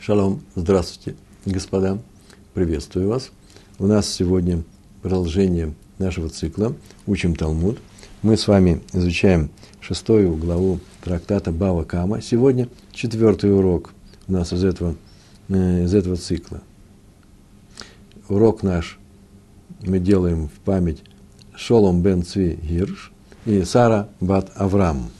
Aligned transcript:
Шалом, 0.00 0.40
здравствуйте, 0.54 1.14
господа, 1.44 1.98
приветствую 2.54 3.08
вас. 3.08 3.32
У 3.78 3.86
нас 3.86 4.08
сегодня 4.08 4.62
продолжение 5.02 5.74
нашего 5.98 6.30
цикла 6.30 6.74
«Учим 7.06 7.36
Талмуд». 7.36 7.78
Мы 8.22 8.38
с 8.38 8.48
вами 8.48 8.80
изучаем 8.94 9.50
шестую 9.78 10.36
главу 10.36 10.80
трактата 11.04 11.52
Бава 11.52 11.84
Кама. 11.84 12.22
Сегодня 12.22 12.70
четвертый 12.92 13.54
урок 13.54 13.92
у 14.26 14.32
нас 14.32 14.54
из 14.54 14.64
этого, 14.64 14.96
э, 15.50 15.84
из 15.84 15.92
этого 15.92 16.16
цикла. 16.16 16.62
Урок 18.30 18.62
наш 18.62 18.98
мы 19.82 19.98
делаем 19.98 20.48
в 20.48 20.60
память 20.64 21.02
Шолом 21.54 22.00
бен 22.00 22.22
Цви 22.22 22.58
Гирш 22.62 23.12
и 23.44 23.64
Сара 23.64 24.08
бат 24.18 24.50
Авраам– 24.54 25.10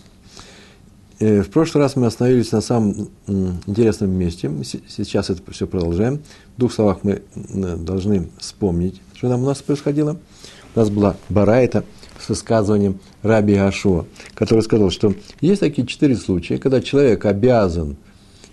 в 1.21 1.51
прошлый 1.51 1.85
раз 1.85 1.97
мы 1.97 2.07
остановились 2.07 2.51
на 2.51 2.63
самом 2.63 3.11
интересном 3.67 4.11
месте. 4.11 4.51
Сейчас 4.65 5.29
это 5.29 5.43
все 5.53 5.67
продолжаем. 5.67 6.21
В 6.57 6.59
двух 6.59 6.73
словах 6.73 7.01
мы 7.03 7.23
должны 7.45 8.31
вспомнить, 8.39 9.03
что 9.15 9.29
там 9.29 9.43
у 9.43 9.47
нас 9.47 9.61
происходило. 9.61 10.17
У 10.75 10.79
нас 10.79 10.89
была 10.89 11.17
барайта 11.29 11.85
с 12.19 12.31
высказыванием 12.31 13.01
Раби 13.23 13.55
Ашуа, 13.55 14.07
который 14.35 14.63
сказал, 14.63 14.91
что 14.91 15.15
есть 15.43 15.61
такие 15.61 15.87
четыре 15.87 16.17
случая, 16.17 16.57
когда 16.59 16.81
человек 16.81 17.27
обязан, 17.27 17.97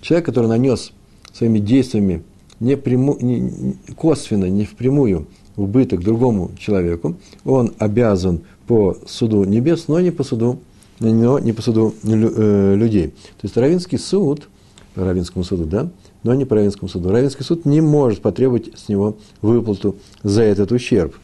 человек, 0.01 0.25
который 0.25 0.47
нанес 0.47 0.91
своими 1.31 1.59
действиями 1.59 2.23
не 2.59 2.75
пряму, 2.75 3.17
не, 3.21 3.77
косвенно, 3.95 4.45
не 4.45 4.65
впрямую 4.65 5.27
убыток 5.55 6.03
другому 6.03 6.51
человеку, 6.59 7.15
он 7.45 7.73
обязан 7.77 8.41
по 8.67 8.97
суду 9.05 9.45
небес, 9.45 9.87
но 9.87 10.01
не 10.01 10.11
по 10.11 10.23
суду 10.23 10.59
но 10.99 11.39
не 11.39 11.53
по 11.53 11.61
суду 11.61 11.93
э, 12.03 12.75
людей. 12.75 13.07
То 13.09 13.43
есть 13.43 13.57
Равинский 13.57 13.97
суд, 13.97 14.47
Равинскому 14.95 15.43
суду, 15.43 15.65
да, 15.65 15.89
но 16.23 16.33
не 16.33 16.45
по 16.45 16.55
Равинскому 16.55 16.89
суду. 16.89 17.09
Равинский 17.09 17.43
суд 17.43 17.65
не 17.65 17.81
может 17.81 18.21
потребовать 18.21 18.77
с 18.77 18.89
него 18.89 19.17
выплату 19.41 19.97
за 20.23 20.43
этот 20.43 20.71
ущерб. 20.71 21.15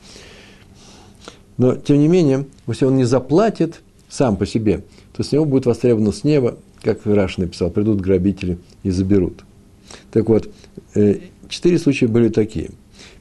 Но, 1.58 1.76
тем 1.76 2.00
не 2.00 2.08
менее, 2.08 2.46
если 2.68 2.86
он 2.86 2.98
не 2.98 3.04
заплатит 3.04 3.82
сам 4.10 4.38
по 4.38 4.46
себе, 4.46 4.84
то 5.16 5.24
с 5.24 5.32
него 5.32 5.46
будет 5.46 5.66
востребовано 5.66 6.12
с 6.12 6.24
неба, 6.24 6.58
как 6.82 7.06
Раш 7.06 7.38
написал, 7.38 7.70
придут 7.70 8.02
грабители 8.02 8.58
и 8.84 8.90
заберут. 8.90 9.44
Так 10.12 10.30
вот, 10.30 10.50
э, 10.96 11.20
четыре 11.50 11.78
случая 11.78 12.08
были 12.08 12.30
такие. 12.30 12.72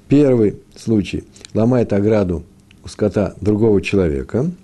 Первый 0.09 0.57
случай– 0.77 1.25
ломает 1.55 1.93
ограду 1.93 2.43
у 2.85 2.89
скота 2.89 3.35
другого 3.41 3.81
человека– 3.81 4.51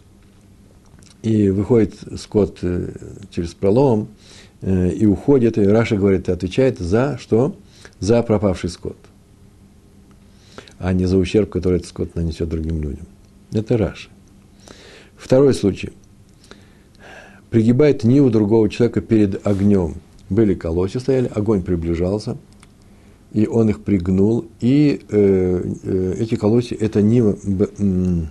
и 1.23 1.51
выходит 1.51 1.95
скот 2.17 2.59
э, 2.63 2.93
через 3.31 3.55
пролом, 3.55 4.09
э, 4.61 4.91
и 4.91 5.07
уходит, 5.07 5.59
и 5.59 5.63
Раши 5.63 5.97
говорит, 5.97 6.29
отвечает 6.29 6.79
за 6.79 7.19
что? 7.19 7.57
За 8.01 8.23
пропавший 8.23 8.71
скот, 8.71 8.97
а 10.79 10.93
не 10.93 11.07
за 11.07 11.19
ущерб, 11.19 11.51
который 11.51 11.77
этот 11.77 11.89
скот 11.89 12.15
нанесет 12.15 12.49
другим 12.49 12.81
людям. 12.81 13.07
Это 13.53 13.77
Раши. 13.77 14.09
Второй 15.17 15.55
случай. 15.55 15.91
Пригибает 17.51 18.05
ниву 18.05 18.31
другого 18.31 18.69
человека 18.69 19.01
перед 19.01 19.47
огнем. 19.47 19.97
Были 20.29 20.55
колосья 20.55 21.01
стояли, 21.01 21.31
огонь 21.35 21.63
приближался, 21.63 22.37
и 23.33 23.47
он 23.47 23.71
их 23.71 23.81
пригнул, 23.81 24.47
и 24.61 25.01
э, 25.09 25.75
э, 25.83 26.15
эти 26.19 26.35
колосья, 26.37 26.77
это 26.79 27.03
нива, 27.03 27.37
э, 27.45 28.23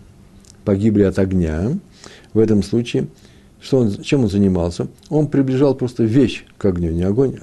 погибли 0.63 1.03
от 1.03 1.17
огня, 1.19 1.79
в 2.37 2.39
этом 2.39 2.61
случае, 2.61 3.07
что 3.59 3.79
он, 3.79 3.91
чем 4.03 4.21
он 4.21 4.29
занимался? 4.29 4.87
Он 5.09 5.27
приближал 5.27 5.73
просто 5.73 6.03
вещь 6.03 6.45
к 6.59 6.65
огню, 6.65 6.91
не 6.91 7.01
огонь, 7.01 7.39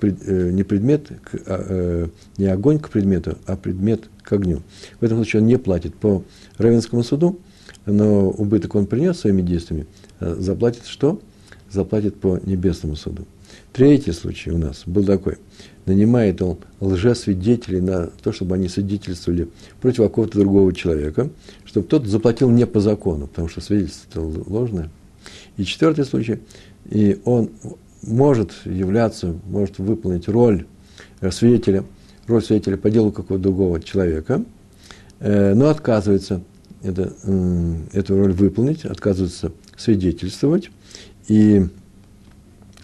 э, 0.00 0.50
не 0.50 0.64
предмет, 0.64 1.12
а, 1.46 1.64
э, 1.68 2.06
не 2.38 2.46
огонь 2.46 2.80
к 2.80 2.90
предмету, 2.90 3.38
а 3.46 3.56
предмет 3.56 4.10
к 4.24 4.32
огню. 4.32 4.62
В 5.00 5.04
этом 5.04 5.18
случае 5.18 5.42
он 5.42 5.46
не 5.46 5.58
платит 5.58 5.94
по 5.94 6.24
Равенскому 6.58 7.04
суду, 7.04 7.38
но 7.86 8.30
убыток 8.30 8.74
он 8.74 8.86
принес 8.86 9.20
своими 9.20 9.42
действиями, 9.42 9.86
а 10.18 10.34
заплатит 10.34 10.86
что? 10.86 11.20
Заплатит 11.70 12.16
по 12.16 12.40
небесному 12.44 12.96
суду. 12.96 13.24
Третий 13.72 14.10
случай 14.10 14.50
у 14.50 14.58
нас 14.58 14.82
был 14.86 15.04
такой. 15.04 15.36
Нанимает 15.86 16.40
он 16.42 16.58
лжесвидетелей 16.80 17.80
на 17.80 18.06
то, 18.22 18.32
чтобы 18.32 18.54
они 18.54 18.68
свидетельствовали 18.68 19.48
против 19.80 20.04
какого-то 20.04 20.38
другого 20.38 20.72
человека, 20.72 21.28
чтобы 21.64 21.86
тот 21.86 22.06
заплатил 22.06 22.50
не 22.50 22.66
по 22.66 22.80
закону, 22.80 23.26
потому 23.26 23.48
что 23.48 23.60
свидетельство 23.60 24.20
ложное. 24.46 24.90
И 25.56 25.64
четвертый 25.64 26.04
случай, 26.04 26.38
и 26.88 27.20
он 27.24 27.50
может 28.02 28.52
являться, 28.64 29.34
может 29.48 29.78
выполнить 29.78 30.28
роль 30.28 30.66
свидетеля, 31.30 31.84
роль 32.26 32.42
свидетеля 32.42 32.76
по 32.76 32.90
делу 32.90 33.10
какого-то 33.10 33.42
другого 33.42 33.80
человека, 33.80 34.44
э, 35.18 35.54
но 35.54 35.68
отказывается 35.68 36.42
это, 36.82 37.12
эту 37.92 38.16
роль 38.16 38.32
выполнить, 38.32 38.84
отказывается 38.84 39.52
свидетельствовать, 39.76 40.70
и 41.28 41.66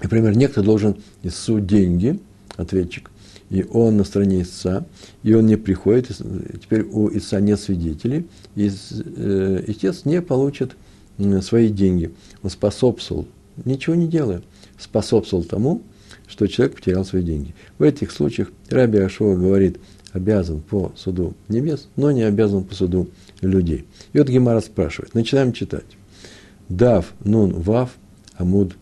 Например, 0.03 0.37
некто 0.37 0.62
должен 0.62 0.97
истцу 1.22 1.60
деньги, 1.60 2.19
ответчик, 2.58 3.10
и 3.48 3.64
он 3.64 3.96
на 3.96 4.04
стороне 4.04 4.42
истца, 4.42 4.84
и 5.22 5.32
он 5.32 5.46
не 5.46 5.56
приходит, 5.56 6.08
теперь 6.60 6.82
у 6.82 7.08
истца 7.08 7.41
нет 7.41 7.58
свидетелей, 7.58 8.26
и 8.54 8.69
э, 8.69 9.64
истец 9.69 10.04
не 10.04 10.20
получит 10.20 10.76
свои 11.41 11.69
деньги. 11.69 12.12
Он 12.42 12.50
способствовал, 12.50 13.26
ничего 13.64 13.94
не 13.94 14.06
делая, 14.06 14.42
способствовал 14.78 15.44
тому, 15.44 15.82
что 16.26 16.46
человек 16.46 16.76
потерял 16.76 17.04
свои 17.04 17.22
деньги. 17.22 17.54
В 17.78 17.82
этих 17.82 18.10
случаях 18.10 18.50
Раби 18.69 18.98
Ашова 18.98 19.34
говорит, 19.34 19.78
обязан 20.12 20.60
по 20.60 20.92
суду 20.96 21.34
небес, 21.48 21.88
но 21.96 22.10
не 22.10 22.22
обязан 22.22 22.64
по 22.64 22.75
суду 22.75 23.08
людей. 23.40 23.86
И 24.12 24.19
вот 24.19 24.28
Гемара 24.28 24.60
спрашивает, 24.60 25.14
начинаем 25.14 25.52
читать. 25.52 25.86
Дав, 26.69 27.14
нун, 27.25 27.54
вав, 27.54 27.96
амуд, 28.36 28.75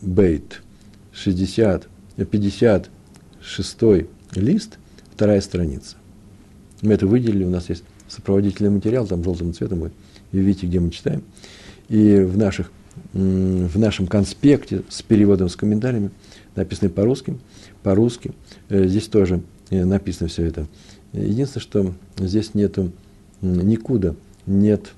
Бейт, 0.00 0.62
60, 1.12 1.86
56 3.40 4.06
лист, 4.36 4.78
вторая 5.12 5.40
страница. 5.40 5.96
Мы 6.82 6.94
это 6.94 7.06
выделили, 7.06 7.44
у 7.44 7.50
нас 7.50 7.68
есть 7.68 7.84
сопроводительный 8.08 8.70
материал, 8.70 9.06
там 9.06 9.24
желтым 9.24 9.52
цветом 9.54 9.80
вы 9.80 9.90
видите, 10.32 10.66
где 10.66 10.80
мы 10.80 10.90
читаем. 10.90 11.22
И 11.88 12.20
в, 12.20 12.36
наших, 12.36 12.70
в 13.12 13.78
нашем 13.78 14.06
конспекте 14.06 14.82
с 14.88 15.02
переводом, 15.02 15.48
с 15.48 15.56
комментариями, 15.56 16.10
написано 16.54 16.90
по-русски, 16.90 17.38
по-русски, 17.82 18.32
э, 18.68 18.86
здесь 18.86 19.08
тоже 19.08 19.42
э, 19.70 19.84
написано 19.84 20.28
все 20.28 20.44
это. 20.44 20.66
Единственное, 21.12 21.62
что 21.62 21.94
здесь 22.18 22.54
нету 22.54 22.92
никуда, 23.40 24.14
нет 24.46 24.92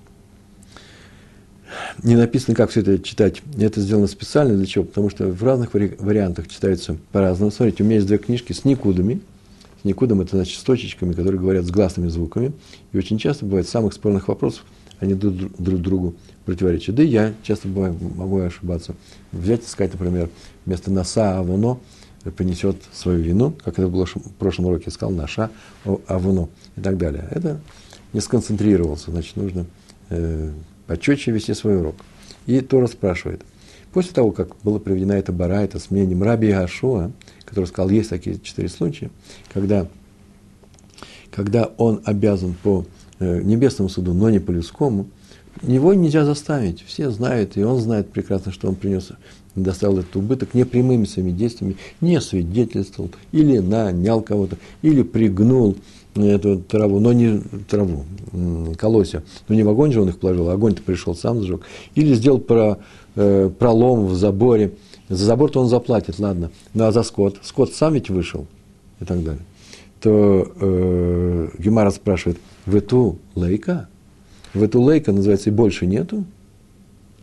не 2.03 2.17
написано, 2.17 2.55
как 2.55 2.71
все 2.71 2.81
это 2.81 2.99
читать. 2.99 3.43
Это 3.59 3.81
сделано 3.81 4.07
специально 4.07 4.55
для 4.57 4.67
чего? 4.67 4.85
Потому 4.85 5.11
что 5.11 5.27
в 5.29 5.43
разных 5.43 5.75
вари- 5.75 5.97
вариантах 5.99 6.49
читается 6.49 6.97
по-разному. 7.13 7.51
Смотрите, 7.51 7.83
у 7.83 7.87
меня 7.87 7.97
есть 7.97 8.07
две 8.07 8.19
книжки 8.19 8.53
с 8.53 8.65
никудами. 8.65 9.21
С 9.83 9.85
никудом 9.85 10.21
это 10.21 10.37
значит 10.37 10.59
с 10.59 10.63
точечками, 10.63 11.13
которые 11.13 11.41
говорят 11.41 11.65
с 11.65 11.71
гласными 11.71 12.09
звуками. 12.09 12.53
И 12.93 12.99
очень 12.99 13.19
часто 13.19 13.45
бывает 13.45 13.69
самых 13.69 13.95
спорных 13.95 14.29
вопросов, 14.29 14.65
они 15.01 15.15
друг, 15.15 15.35
друг 15.59 15.81
другу 15.81 16.15
противоречат. 16.45 16.95
Да 16.95 17.03
и 17.03 17.09
я 17.09 17.35
часто 17.43 17.69
бываю, 17.69 17.97
могу 18.17 18.39
ошибаться. 18.39 18.95
Взять 19.33 19.65
и 19.65 19.67
сказать, 19.67 19.93
например, 19.93 20.31
вместо 20.65 20.91
носа 20.91 21.39
авоно 21.39 21.79
принесет 22.31 22.77
свою 22.93 23.21
вину, 23.21 23.53
как 23.65 23.79
это 23.79 23.89
было 23.89 24.07
в 24.07 24.15
прошлом 24.39 24.67
уроке, 24.67 24.85
я 24.87 24.93
сказал 24.93 25.13
наша 25.13 25.51
авоно 26.07 26.49
и 26.77 26.81
так 26.81 26.97
далее. 26.97 27.27
Это 27.31 27.61
не 28.13 28.21
сконцентрировался, 28.21 29.11
значит, 29.11 29.37
нужно 29.37 29.67
э, 30.11 30.53
почетче 30.93 31.31
вести 31.31 31.55
свой 31.55 31.79
урок. 31.79 31.97
И 32.47 32.61
Тора 32.61 32.87
спрашивает, 32.87 33.41
после 33.95 34.13
того, 34.13 34.31
как 34.31 34.57
была 34.63 34.79
приведена 34.79 35.13
эта 35.13 35.33
бара, 35.33 35.63
это 35.63 35.79
с 35.79 35.91
мнением 35.91 36.23
Раби 36.23 36.53
Гашуа, 36.53 37.13
который 37.47 37.65
сказал, 37.65 37.89
есть 37.89 38.11
такие 38.11 38.39
четыре 38.39 38.69
случая, 38.69 39.11
когда, 39.55 39.89
когда 41.31 41.71
он 41.79 42.03
обязан 42.05 42.55
по 42.63 42.85
э, 43.21 43.41
небесному 43.41 43.89
суду, 43.89 44.13
но 44.13 44.29
не 44.29 44.39
по 44.39 44.51
людскому, 44.51 45.07
его 45.63 45.95
нельзя 45.95 46.27
заставить. 46.27 46.83
Все 46.83 47.11
знают, 47.11 47.57
и 47.57 47.63
он 47.63 47.81
знает 47.81 48.11
прекрасно, 48.11 48.53
что 48.53 48.69
он 48.69 48.75
принес, 48.75 49.13
доставил 49.55 50.01
этот 50.01 50.15
убыток 50.17 50.53
не 50.53 50.65
прямыми 50.65 51.07
своими 51.07 51.31
действиями, 51.31 51.79
не 52.03 52.21
свидетельствовал, 52.21 53.11
или 53.33 53.59
нанял 53.59 54.21
кого-то, 54.21 54.59
или 54.83 55.03
пригнул, 55.03 55.75
эту 56.15 56.59
траву, 56.59 57.01
но 57.01 57.13
не 57.13 57.41
траву, 57.69 58.05
колосья, 58.77 59.23
но 59.49 59.55
не 59.55 59.63
в 59.63 59.69
огонь 59.69 59.93
же 59.93 60.03
он 60.03 60.09
их 60.09 60.19
положил, 60.19 60.49
а 60.51 60.53
огонь-то 60.53 60.83
пришел, 60.83 61.15
сам 61.15 61.43
сжег. 61.43 61.63
Или 61.95 62.15
сделал 62.15 62.39
про, 62.39 62.79
э, 63.17 63.51
пролом 63.59 64.07
в 64.07 64.15
заборе. 64.15 64.73
За 65.09 65.25
забор-то 65.25 65.61
он 65.61 65.69
заплатит, 65.69 66.19
ладно. 66.19 66.51
Ну 66.75 66.85
а 66.85 66.93
за 66.93 67.03
скот? 67.03 67.39
Скот 67.43 67.73
сам 67.75 67.95
ведь 67.95 68.11
вышел 68.11 68.47
и 69.01 69.05
так 69.05 69.23
далее. 69.23 69.43
То 70.01 70.53
э, 70.61 71.49
Гемара 71.59 71.91
спрашивает, 71.91 72.39
в 72.67 72.75
эту 72.75 73.19
лейка? 73.35 73.89
В 74.55 74.63
эту 74.63 74.81
лейка, 74.81 75.13
называется, 75.13 75.51
и 75.51 75.53
больше 75.53 75.87
нету? 75.87 76.25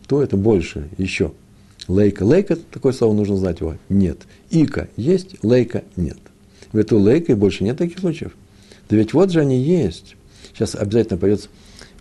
То 0.07 0.23
это 0.23 0.37
больше 0.37 0.89
еще. 0.97 1.31
Лейка. 1.87 2.23
Лейка, 2.23 2.55
такое 2.55 2.93
слово 2.93 3.13
нужно 3.13 3.37
знать 3.37 3.59
его. 3.59 3.75
Нет. 3.89 4.19
Ика 4.49 4.87
есть, 4.95 5.43
лейка 5.43 5.83
нет. 5.95 6.17
В 6.71 6.77
эту 6.77 6.97
лейку 6.99 7.31
и 7.31 7.35
больше 7.35 7.63
нет 7.63 7.77
таких 7.77 7.99
случаев. 7.99 8.35
Да 8.89 8.95
ведь 8.95 9.13
вот 9.13 9.31
же 9.31 9.39
они 9.39 9.59
есть. 9.59 10.15
Сейчас 10.53 10.75
обязательно 10.75 11.19
пойдет 11.19 11.49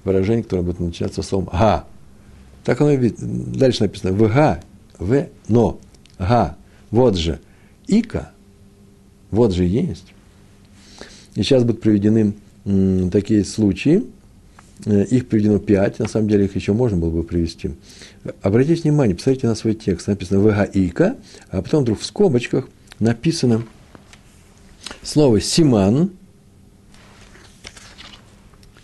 выражение, 0.05 0.43
которое 0.43 0.63
будет 0.63 0.81
начинаться 0.81 1.23
словом 1.23 1.49
«га». 1.53 1.85
Так 2.65 2.81
оно 2.81 2.93
и 2.93 3.15
дальше 3.19 3.83
написано 3.83 4.13
«в 4.13 4.27
га», 4.29 4.61
«в», 4.99 5.29
«но», 5.49 5.79
«га». 6.19 6.57
Вот 6.91 7.17
же. 7.17 7.41
«Ика». 7.87 8.33
Вот 9.31 9.53
же 9.53 9.65
есть. 9.65 10.15
И 11.35 11.43
сейчас 11.43 11.63
будут 11.63 11.83
приведены 11.83 12.35
м, 12.65 13.11
такие 13.11 13.45
случаи, 13.45 14.05
э, 14.87 15.05
их 15.05 15.29
приведено 15.29 15.59
пять, 15.59 15.99
на 15.99 16.09
самом 16.09 16.29
деле 16.29 16.47
их 16.47 16.57
еще 16.57 16.73
можно 16.73 16.97
было 16.97 17.11
бы 17.11 17.23
привести. 17.23 17.73
Обратите 18.41 18.83
внимание, 18.83 19.15
посмотрите 19.15 19.47
на 19.47 19.55
свой 19.55 19.75
текст, 19.75 20.07
написано 20.07 20.41
«вга 20.41 20.65
ика», 20.65 21.17
а 21.51 21.61
потом 21.61 21.83
вдруг 21.83 22.01
в 22.01 22.05
скобочках 22.07 22.67
написано 22.99 23.65
слово 25.03 25.43
«симан», 25.43 26.13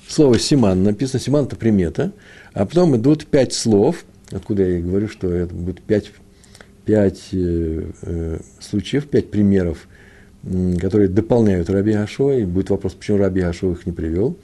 слово 0.08 0.38
«симан» 0.38 0.82
написано, 0.82 1.20
«симан»– 1.20 1.44
это 1.46 1.56
примета, 1.56 2.12
а 2.52 2.66
потом 2.66 2.96
идут 2.96 3.26
пять 3.26 3.52
слов, 3.52 4.04
откуда 4.30 4.62
я 4.62 4.78
и 4.78 4.82
говорю, 4.82 5.08
что 5.08 5.32
это 5.32 5.54
будет 5.54 5.80
пять, 5.82 6.10
пять 6.84 7.28
э, 7.32 7.90
э, 8.02 8.38
случаев, 8.60 9.08
пять 9.08 9.30
примеров, 9.30 9.88
э, 10.44 10.76
которые 10.80 11.08
дополняют 11.08 11.70
Раби 11.70 11.92
Ашо, 11.92 12.32
и 12.32 12.44
будет 12.44 12.70
вопрос, 12.70 12.94
почему 12.94 13.18
Раби 13.18 13.40
Ашо 13.40 13.72
их 13.72 13.86
не 13.86 13.92
привел. 13.92 14.36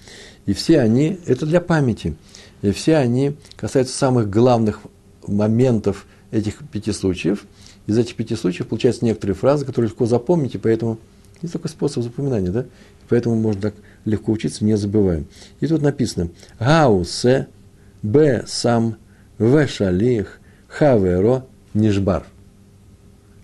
И 0.46 0.52
все 0.52 0.80
они, 0.80 1.18
это 1.26 1.46
для 1.46 1.60
памяти, 1.60 2.16
и 2.62 2.72
все 2.72 2.96
они 2.96 3.36
касаются 3.56 3.96
самых 3.96 4.28
главных 4.30 4.80
моментов 5.26 6.06
этих 6.30 6.58
пяти 6.70 6.92
случаев. 6.92 7.44
Из 7.86 7.98
этих 7.98 8.14
пяти 8.14 8.36
случаев 8.36 8.68
получаются 8.68 9.04
некоторые 9.04 9.34
фразы, 9.34 9.64
которые 9.64 9.88
легко 9.88 10.06
запомнить, 10.06 10.54
и 10.54 10.58
поэтому 10.58 10.98
есть 11.42 11.52
такой 11.52 11.70
способ 11.70 12.02
запоминания, 12.02 12.50
да? 12.50 12.66
Поэтому 13.08 13.34
можно 13.34 13.62
так 13.62 13.74
легко 14.04 14.32
учиться, 14.32 14.64
не 14.64 14.76
забываем. 14.76 15.26
И 15.60 15.66
тут 15.66 15.82
написано 15.82 16.30
«Гаусе 16.58 17.48
б 18.02 18.44
сам 18.46 18.96
в 19.38 19.66
шалих 19.66 20.40
хаверо 20.68 21.46
нишбар». 21.74 22.24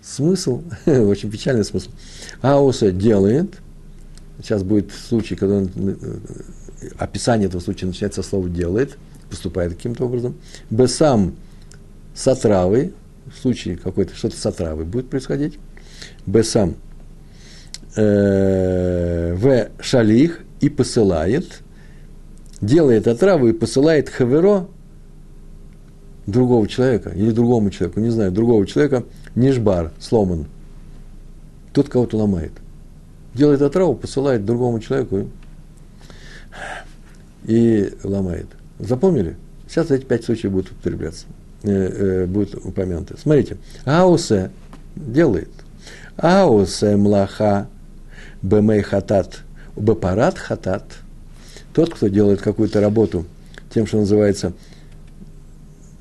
Смысл, 0.02 0.62
очень 0.86 1.30
печальный 1.30 1.64
смысл. 1.64 1.90
Гаусе 2.42 2.92
делает, 2.92 3.58
сейчас 4.40 4.62
будет 4.62 4.92
случай, 4.92 5.34
когда 5.34 5.56
он, 5.56 5.70
э, 5.76 5.96
описание 6.98 7.48
этого 7.48 7.60
случая 7.60 7.86
начинается 7.86 8.22
со 8.22 8.28
слова 8.28 8.48
«делает», 8.48 8.96
поступает 9.28 9.74
каким-то 9.74 10.04
образом. 10.04 10.36
Б 10.70 10.86
сам 10.86 11.34
с 12.14 12.28
отравой, 12.28 12.94
в 13.26 13.40
случае 13.40 13.76
какой-то 13.76 14.14
что-то 14.14 14.36
с 14.36 14.46
отравой 14.46 14.84
будет 14.84 15.10
происходить. 15.10 15.58
Б 16.26 16.44
сам 16.44 16.76
Э, 17.96 19.34
в 19.34 19.70
шалих 19.80 20.40
и 20.66 20.68
посылает, 20.68 21.62
делает 22.60 23.06
отраву 23.06 23.46
и 23.46 23.52
посылает 23.52 24.08
хаверо 24.08 24.66
другого 26.26 26.66
человека 26.66 27.10
или 27.10 27.30
другому 27.30 27.70
человеку, 27.70 28.00
не 28.00 28.10
знаю, 28.10 28.32
другого 28.32 28.66
человека, 28.66 29.04
нишбар, 29.36 29.92
сломан. 30.00 30.46
Тот 31.72 31.88
кого-то 31.88 32.16
ломает. 32.16 32.52
Делает 33.32 33.62
отраву, 33.62 33.94
посылает 33.94 34.44
другому 34.44 34.80
человеку 34.80 35.28
и 37.44 37.92
ломает. 38.02 38.46
Запомнили? 38.80 39.36
Сейчас 39.68 39.90
эти 39.92 40.04
пять 40.04 40.24
случаев 40.24 40.52
будут 40.52 40.72
употребляться, 40.72 41.26
э, 41.62 41.70
э, 41.70 42.26
будут 42.26 42.54
упомянуты. 42.56 43.16
Смотрите, 43.18 43.58
аусе 43.84 44.50
делает, 44.96 45.50
аусе 46.16 46.96
млаха 46.96 47.68
бемей 48.42 48.82
хатат, 48.82 49.42
бепарат 49.76 50.38
хатат, 50.38 50.84
тот, 51.72 51.94
кто 51.94 52.08
делает 52.08 52.40
какую-то 52.40 52.80
работу 52.80 53.26
тем, 53.70 53.86
что 53.86 53.98
называется 53.98 54.52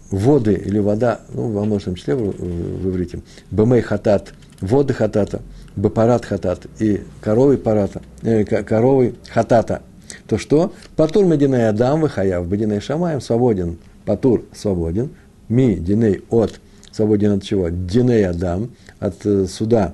воды 0.09 0.53
или 0.53 0.79
вода, 0.79 1.21
ну, 1.33 1.51
во 1.51 1.65
множественном 1.65 1.97
числе 1.97 2.15
в, 2.15 2.31
в 2.31 2.89
иврите, 2.89 3.21
бемей 3.51 3.81
хатат, 3.81 4.33
воды 4.61 4.93
хатата, 4.93 5.41
бепарат 5.75 6.25
хатат 6.25 6.65
и 6.79 7.01
коровы 7.21 7.57
парата, 7.57 8.01
э, 8.21 8.45
коровы 8.45 9.15
хатата, 9.29 9.81
то 10.27 10.37
что? 10.37 10.73
Патур 10.95 11.25
мединей 11.25 11.67
адам 11.67 12.01
выхаяв, 12.01 12.47
бединей 12.47 12.79
шамаем 12.79 13.19
свободен, 13.19 13.77
патур 14.05 14.45
свободен, 14.53 15.09
ми 15.49 15.75
диней 15.75 16.23
от, 16.29 16.59
свободен 16.91 17.33
от 17.33 17.43
чего? 17.43 17.69
Диней 17.69 18.27
адам, 18.27 18.69
от 18.99 19.25
э, 19.25 19.47
суда, 19.47 19.93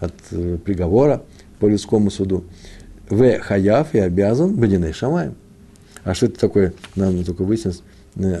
от 0.00 0.14
э, 0.32 0.58
приговора, 0.64 1.22
по 1.60 1.66
людскому 1.66 2.10
суду. 2.10 2.44
В 3.14 3.38
хаяв 3.38 3.94
и 3.94 3.98
обязан 4.00 4.56
бадиней 4.56 4.92
шамаем. 4.92 5.36
А 6.02 6.14
что 6.14 6.26
это 6.26 6.40
такое, 6.40 6.74
нам 6.96 7.22
только 7.22 7.44
выяснить, 7.44 7.80
э, 8.16 8.34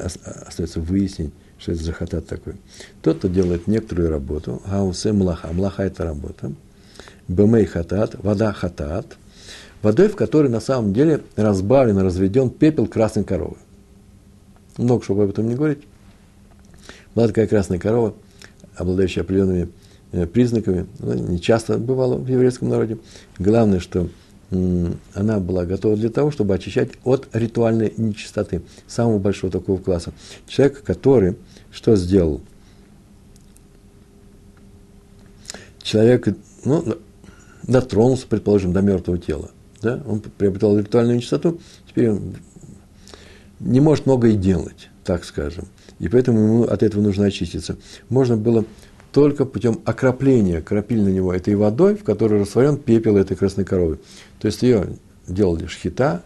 остается 0.48 0.80
выяснить, 0.80 1.32
что 1.58 1.70
это 1.70 1.84
за 1.84 1.92
хатат 1.92 2.26
такой. 2.26 2.54
Тот, 3.00 3.18
кто 3.18 3.28
делает 3.28 3.68
некоторую 3.68 4.10
работу, 4.10 4.60
гаусе 4.66 5.12
млаха, 5.12 5.52
млаха– 5.52 5.82
это 5.84 6.02
работа, 6.02 6.52
бемей 7.28 7.66
хатат, 7.66 8.16
вода 8.20 8.52
хатат, 8.52 9.16
водой, 9.80 10.08
в 10.08 10.16
которой 10.16 10.48
на 10.48 10.60
самом 10.60 10.92
деле 10.92 11.20
разбавлен, 11.36 11.98
разведен 11.98 12.50
пепел 12.50 12.88
красной 12.88 13.22
коровы. 13.22 13.58
Много, 14.76 15.04
чтобы 15.04 15.22
об 15.22 15.30
этом 15.30 15.48
не 15.48 15.54
говорить. 15.54 15.84
Была 17.14 17.28
такая 17.28 17.46
красная 17.46 17.78
корова, 17.78 18.14
обладающая 18.74 19.22
определенными 19.22 19.68
Э, 20.14 20.26
признаками, 20.26 20.86
ну, 21.00 21.12
не 21.14 21.40
часто 21.40 21.76
бывало 21.76 22.16
в 22.16 22.28
еврейском 22.28 22.68
народе. 22.68 22.98
Главное, 23.40 23.80
что 23.80 24.08
она 24.50 25.40
была 25.40 25.64
готова 25.64 25.96
для 25.96 26.10
того, 26.10 26.30
чтобы 26.30 26.54
очищать 26.54 26.90
от 27.04 27.28
ритуальной 27.32 27.92
нечистоты, 27.96 28.62
самого 28.86 29.18
большого 29.18 29.52
такого 29.52 29.78
класса. 29.80 30.12
Человек, 30.46 30.82
который 30.82 31.36
что 31.70 31.96
сделал? 31.96 32.40
Человек, 35.82 36.28
ну, 36.64 36.96
дотронулся, 37.64 38.26
предположим, 38.28 38.72
до 38.72 38.80
мертвого 38.80 39.18
тела, 39.18 39.50
да? 39.82 40.02
он 40.06 40.20
приобретал 40.20 40.78
ритуальную 40.78 41.16
нечистоту, 41.16 41.60
теперь 41.88 42.10
он 42.10 42.36
не 43.60 43.80
может 43.80 44.06
многое 44.06 44.34
делать, 44.34 44.88
так 45.04 45.24
скажем. 45.24 45.66
И 45.98 46.08
поэтому 46.08 46.38
ему 46.38 46.62
от 46.64 46.82
этого 46.82 47.02
нужно 47.02 47.26
очиститься. 47.26 47.76
Можно 48.08 48.36
было 48.36 48.64
только 49.12 49.44
путем 49.44 49.80
окропления, 49.84 50.60
крапили 50.60 51.00
на 51.00 51.08
него 51.08 51.32
этой 51.32 51.54
водой, 51.54 51.94
в 51.94 52.02
которой 52.02 52.40
растворен 52.40 52.76
пепел 52.76 53.16
этой 53.16 53.36
красной 53.36 53.64
коровы. 53.64 54.00
То 54.44 54.48
есть 54.48 54.62
ее 54.62 54.88
делали 55.26 55.64
шхита, 55.64 56.22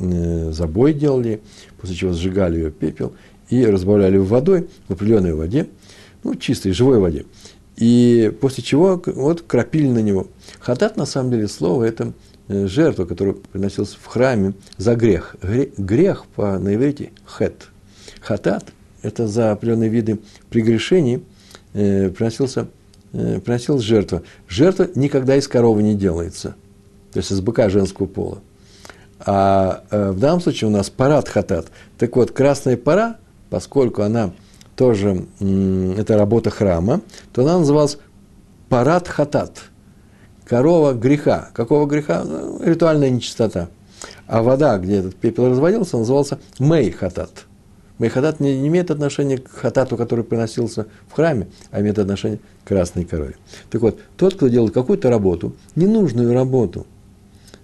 э, 0.00 0.50
забой 0.50 0.92
делали, 0.92 1.40
после 1.80 1.94
чего 1.94 2.12
сжигали 2.12 2.56
ее 2.56 2.72
пепел 2.72 3.12
и 3.48 3.64
разбавляли 3.64 4.16
водой, 4.16 4.68
в 4.88 4.94
определенной 4.94 5.34
воде, 5.34 5.68
ну, 6.24 6.34
чистой, 6.34 6.72
живой 6.72 6.98
воде. 6.98 7.26
И 7.76 8.36
после 8.40 8.64
чего 8.64 9.00
вот 9.06 9.42
крапили 9.42 9.86
на 9.86 10.00
него. 10.00 10.26
Хатат, 10.58 10.96
на 10.96 11.06
самом 11.06 11.30
деле, 11.30 11.46
слово– 11.46 11.84
это 11.84 12.12
э, 12.48 12.66
жертва, 12.66 13.04
которая 13.04 13.34
приносилась 13.34 13.96
в 14.00 14.04
храме 14.04 14.54
за 14.76 14.96
грех. 14.96 15.36
Грех 15.76 16.26
по, 16.34 16.58
на 16.58 16.72
хет. 17.24 17.68
Хатат– 18.20 18.64
это 19.02 19.28
за 19.28 19.52
определенные 19.52 19.90
виды 19.90 20.18
прегрешений– 20.50 21.22
э, 21.74 22.10
приносился, 22.10 22.66
э, 23.12 23.40
приносилась 23.40 23.82
жертва. 23.82 24.22
Жертва 24.48 24.88
никогда 24.94 25.36
из 25.36 25.48
коровы 25.48 25.82
не 25.82 25.94
делается, 25.94 26.56
то 27.12 27.18
есть 27.18 27.32
из 27.32 27.40
быка 27.40 27.68
женского 27.68 28.06
пола. 28.06 28.38
А 29.18 29.84
э, 29.90 30.12
в 30.12 30.18
данном 30.18 30.40
случае 30.40 30.68
у 30.68 30.72
нас 30.72 30.90
парад 30.90 31.28
хатат. 31.28 31.66
Так 31.98 32.16
вот, 32.16 32.30
красная 32.30 32.76
пора, 32.76 33.16
поскольку 33.50 34.02
она 34.02 34.32
тоже, 34.76 35.26
это 35.40 36.16
работа 36.16 36.50
храма, 36.50 37.02
то 37.32 37.42
она 37.42 37.58
называлась 37.58 37.98
парад 38.68 39.08
хатат. 39.08 39.58
Корова 40.46 40.94
греха. 40.94 41.50
Какого 41.52 41.86
греха? 41.86 42.24
Ну, 42.24 42.62
ритуальная 42.64 43.10
нечистота. 43.10 43.68
А 44.26 44.42
вода, 44.42 44.78
где 44.78 44.96
этот 44.96 45.16
пепел 45.16 45.50
разводился, 45.50 45.98
назывался 45.98 46.38
мей 46.58 46.90
хатат– 46.90 47.44
Мейхатат 48.00 48.40
не, 48.40 48.58
не 48.58 48.68
имеет 48.68 48.90
отношения 48.90 49.36
к 49.36 49.50
хатату, 49.50 49.98
который 49.98 50.24
приносился 50.24 50.86
в 51.06 51.12
храме, 51.12 51.48
а 51.70 51.82
имеет 51.82 51.98
отношение 51.98 52.40
к 52.64 52.68
красной 52.68 53.04
корове. 53.04 53.36
Так 53.70 53.82
вот, 53.82 54.00
тот, 54.16 54.34
кто 54.34 54.48
делает 54.48 54.72
какую-то 54.72 55.10
работу, 55.10 55.52
ненужную 55.76 56.32
работу 56.32 56.86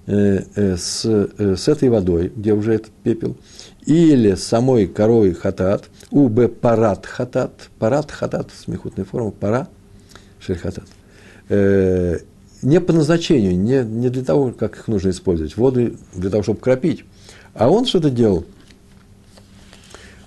с, 0.06 1.04
э, 1.04 1.56
с 1.56 1.68
этой 1.68 1.88
водой, 1.88 2.32
где 2.34 2.52
уже 2.52 2.74
этот 2.74 2.92
пепел, 3.02 3.36
или 3.84 4.34
самой 4.34 4.86
коровой 4.86 5.32
хатат, 5.34 5.84
уб 6.10 6.48
парат 6.48 7.06
хатат, 7.06 7.70
парат 7.78 8.10
хатат, 8.10 8.50
смехутная 8.56 9.04
форма, 9.04 9.30
пара, 9.30 9.68
шель 10.38 10.58
хатат, 10.58 10.86
э, 11.48 12.18
не 12.62 12.80
по 12.80 12.92
назначению, 12.92 13.58
не, 13.58 13.84
не 13.84 14.08
для 14.08 14.24
того, 14.24 14.52
как 14.52 14.76
их 14.76 14.88
нужно 14.88 15.10
использовать, 15.10 15.56
воду 15.56 15.96
для 16.14 16.30
того, 16.30 16.42
чтобы 16.42 16.60
кропить, 16.60 17.04
а 17.54 17.68
он 17.70 17.86
что-то 17.86 18.10
делал– 18.10 18.44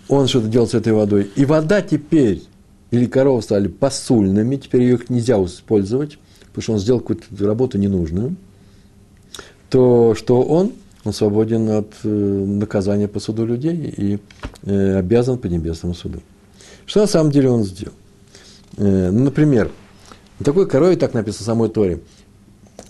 он 0.10 0.28
что-то 0.28 0.48
делал 0.48 0.68
с 0.68 0.74
этой 0.74 0.92
водой. 0.92 1.30
И 1.36 1.46
вода 1.46 1.82
теперь 1.82 2.44
или 2.92 3.06
коровы 3.06 3.42
стали 3.44 3.68
посульными, 3.68 4.56
теперь 4.58 4.82
их 4.82 5.10
нельзя 5.10 5.42
использовать, 5.46 6.18
потому 6.48 6.64
что 6.64 6.74
он 6.74 6.80
сделал 6.80 7.00
какую-то 7.00 7.46
работу 7.46 7.78
ненужную, 7.78 8.36
то 9.70 10.16
что 10.16 10.42
он, 10.42 10.74
он 11.04 11.14
свободен 11.14 11.70
от 11.70 11.94
э, 12.04 12.08
наказания 12.08 13.08
по 13.08 13.20
суду 13.20 13.46
людей 13.46 13.76
и 13.76 14.20
э, 14.64 14.98
обязан 14.98 15.38
по 15.38 15.48
небесному 15.48 15.94
суду. 15.94 16.22
Что 16.86 17.02
на 17.02 17.08
самом 17.08 17.32
деле 17.32 17.50
он 17.50 17.64
сделал? 17.64 17.94
Э, 18.78 19.12
ну, 19.12 19.26
например, 19.26 19.72
такой 20.44 20.68
корове, 20.68 20.96
так 20.96 21.14
написано 21.14 21.44
в 21.44 21.46
самой 21.46 21.70
Торе, 21.70 22.00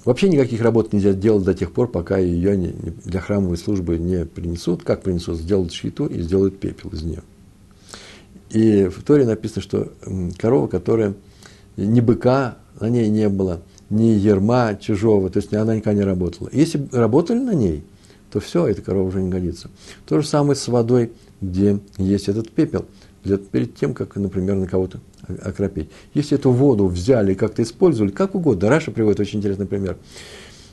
вообще 0.05 0.29
никаких 0.29 0.61
работ 0.61 0.93
нельзя 0.93 1.13
делать 1.13 1.43
до 1.43 1.53
тех 1.53 1.71
пор, 1.71 1.89
пока 1.89 2.17
ее 2.17 2.57
не, 2.57 2.67
для 3.05 3.19
храмовой 3.19 3.57
службы 3.57 3.97
не 3.97 4.25
принесут. 4.25 4.83
Как 4.83 5.01
принесут? 5.01 5.37
Сделают 5.37 5.71
щиту 5.71 6.05
и 6.05 6.21
сделают 6.21 6.59
пепел 6.59 6.89
из 6.91 7.03
нее. 7.03 7.23
И 8.49 8.85
в 8.85 9.03
Торе 9.03 9.25
написано, 9.25 9.61
что 9.61 9.91
корова, 10.37 10.67
которая 10.67 11.13
ни 11.77 12.01
быка 12.01 12.57
на 12.79 12.89
ней 12.89 13.09
не 13.09 13.29
было, 13.29 13.61
ни 13.89 14.03
ерма 14.03 14.77
чужого, 14.79 15.29
то 15.29 15.37
есть 15.37 15.53
она 15.53 15.75
никогда 15.75 15.99
не 15.99 16.05
работала. 16.05 16.49
Если 16.51 16.87
работали 16.91 17.39
на 17.39 17.53
ней, 17.53 17.83
то 18.31 18.39
все, 18.39 18.67
эта 18.67 18.81
корова 18.81 19.07
уже 19.07 19.21
не 19.21 19.29
годится. 19.29 19.69
То 20.07 20.21
же 20.21 20.27
самое 20.27 20.55
с 20.55 20.67
водой, 20.67 21.11
где 21.41 21.79
есть 21.97 22.29
этот 22.29 22.51
пепел, 22.51 22.85
для, 23.23 23.37
перед 23.37 23.75
тем, 23.75 23.93
как, 23.93 24.15
например, 24.15 24.55
на 24.55 24.67
кого-то 24.67 24.99
окропить. 25.41 25.89
Если 26.13 26.37
эту 26.37 26.51
воду 26.51 26.87
взяли 26.87 27.33
и 27.33 27.35
как-то 27.35 27.61
использовали, 27.63 28.11
как 28.11 28.35
угодно, 28.35 28.69
Раши 28.69 28.91
приводит 28.91 29.19
очень 29.19 29.39
интересный 29.39 29.65
пример. 29.65 29.97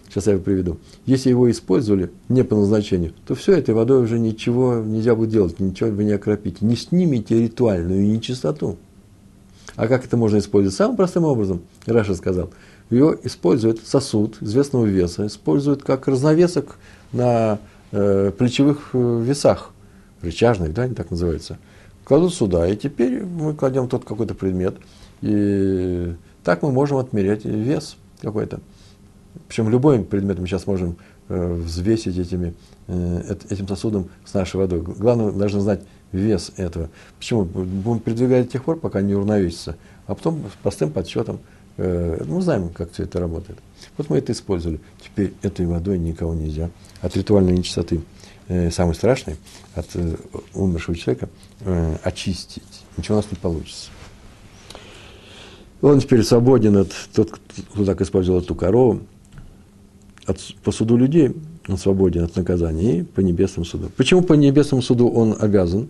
Сейчас 0.09 0.29
я 0.29 0.33
его 0.35 0.43
приведу. 0.43 0.79
Если 1.05 1.29
его 1.29 1.51
использовали 1.51 2.11
не 2.29 2.43
по 2.43 2.57
назначению, 2.57 3.13
то 3.27 3.35
все, 3.35 3.53
этой 3.53 3.75
водой 3.75 4.03
уже 4.03 4.19
ничего 4.19 4.77
нельзя 4.77 5.15
будет 5.15 5.31
делать, 5.31 5.61
ничего 5.61 5.91
вы 5.91 6.05
не 6.05 6.13
окропите. 6.13 6.59
Не 6.65 6.77
снимите 6.77 7.39
ритуальную 7.39 8.07
нечистоту. 8.07 8.79
А 9.75 9.89
как 9.89 10.07
это 10.07 10.17
можно 10.17 10.39
использовать? 10.39 10.75
Самым 10.75 10.97
простым 10.97 11.25
образом, 11.25 11.63
Раши 11.85 12.15
сказал, 12.15 12.51
ее 12.91 13.19
используют 13.25 13.87
сосуд 13.87 14.41
известного 14.41 14.85
веса, 14.85 15.27
используют 15.27 15.83
как 15.83 16.07
разновесок 16.07 16.77
на 17.13 17.59
э, 17.93 18.33
плечевых 18.37 18.91
э, 18.93 19.23
весах, 19.25 19.73
рычажных, 20.23 20.73
да, 20.73 20.83
они 20.83 20.95
так 20.95 21.11
называются. 21.11 21.59
Кладут 22.05 22.35
сюда, 22.35 22.69
и 22.69 22.77
теперь 22.77 23.25
мы 23.25 23.55
кладем 23.55 23.89
тот 23.89 24.05
какой-то 24.05 24.35
предмет, 24.35 24.77
и 25.21 26.15
так 26.45 26.63
мы 26.63 26.71
можем 26.71 26.99
отмерять 26.99 27.45
вес 27.45 27.97
какой-то. 28.21 28.61
Причем 29.49 29.69
любой 29.69 30.03
предмет 30.03 30.39
мы 30.39 30.47
сейчас 30.47 30.67
можем 30.67 30.97
э, 31.29 31.55
взвесить 31.55 32.17
этими, 32.19 32.55
э, 32.87 33.37
этим 33.51 33.67
сосудом 33.67 34.09
с 34.25 34.35
нашей 34.35 34.57
водой. 34.57 34.81
Главное, 34.81 35.33
должны 35.33 35.61
знать 35.61 35.83
вес 36.13 36.53
этого. 36.57 36.89
Почему? 37.19 37.45
Будем 37.45 38.01
передвигать 38.01 38.47
до 38.47 38.53
тех 38.53 38.65
пор, 38.65 38.79
пока 38.79 39.01
не 39.03 39.15
уравновесится. 39.15 39.77
А 40.07 40.15
потом 40.15 40.43
простым 40.63 40.93
подсчетом, 40.93 41.41
мы 41.77 42.41
знаем, 42.41 42.71
как 42.71 42.93
все 42.93 43.03
это 43.05 43.21
работает. 43.21 43.59
Вот 43.97 44.11
мы 44.11 44.19
это 44.19 44.33
использовали. 44.33 44.81
Теперь 45.03 45.33
этой 45.43 45.67
водой 45.67 45.99
никого 45.99 46.35
нельзя. 46.35 46.71
От 47.01 47.17
ритуальной 47.17 47.53
нечистоты, 47.53 48.01
э, 48.49 48.71
самой 48.71 48.95
страшной, 48.95 49.37
от 49.75 49.87
э, 49.95 50.17
умершего 50.55 50.97
человека, 50.97 51.29
э, 51.61 51.97
очистить. 52.03 52.63
Ничего 52.97 53.17
у 53.17 53.21
нас 53.21 53.31
не 53.31 53.37
получится. 53.37 53.91
Он 55.83 56.01
теперь 56.01 56.23
свободен 56.23 56.77
от 56.77 56.93
тот, 57.15 57.31
кто 57.31 57.85
так 57.85 58.01
использовал 58.01 58.41
эту 58.41 58.55
корову, 58.55 59.03
от, 60.27 60.41
по 60.65 60.73
суду 60.73 60.97
людей 60.97 61.35
он 61.69 61.79
свободен 61.79 62.25
от 62.25 62.37
наказания 62.37 63.01
и 63.01 63.03
по 63.03 63.21
небесному 63.21 63.65
суду. 63.65 63.91
Почему 63.97 64.23
по 64.23 64.33
небесному 64.35 64.83
суду 64.83 65.09
он 65.09 65.37
обязан? 65.39 65.89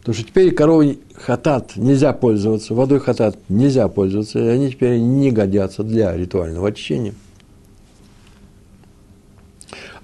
Потому 0.00 0.14
что 0.14 0.24
теперь 0.24 0.54
коровой 0.54 1.00
хатат 1.14 1.76
нельзя 1.76 2.12
пользоваться, 2.12 2.74
водой 2.74 3.00
хатат 3.00 3.38
нельзя 3.48 3.88
пользоваться, 3.88 4.38
и 4.38 4.46
они 4.46 4.70
теперь 4.70 4.98
не 4.98 5.30
годятся 5.30 5.82
для 5.82 6.16
ритуального 6.16 6.68
очищения. 6.68 7.14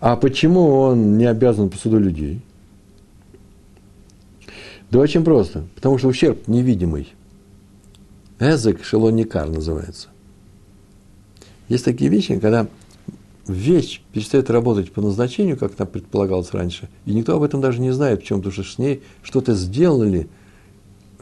А 0.00 0.16
почему 0.16 0.68
он 0.68 1.16
не 1.16 1.24
обязан 1.24 1.70
по 1.70 1.78
суду 1.78 1.98
людей? 1.98 2.42
Да 4.90 4.98
очень 4.98 5.24
просто. 5.24 5.64
Потому 5.74 5.96
что 5.98 6.08
ущерб 6.08 6.46
невидимый. 6.46 7.12
Эзек 8.38 8.84
шелоникар 8.84 9.48
называется. 9.48 10.08
Есть 11.68 11.86
такие 11.86 12.10
вещи, 12.10 12.38
когда 12.38 12.66
вещь 13.46 14.00
перестает 14.12 14.50
работать 14.50 14.92
по 14.92 15.00
назначению, 15.00 15.56
как 15.56 15.74
там 15.74 15.86
предполагалось 15.86 16.52
раньше, 16.52 16.88
и 17.04 17.12
никто 17.12 17.36
об 17.36 17.42
этом 17.42 17.60
даже 17.60 17.80
не 17.80 17.92
знает, 17.92 18.22
в 18.22 18.24
чем, 18.24 18.38
потому 18.38 18.52
что 18.52 18.62
с 18.62 18.78
ней 18.78 19.02
что-то 19.22 19.54
сделали, 19.54 20.28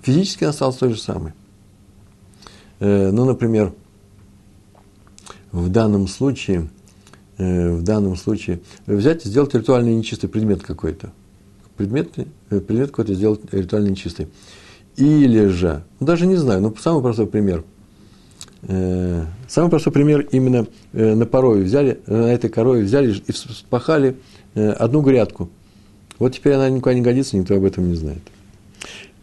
физически 0.02 0.44
она 0.44 0.50
осталась 0.50 0.76
той 0.76 0.92
же 0.92 1.00
самой. 1.00 1.32
Э, 2.80 3.10
ну, 3.10 3.24
например, 3.24 3.72
в 5.50 5.68
данном 5.68 6.06
случае, 6.06 6.70
э, 7.38 7.72
в 7.72 7.82
данном 7.82 8.16
случае, 8.16 8.60
взять 8.86 9.26
и 9.26 9.28
сделать 9.28 9.54
ритуально 9.54 9.90
нечистый 9.90 10.28
предмет 10.28 10.62
какой-то. 10.62 11.12
Предмет, 11.76 12.12
э, 12.16 12.60
предмет 12.60 12.90
какой-то 12.90 13.14
сделать 13.14 13.40
ритуально 13.52 13.88
нечистый. 13.88 14.28
Или 14.96 15.46
же, 15.46 15.84
ну, 16.00 16.06
даже 16.06 16.26
не 16.26 16.36
знаю, 16.36 16.60
ну, 16.60 16.74
самый 16.78 17.02
простой 17.02 17.26
пример– 17.26 17.64
самый 18.66 19.70
простой 19.70 19.92
пример 19.92 20.20
именно 20.30 20.66
э, 20.92 21.14
на 21.14 21.26
порове 21.26 21.64
взяли, 21.64 21.98
э, 22.06 22.16
на 22.16 22.32
этой 22.32 22.48
корове 22.48 22.84
взяли 22.84 23.12
и 23.26 23.32
вспахали 23.32 24.16
одну 24.54 25.00
грядку. 25.00 25.48
Вот 26.18 26.34
теперь 26.34 26.52
она 26.52 26.68
никуда 26.68 26.94
не 26.94 27.00
годится, 27.00 27.36
никто 27.36 27.56
об 27.56 27.64
этом 27.64 27.88
не 27.88 27.96
знает. 27.96 28.20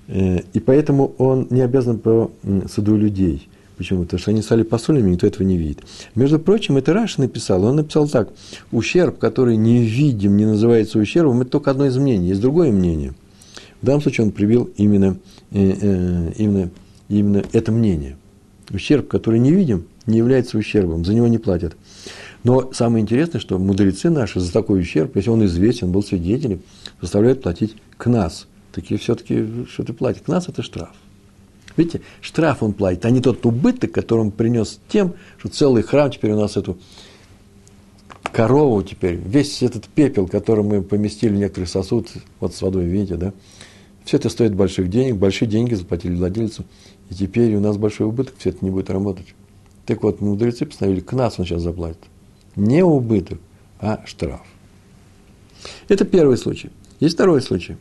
И 0.08 0.60
поэтому 0.60 1.13
он 1.19 1.46
не 1.51 1.62
обязан 1.62 2.00
по 2.00 2.31
суду 2.67 2.98
людей. 2.98 3.48
Почему? 3.77 4.03
Потому 4.03 4.19
что 4.19 4.31
они 4.31 4.41
стали 4.41 4.63
посольными, 4.63 5.12
никто 5.12 5.27
этого 5.27 5.43
не 5.43 5.55
видит. 5.55 5.84
Между 6.15 6.39
прочим, 6.39 6.77
это 6.77 6.93
Раш 6.93 7.19
написал. 7.19 7.63
Он 7.63 7.75
написал 7.75 8.10
так. 8.10 8.29
Ущерб, 8.72 9.19
который 9.19 9.55
не 9.55 9.84
видим, 9.84 10.36
не 10.36 10.46
называется 10.48 10.98
ущербом, 10.98 11.41
это 11.41 11.51
только 11.51 11.69
одно 11.69 11.86
из 11.86 11.96
мнений. 11.96 12.29
Есть 12.29 12.41
другое 12.41 12.72
мнение. 12.72 13.13
В 13.84 13.86
данном 13.86 14.01
случае 14.01 14.25
он 14.25 14.31
привил 14.31 14.69
именно, 14.77 15.17
именно, 15.51 16.72
именно 17.08 17.43
это 17.53 17.72
мнение– 17.72 18.17
ущерб, 18.72 19.08
который 19.08 19.40
не 19.40 19.52
видим, 19.52 19.86
не 20.06 20.18
является 20.18 20.58
ущербом, 20.58 21.06
за 21.06 21.14
него 21.14 21.28
не 21.28 21.38
платят. 21.38 21.76
Но 22.44 22.72
самое 22.72 23.02
интересное, 23.02 23.42
что 23.42 23.60
мудрецы 23.60 24.10
наши 24.10 24.40
за 24.40 24.52
такой 24.52 24.80
ущерб, 24.80 25.16
если 25.16 25.30
он 25.30 25.46
известен, 25.46 25.92
был 25.92 26.04
свидетелем, 26.04 26.62
заставляют 27.02 27.42
платить 27.42 27.76
к 27.98 28.08
нас. 28.08 28.48
Такие 28.72 29.00
все-таки 29.00 29.66
что-то 29.70 29.94
платят. 29.94 30.24
К 30.24 30.28
нас 30.28 30.48
это 30.48 30.62
штраф. 30.62 30.92
Видите, 31.76 32.02
штраф 32.22 32.64
он 32.64 32.74
платит, 32.74 33.06
а 33.06 33.10
не 33.10 33.22
тот 33.22 33.46
убыток, 33.46 33.92
который 33.92 34.22
он 34.22 34.32
принес 34.32 34.80
тем, 34.90 35.14
что 35.38 35.50
целый 35.50 35.84
храм 35.84 36.12
теперь 36.12 36.32
у 36.32 36.40
нас 36.40 36.58
эту 36.58 36.78
корову 38.34 38.84
теперь, 38.84 39.16
весь 39.16 39.64
этот 39.64 39.88
пепел, 39.88 40.28
который 40.28 40.64
мы 40.64 40.82
поместили 40.82 41.32
в 41.32 41.38
некоторый 41.38 41.66
сосуд, 41.66 42.10
вот 42.40 42.54
с 42.54 42.62
водой, 42.62 42.86
видите, 42.86 43.16
да, 43.16 43.34
все 44.04 44.18
это 44.18 44.30
стоит 44.30 44.56
больших 44.56 44.90
денег, 44.90 45.16
большие 45.16 45.48
деньги 45.48 45.74
заплатили 45.74 46.16
владельцу, 46.16 46.66
и 47.10 47.16
теперь 47.16 47.56
у 47.56 47.60
нас 47.60 47.78
большой 47.78 48.08
убыток, 48.08 48.36
все 48.38 48.50
это 48.50 48.63
не 48.63 48.72
будет 48.72 48.89
работать. 48.89 49.34
Так 49.86 50.04
вот, 50.04 50.22
мудрецы 50.22 50.66
постановили, 50.66 51.00
к 51.00 51.13
нас 51.13 51.39
он 51.39 51.46
сейчас 51.46 51.63
заплатит. 51.63 52.04
Не 52.56 52.84
убыток, 52.84 53.39
а 53.80 54.04
штраф. 54.06 54.46
Это 55.88 56.06
первый 56.06 56.38
случай. 56.38 56.70
Есть 57.00 57.16
второй 57.16 57.42
случай. 57.42 57.78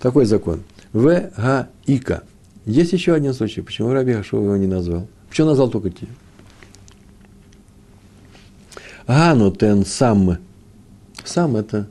Такой 0.00 0.26
закон. 0.26 0.62
В 0.92 1.04
Га 1.04 1.68
Ика. 1.86 2.22
Есть 2.66 2.92
еще 2.92 3.14
один 3.14 3.32
случай. 3.32 3.62
Почему 3.62 3.92
Раби 3.92 4.12
Хашов 4.12 4.42
его 4.42 4.56
не 4.56 4.66
назвал? 4.66 5.06
Почему 5.28 5.48
назвал 5.48 5.70
только 5.70 5.90
те? 5.90 6.06
Гану 9.06 9.50
тен 9.50 9.84
сам. 9.84 10.38
Сам 11.24 11.56
это 11.56 11.88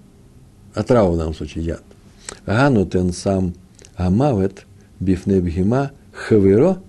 отрава 0.74 1.12
в 1.12 1.18
данном 1.18 1.34
случае 1.34 1.66
яд. 1.66 1.84
Гану 2.46 2.86
тен 2.86 3.12
сам 3.12 3.54
амавет 3.96 4.66
бифне 5.00 5.42
бхима 5.42 5.92
Хаверо, 6.14 6.82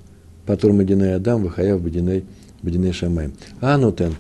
потом 0.47 0.77
Мадинай 0.77 1.15
Адам, 1.15 1.45
Вахаяв 1.45 1.81
Бадинай, 1.81 2.25
Бадинай 2.63 2.93
Шамай. 2.93 3.31
А 3.61 3.79
Нотен 3.79 4.15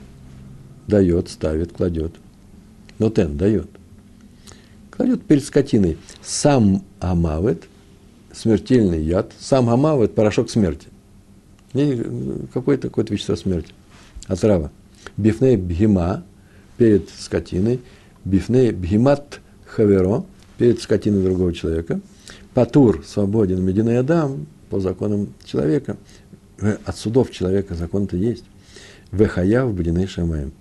дает, 0.86 1.28
ставит, 1.28 1.72
кладет. 1.72 2.14
Нотен 2.98 3.36
дает. 3.36 3.68
Кладет 4.90 5.22
перед 5.22 5.44
скотиной. 5.44 5.98
Сам 6.22 6.84
Амавет, 7.00 7.64
смертельный 8.32 9.02
яд. 9.02 9.32
Сам 9.38 9.70
Амавет, 9.70 10.14
порошок 10.14 10.50
смерти. 10.50 10.88
Какое-то 12.52 12.88
какое 12.88 13.06
вещество 13.08 13.36
смерти. 13.36 13.72
Отрава. 14.26 14.70
Бифней 15.16 15.56
бхима, 15.56 16.22
перед 16.76 17.08
скотиной. 17.10 17.80
Бифней 18.24 18.70
бхимат 18.72 19.40
хаверо, 19.66 20.24
перед 20.58 20.80
скотиной 20.80 21.24
другого 21.24 21.52
человека. 21.52 22.00
Патур, 22.54 23.02
свободен, 23.06 23.64
мединой 23.64 23.98
адам, 23.98 24.46
по 24.72 24.80
законам 24.80 25.34
человека. 25.44 25.98
От 26.58 26.96
судов 26.96 27.30
человека 27.30 27.74
закон-то 27.74 28.16
есть. 28.16 28.44
Вехая 29.10 29.66
в 29.66 29.74
Бадиней 29.74 30.06
Шамаем. 30.06 30.52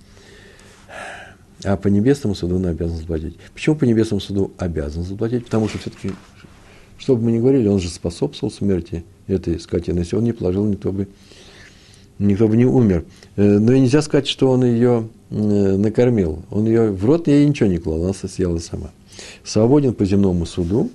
А 1.63 1.77
по 1.77 1.87
небесному 1.87 2.35
суду 2.35 2.57
он 2.57 2.65
обязан 2.65 2.97
заплатить. 2.97 3.37
Почему 3.53 3.77
по 3.77 3.85
небесному 3.85 4.19
суду 4.19 4.51
обязан 4.57 5.03
заплатить? 5.03 5.45
Потому 5.45 5.69
что 5.69 5.77
все-таки 5.77 6.11
Что 6.97 7.15
бы 7.15 7.23
мы 7.23 7.31
ни 7.31 7.39
говорили, 7.39 7.69
он 7.69 7.79
же 7.79 7.87
способствовал 7.87 8.51
смерти 8.51 9.05
этой 9.27 9.57
скотины. 9.61 9.99
Если 9.99 10.17
он 10.17 10.25
не 10.25 10.33
положил, 10.33 10.65
никто 10.65 10.91
бы, 10.91 11.07
никто 12.19 12.49
бы 12.49 12.57
не 12.57 12.65
умер. 12.65 13.05
Э, 13.37 13.59
но 13.59 13.71
и 13.71 13.79
нельзя 13.79 14.01
сказать, 14.01 14.27
что 14.27 14.49
он 14.49 14.65
ее 14.65 15.07
э, 15.29 15.77
накормил. 15.77 16.43
Он 16.49 16.65
ее 16.65 16.91
в 16.91 17.05
рот 17.05 17.29
ей 17.29 17.47
ничего 17.47 17.69
не 17.69 17.77
клал, 17.77 18.03
она 18.03 18.13
съела 18.13 18.57
сама. 18.57 18.91
Свободен 19.45 19.93
по 19.93 20.03
земному 20.03 20.45
суду, 20.45 20.89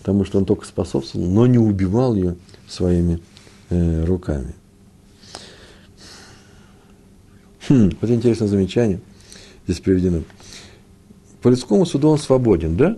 потому 0.00 0.24
что 0.24 0.38
он 0.38 0.46
только 0.46 0.66
способствовал, 0.66 1.26
но 1.26 1.46
не 1.46 1.58
убивал 1.58 2.16
ее 2.16 2.34
своими 2.68 3.20
э, 3.70 4.04
руками. 4.04 4.54
Хм, 7.68 7.90
вот 8.00 8.10
интересное 8.10 8.48
замечание 8.48 9.00
здесь 9.66 9.80
приведено. 9.80 10.22
По 11.42 11.48
людскому 11.48 11.84
суду 11.86 12.08
он 12.08 12.18
свободен, 12.18 12.76
да? 12.76 12.96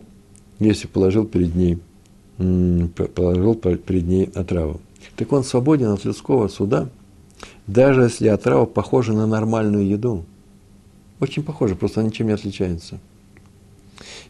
Если 0.58 0.86
положил 0.86 1.24
перед 1.24 1.54
ней, 1.54 1.78
положил 2.36 3.54
перед 3.54 4.06
ней 4.06 4.30
отраву. 4.34 4.80
Так 5.16 5.32
он 5.32 5.44
свободен 5.44 5.88
от 5.88 6.04
людского 6.04 6.48
суда, 6.48 6.88
даже 7.66 8.02
если 8.02 8.28
отрава 8.28 8.66
похожа 8.66 9.12
на 9.12 9.26
нормальную 9.26 9.86
еду. 9.86 10.24
Очень 11.20 11.42
похоже, 11.42 11.74
просто 11.74 12.02
ничем 12.02 12.26
не 12.26 12.32
отличается. 12.32 12.98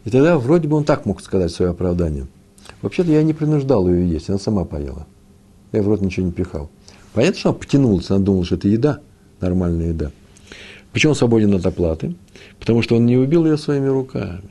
И 0.05 0.09
тогда 0.09 0.37
вроде 0.37 0.67
бы 0.67 0.77
он 0.77 0.85
так 0.85 1.05
мог 1.05 1.21
сказать 1.21 1.51
свое 1.51 1.71
оправдание. 1.71 2.27
Вообще-то 2.81 3.11
я 3.11 3.23
не 3.23 3.33
принуждал 3.33 3.87
ее 3.89 4.09
есть, 4.09 4.29
она 4.29 4.39
сама 4.39 4.65
поела. 4.65 5.05
Я 5.71 5.81
в 5.81 5.87
рот 5.87 6.01
ничего 6.01 6.25
не 6.25 6.31
пихал. 6.31 6.69
Понятно, 7.13 7.39
что 7.39 7.49
она 7.49 7.57
потянулась, 7.57 8.09
она 8.09 8.19
думала, 8.19 8.45
что 8.45 8.55
это 8.55 8.67
еда, 8.67 8.99
нормальная 9.39 9.89
еда. 9.89 10.11
Почему 10.91 11.11
он 11.11 11.15
свободен 11.15 11.53
от 11.53 11.65
оплаты? 11.65 12.15
Потому 12.59 12.81
что 12.81 12.95
он 12.95 13.05
не 13.05 13.17
убил 13.17 13.45
ее 13.45 13.57
своими 13.57 13.87
руками. 13.87 14.41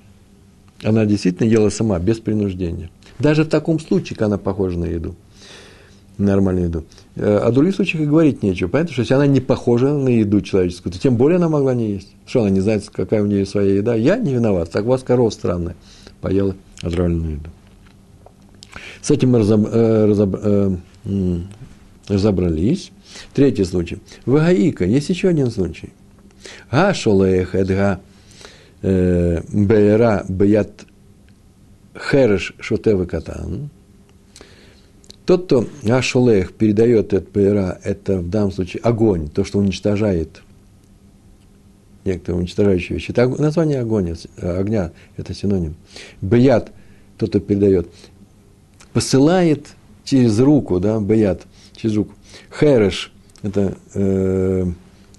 Она 0.83 1.05
действительно 1.05 1.47
ела 1.49 1.71
сама, 1.71 1.99
без 1.99 2.19
принуждения. 2.21 2.91
Даже 3.19 3.45
в 3.45 3.49
таком 3.49 3.81
случае, 3.81 4.17
когда 4.17 4.27
она 4.27 4.39
похожа 4.39 4.79
на 4.79 4.85
еду. 4.85 5.17
Нормальную 6.19 6.67
еду. 6.67 6.85
Э, 7.17 7.39
о 7.39 7.51
других 7.51 7.75
случаях 7.75 8.03
и 8.03 8.07
говорить 8.07 8.43
нечего. 8.43 8.69
Понятно, 8.69 8.93
что 8.93 9.03
если 9.03 9.15
она 9.15 9.27
не 9.27 9.41
похожа 9.41 9.93
на 9.93 10.09
еду 10.09 10.41
человеческую, 10.41 10.93
то 10.93 10.99
тем 10.99 11.17
более 11.17 11.37
она 11.37 11.49
могла 11.49 11.75
не 11.75 11.93
есть. 11.93 12.09
Что 12.27 12.41
она 12.41 12.51
не 12.51 12.61
знает, 12.61 12.89
какая 12.93 13.23
у 13.23 13.27
нее 13.27 13.47
своя 13.47 13.75
еда? 13.75 13.95
Я 13.95 14.17
не 14.17 14.35
виноват. 14.35 14.71
Так 14.71 14.85
у 14.85 14.89
вас 14.89 15.03
корова 15.03 15.31
странная. 15.31 15.77
Поела 16.21 16.55
отравленную 16.83 17.35
еду. 17.35 17.51
С 19.01 19.11
этим 19.11 19.31
мы 19.31 19.39
разоб, 19.39 19.67
э, 19.67 20.13
э, 20.43 20.77
разобрались. 22.07 22.91
Третий 23.35 23.65
случай. 23.65 23.99
Вагаика. 24.27 24.85
Есть 24.85 25.09
еще 25.09 25.29
один 25.29 25.51
случай. 25.51 25.91
А 26.71 26.95
шолех 26.95 27.55
эдга 27.55 28.01
э, 28.83 29.43
бейра 29.53 30.25
беят 30.29 30.87
хереш 31.99 32.55
шотевы 32.61 33.07
катан. 33.07 33.71
Тот, 35.29 35.45
кто 35.45 35.67
Ашолех 35.87 36.55
передает 36.55 37.13
этот 37.13 37.31
ПРА, 37.31 37.79
это 37.85 38.21
в 38.21 38.31
данном 38.31 38.51
случае 38.51 38.81
огонь, 38.83 39.29
то, 39.29 39.45
что 39.45 39.59
уничтожает 39.59 40.41
некоторые 42.07 42.41
уничтожающие 42.41 42.97
вещи. 42.97 43.11
Это 43.11 43.29
название 43.29 43.81
огня, 43.81 44.15
огня 44.41 44.93
это 45.19 45.35
синоним. 45.35 45.75
Беят, 46.23 46.73
тот, 47.19 47.29
кто 47.29 47.41
передает, 47.41 47.89
посылает 48.95 49.67
через 50.09 50.39
руку, 50.41 50.81
да, 50.81 50.99
беят, 51.01 51.47
через 51.77 51.97
руку. 51.97 52.15
Хереш, 52.59 53.13
это 53.43 53.77
э, 53.95 54.67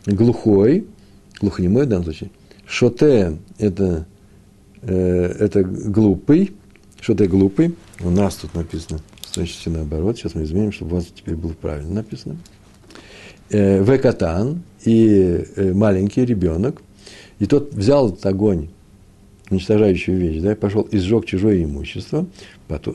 глухой, 0.05 0.87
глухонемой 1.39 1.85
в 1.85 1.89
данном 1.89 2.05
случае. 2.05 2.31
Шоте– 2.65 3.37
это, 3.59 4.07
э, 4.81 5.35
это 5.39 5.63
глупый, 5.63 6.53
шоте– 7.01 7.25
глупый. 7.27 7.75
У 8.01 8.09
нас 8.09 8.35
тут 8.35 8.55
написано, 8.55 8.99
значит, 9.31 9.57
наоборот. 9.67 10.17
Сейчас 10.17 10.33
мы 10.33 10.43
изменим, 10.43 10.71
чтобы 10.71 10.93
у 10.93 10.95
вас 10.95 11.07
теперь 11.13 11.35
было 11.35 11.53
правильно 11.53 11.95
написано. 11.95 12.37
Э, 13.51 13.83
Векатан 13.83 14.63
и 14.85 15.45
э, 15.55 15.73
маленький 15.73 16.25
ребенок. 16.25 16.81
И 17.37 17.45
тот 17.45 17.73
взял 17.73 18.09
этот 18.09 18.25
огонь, 18.25 18.69
уничтожающую 19.49 20.17
вещь, 20.17 20.41
да, 20.41 20.55
пошел 20.55 20.81
и 20.81 20.97
сжег 20.97 21.25
чужое 21.25 21.63
имущество. 21.63 22.25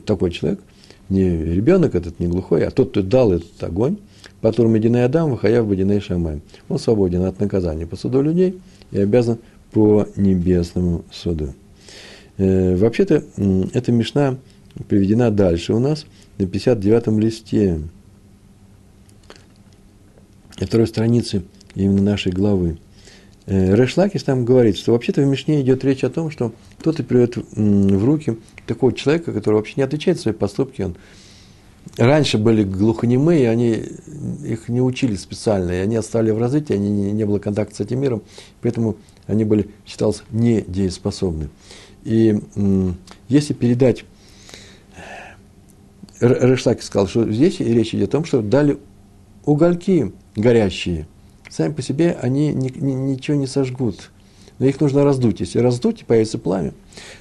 Такой 0.04 0.30
человек, 0.30 0.60
не 1.08 1.28
ребенок 1.28 1.94
этот, 1.94 2.18
не 2.20 2.26
глухой, 2.26 2.64
а 2.64 2.70
тот, 2.70 2.90
кто 2.90 3.02
дал 3.02 3.32
этот 3.32 3.62
огонь, 3.62 3.98
Патур 4.40 4.68
Мединей 4.68 5.04
Адам, 5.04 5.30
Вахаяв 5.30 5.66
Бадиней 5.66 6.00
Шамай. 6.00 6.42
Он 6.68 6.78
свободен 6.78 7.22
от 7.24 7.40
наказания 7.40 7.86
по 7.86 7.96
суду 7.96 8.20
людей 8.20 8.60
и 8.90 8.98
обязан 8.98 9.38
по 9.72 10.06
небесному 10.16 11.04
суду. 11.10 11.54
Э, 12.36 12.76
вообще-то, 12.76 13.24
эта 13.72 13.92
мешна 13.92 14.36
приведена 14.88 15.30
дальше 15.30 15.72
у 15.72 15.78
нас 15.78 16.04
на 16.38 16.44
59-м 16.44 17.20
листе 17.20 17.80
второй 20.56 20.86
страницы 20.86 21.42
именно 21.74 22.02
нашей 22.02 22.32
главы. 22.32 22.78
Э, 23.46 23.74
Решлакис 23.74 24.24
там 24.24 24.44
говорит, 24.44 24.76
что 24.76 24.92
вообще-то 24.92 25.22
в 25.22 25.26
Мишне 25.26 25.60
идет 25.60 25.84
речь 25.84 26.04
о 26.04 26.10
том, 26.10 26.30
что 26.30 26.52
кто-то 26.84 27.02
приведет 27.02 27.38
в 27.38 28.04
руки 28.04 28.36
такого 28.66 28.92
человека, 28.92 29.32
который 29.32 29.54
вообще 29.54 29.72
не 29.78 29.84
отвечает 29.84 30.18
за 30.18 30.24
свои 30.24 30.34
поступки, 30.34 30.82
он 30.82 30.96
раньше 31.96 32.36
были 32.36 32.62
глухонемые, 32.62 33.48
они 33.48 33.86
их 34.44 34.68
не 34.68 34.82
учили 34.82 35.16
специально, 35.16 35.70
и 35.70 35.76
они 35.76 35.96
отстали 35.96 36.30
в 36.30 36.36
развитии, 36.36 36.74
они 36.74 36.90
не, 36.90 37.12
не 37.12 37.24
было 37.24 37.38
контакта 37.38 37.76
с 37.76 37.80
этим 37.80 38.00
миром, 38.00 38.22
поэтому 38.60 38.98
они 39.26 39.44
были, 39.44 39.70
считался, 39.86 40.24
недееспособны. 40.30 41.48
И 42.02 42.38
если 43.28 43.54
передать, 43.54 44.04
Решлаки 46.20 46.82
сказал, 46.82 47.08
что 47.08 47.32
здесь 47.32 47.60
речь 47.60 47.94
идет 47.94 48.10
о 48.10 48.12
том, 48.12 48.26
что 48.26 48.42
дали 48.42 48.76
угольки 49.46 50.12
горящие. 50.36 51.06
Сами 51.48 51.72
по 51.72 51.80
себе 51.80 52.18
они 52.20 52.52
ни, 52.52 52.68
ни, 52.68 52.92
ничего 52.92 53.38
не 53.38 53.46
сожгут, 53.46 54.10
но 54.58 54.66
их 54.66 54.80
нужно 54.80 55.04
раздуть. 55.04 55.40
Если 55.40 55.58
раздуть, 55.58 56.04
появится 56.06 56.38
пламя. 56.38 56.72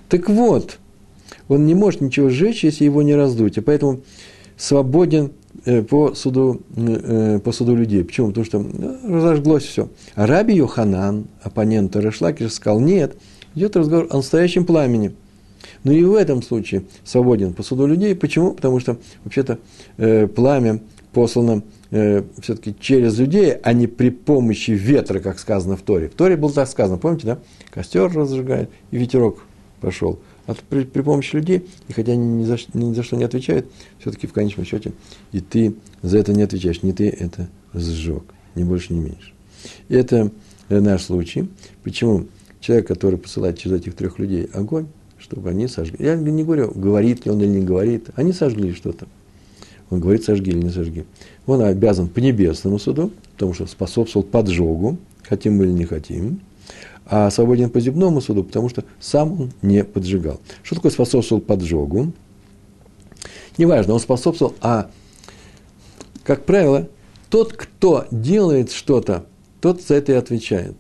Так 0.10 0.30
вот, 0.30 0.80
он 1.48 1.66
не 1.66 1.76
может 1.76 2.02
ничего 2.02 2.30
сжечь, 2.30 2.64
если 2.64 2.86
его 2.86 3.02
не 3.02 3.16
раздуть. 3.16 3.58
И 3.58 3.62
поэтому 3.62 4.02
свободен 4.58 5.32
э, 5.66 5.82
по 5.82 6.14
суду, 6.14 6.62
э, 6.76 7.40
по 7.44 7.52
суду 7.52 7.76
людей. 7.76 8.04
Почему? 8.04 8.28
Потому 8.30 8.46
что 8.46 8.60
ну, 8.60 9.16
разожглось 9.16 9.64
все. 9.64 9.90
А 10.16 10.28
Раби 10.28 10.56
Йоханан, 10.56 11.26
оппонент 11.42 11.96
Решлакиш, 11.96 12.54
сказал, 12.54 12.80
нет, 12.80 13.16
идет 13.56 13.76
разговор 13.76 14.08
о 14.10 14.18
настоящем 14.18 14.66
пламени. 14.66 15.14
Но 15.84 15.92
и 15.92 16.04
в 16.04 16.14
этом 16.14 16.42
случае 16.42 16.84
свободен 17.04 17.54
по 17.54 17.64
суду 17.64 17.86
людей. 17.88 18.16
Почему? 18.16 18.52
Потому 18.52 18.80
что 18.80 18.98
вообще-то 19.24 19.60
э, 19.98 20.28
пламя 20.28 20.80
послано 21.12 21.62
э, 21.94 22.24
все-таки 22.42 22.76
через 22.80 23.18
людей, 23.20 23.54
а 23.54 23.72
не 23.72 23.88
при 23.88 24.10
помощи 24.10 24.72
ветра, 24.72 25.20
как 25.20 25.40
сказано 25.40 25.78
в 25.78 25.84
Торе. 25.84 26.10
В 26.10 26.16
Торе 26.16 26.36
было 26.36 26.52
так 26.52 26.68
сказано, 26.68 26.98
помните, 26.98 27.28
да? 27.28 27.40
Костер 27.70 28.12
разжигает, 28.12 28.70
и 28.92 28.98
ветерок 28.98 29.44
пошел. 29.80 30.20
А 30.48 30.56
при, 30.70 30.84
при 30.84 31.02
помощи 31.02 31.36
людей, 31.36 31.68
и 31.88 31.94
хотя 31.94 32.14
они 32.14 32.42
ни 32.42 32.46
за, 32.46 32.58
ни 32.74 32.94
за 32.94 33.04
что 33.04 33.16
не 33.16 33.24
отвечают, 33.24 33.68
все-таки 34.00 34.28
в 34.28 34.34
конечном 34.34 34.66
счете 34.66 34.92
и 35.32 35.40
ты 35.40 35.76
за 36.02 36.18
это 36.18 36.34
не 36.34 36.42
отвечаешь, 36.42 36.84
не 36.84 36.92
ты 36.92 37.10
это 37.10 37.48
сжег, 37.74 38.24
ни 38.56 38.64
больше, 38.64 38.94
ни 38.94 39.00
меньше. 39.00 39.32
И 39.88 39.96
это 39.96 40.32
наш 40.70 41.04
случай. 41.04 41.48
Почему? 41.84 42.26
Человек, 42.60 42.88
который 42.88 43.18
посылает 43.18 43.58
через 43.58 43.82
этих 43.82 43.96
трех 43.96 44.20
людей 44.20 44.50
огонь, 44.54 44.88
чтобы 45.18 45.50
они 45.50 45.68
сожгли. 45.68 46.06
Я 46.06 46.16
не 46.16 46.44
говорю, 46.44 46.72
говорит 46.74 47.26
ли 47.26 47.32
он 47.32 47.42
или 47.42 47.48
не 47.48 47.66
говорит. 47.66 48.10
Они 48.16 48.34
сожгли 48.34 48.74
что-то. 48.74 49.08
Он 49.94 50.00
говорит, 50.00 50.24
сожги 50.24 50.50
или 50.50 50.64
не 50.64 50.70
сожги. 50.70 51.06
Он 51.46 51.62
обязан 51.62 52.08
по 52.08 52.20
небесному 52.20 52.80
суду, 52.80 53.12
потому 53.34 53.54
что 53.54 53.68
способствовал 53.68 54.26
поджогу, 54.26 54.98
хотим 55.24 55.58
мы 55.58 55.66
или 55.66 55.72
не 55.72 55.86
хотим 55.86 56.42
а 57.06 57.30
свободен 57.30 57.70
по 57.70 57.80
земному 57.80 58.22
суду, 58.22 58.44
потому 58.44 58.70
что 58.70 58.84
сам 59.00 59.42
он 59.42 59.52
не 59.62 59.84
поджигал. 59.84 60.40
Что 60.64 60.76
такое 60.76 60.92
способствовал 60.92 61.42
поджогу? 61.42 62.14
Неважно, 63.58 63.94
он 63.94 64.00
способствовал, 64.00 64.56
а, 64.62 64.90
как 66.24 66.46
правило, 66.46 66.88
тот, 67.30 67.54
кто 67.54 68.06
делает 68.12 68.72
что-то, 68.72 69.26
тот 69.62 69.82
за 69.82 69.96
это 69.96 70.14
и 70.14 70.16
отвечает. 70.16 70.76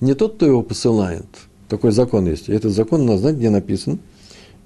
Не 0.00 0.14
тот, 0.14 0.36
кто 0.36 0.46
его 0.46 0.62
посылает. 0.62 1.26
Такой 1.68 1.92
закон 1.92 2.26
есть. 2.26 2.48
Этот 2.48 2.72
закон 2.72 3.02
у 3.02 3.04
нас, 3.04 3.20
знаете, 3.20 3.38
где 3.38 3.50
написан? 3.50 4.00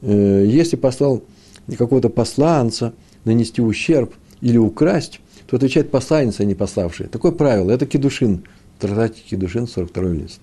Э, 0.01 0.45
если 0.47 0.77
послал 0.77 1.23
какого-то 1.77 2.09
посланца 2.09 2.95
нанести 3.25 3.63
ущерб 3.63 4.15
или 4.41 4.57
украсть, 4.59 5.21
то 5.47 5.57
отвечает 5.57 5.91
посланец, 5.91 6.41
а 6.41 6.45
не 6.45 6.55
пославший. 6.55 7.07
Такое 7.07 7.33
правило. 7.33 7.71
Это 7.71 7.87
кедушин. 7.87 8.45
Трактате 8.79 9.23
кедушин, 9.29 9.69
42 9.69 10.09
лист. 10.11 10.41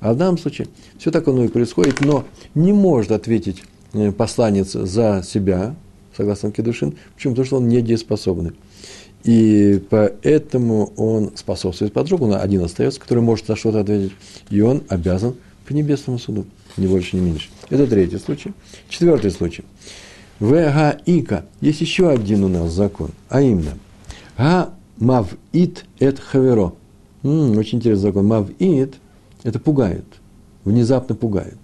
А 0.00 0.12
в 0.12 0.16
данном 0.16 0.38
случае 0.38 0.68
все 0.98 1.10
так 1.10 1.28
оно 1.28 1.44
и 1.44 1.48
происходит, 1.48 2.00
но 2.00 2.24
не 2.54 2.72
может 2.72 3.12
ответить 3.12 3.62
э, 3.92 4.10
посланец 4.12 4.72
за 4.72 5.22
себя, 5.26 5.74
согласно 6.16 6.50
Кедушин. 6.50 6.96
Почему? 7.14 7.34
Потому 7.34 7.46
что 7.46 7.56
он 7.58 7.68
недееспособный. 7.68 8.52
И 9.24 9.82
поэтому 9.90 10.92
он 10.96 11.32
способствует 11.34 11.92
подругу, 11.92 12.26
но 12.26 12.40
один 12.40 12.62
остается, 12.62 13.00
который 13.00 13.22
может 13.22 13.46
за 13.46 13.56
что-то 13.56 13.80
ответить, 13.80 14.12
и 14.50 14.60
он 14.60 14.82
обязан 14.88 15.34
по 15.66 15.72
небесному 15.72 16.18
суду, 16.18 16.46
ни 16.76 16.86
больше, 16.86 17.16
ни 17.16 17.20
меньше. 17.20 17.48
Это 17.68 17.86
третий 17.86 18.18
случай. 18.18 18.52
Четвертый 18.88 19.30
случай. 19.30 19.64
ВГ 20.40 21.00
Ика. 21.06 21.46
Есть 21.60 21.80
еще 21.80 22.08
один 22.08 22.44
у 22.44 22.48
нас 22.48 22.72
закон, 22.72 23.10
а 23.28 23.40
именно 23.40 23.78
Га 24.36 24.70
Мавит 24.98 25.84
эт 25.98 26.18
хаверо. 26.18 26.74
Очень 27.22 27.78
интересный 27.78 28.08
закон. 28.08 28.26
Мавит– 28.26 28.94
это 29.42 29.58
пугает, 29.58 30.04
внезапно 30.64 31.14
пугает. 31.14 31.58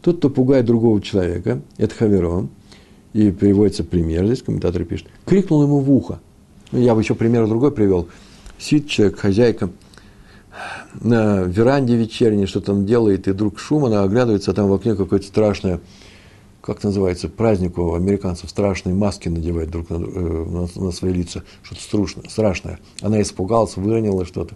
Тот, 0.00 0.18
кто 0.18 0.30
пугает 0.30 0.66
другого 0.66 1.00
человека, 1.00 1.60
это 1.78 1.94
хаверо, 1.94 2.48
и 3.12 3.30
приводится 3.30 3.84
пример, 3.84 4.26
здесь 4.26 4.42
комментатор 4.42 4.84
пишет, 4.84 5.06
крикнул 5.24 5.62
ему 5.62 5.78
в 5.78 5.90
ухо. 5.90 6.20
Ну, 6.72 6.80
я 6.80 6.94
бы 6.94 7.00
еще 7.00 7.14
пример 7.14 7.46
другой 7.46 7.70
привел. 7.70 8.08
Сидит 8.58 8.88
человек, 8.88 9.18
хозяйка, 9.18 9.70
на 11.00 11.42
веранде 11.42 11.96
вечерней, 11.96 12.46
что-то 12.46 12.72
он 12.72 12.86
делает, 12.86 13.28
и 13.28 13.32
вдруг 13.32 13.58
шум, 13.58 13.86
она 13.86 14.02
оглядывается, 14.02 14.50
а 14.50 14.54
там 14.54 14.68
в 14.68 14.74
окне 14.74 14.94
какое-то 14.94 15.26
страшное, 15.26 15.80
как 16.64 16.82
называется, 16.82 17.28
праздник 17.28 17.76
у 17.76 17.92
американцев, 17.92 18.48
страшные 18.48 18.94
маски 18.94 19.28
надевают 19.28 19.70
друг 19.70 19.90
на, 19.90 19.96
э, 19.96 19.98
на, 19.98 20.82
на 20.82 20.92
свои 20.92 21.12
лица, 21.12 21.42
что-то 21.62 21.82
страшное, 21.82 22.24
страшное. 22.30 22.80
Она 23.02 23.20
испугалась, 23.20 23.76
выронила 23.76 24.24
что-то. 24.24 24.54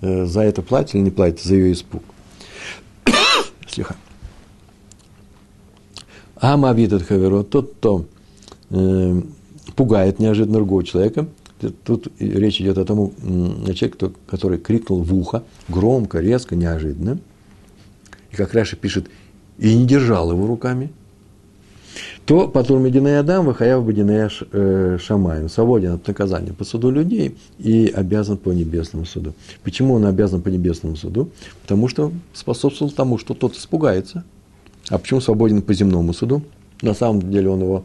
Э, 0.00 0.24
за 0.26 0.40
это 0.40 0.62
платит 0.62 0.96
или 0.96 1.02
не 1.02 1.10
платит, 1.12 1.40
за 1.40 1.54
ее 1.54 1.72
испуг. 1.72 2.02
Слегка. 3.68 3.94
Амавид 6.34 6.92
от 6.92 7.04
хаверо, 7.04 7.44
тот, 7.44 7.74
кто 7.74 8.04
э, 8.70 9.22
пугает 9.76 10.18
неожиданно 10.18 10.56
другого 10.56 10.82
человека. 10.82 11.28
Тут 11.84 12.08
речь 12.18 12.60
идет 12.60 12.78
о 12.78 12.84
том 12.84 13.14
человеке, 13.72 14.10
который 14.26 14.58
крикнул 14.58 15.04
в 15.04 15.14
ухо, 15.14 15.44
громко, 15.68 16.18
резко, 16.18 16.56
неожиданно. 16.56 17.20
И 18.32 18.36
как 18.36 18.54
Раша 18.54 18.74
пишет, 18.74 19.08
и 19.58 19.72
не 19.76 19.86
держал 19.86 20.32
его 20.32 20.48
руками, 20.48 20.90
то 22.26 22.48
потом 22.48 22.82
Мединей 22.82 23.18
Адам, 23.18 23.46
Вахаяв 23.46 23.84
Бадинея 23.84 24.30
э, 24.52 24.98
Шамаем, 25.00 25.48
свободен 25.48 25.92
от 25.92 26.06
наказания 26.06 26.52
по 26.52 26.64
суду 26.64 26.90
людей 26.90 27.36
и 27.58 27.92
обязан 27.94 28.36
по 28.36 28.50
небесному 28.50 29.04
суду. 29.04 29.34
Почему 29.62 29.94
он 29.94 30.06
обязан 30.06 30.42
по 30.42 30.48
небесному 30.48 30.96
суду? 30.96 31.30
Потому 31.62 31.88
что 31.88 32.12
способствовал 32.32 32.92
тому, 32.92 33.18
что 33.18 33.34
тот 33.34 33.56
испугается, 33.56 34.24
а 34.88 34.98
почему 34.98 35.20
свободен 35.20 35.62
по 35.62 35.72
земному 35.74 36.12
суду? 36.12 36.42
На 36.82 36.94
самом 36.94 37.30
деле 37.30 37.48
он 37.48 37.60
его 37.60 37.84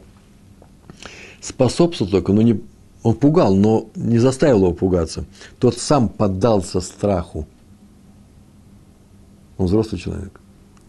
способствовал 1.42 2.12
только, 2.12 2.34
но 2.34 2.42
не, 2.42 2.62
он 3.04 3.16
пугал, 3.16 3.56
но 3.56 3.90
не 3.96 4.20
заставил 4.20 4.64
его 4.64 4.74
пугаться. 4.74 5.26
Тот 5.60 5.78
сам 5.78 6.10
поддался 6.10 6.82
страху. 6.82 7.48
Он 9.58 9.68
взрослый 9.68 10.00
человек, 10.00 10.40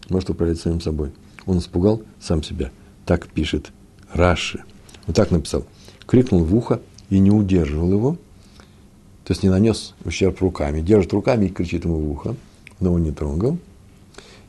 может 0.09 0.29
управлять 0.29 0.59
самим 0.59 0.81
собой. 0.81 1.11
Он 1.45 1.57
испугал 1.57 2.01
сам 2.19 2.43
себя. 2.43 2.71
Так 3.05 3.27
пишет 3.27 3.71
Раши. 4.13 4.63
Вот 5.07 5.15
так 5.15 5.31
написал. 5.31 5.65
Крикнул 6.05 6.43
в 6.43 6.55
ухо 6.55 6.81
и 7.09 7.19
не 7.19 7.31
удерживал 7.31 7.91
его. 7.91 8.17
То 9.23 9.33
есть 9.33 9.43
не 9.43 9.49
нанес 9.49 9.93
ущерб 10.03 10.39
руками. 10.41 10.81
Держит 10.81 11.13
руками 11.13 11.45
и 11.45 11.49
кричит 11.49 11.85
ему 11.85 11.97
в 11.97 12.11
ухо, 12.11 12.35
но 12.79 12.93
он 12.93 13.03
не 13.03 13.11
трогал. 13.11 13.57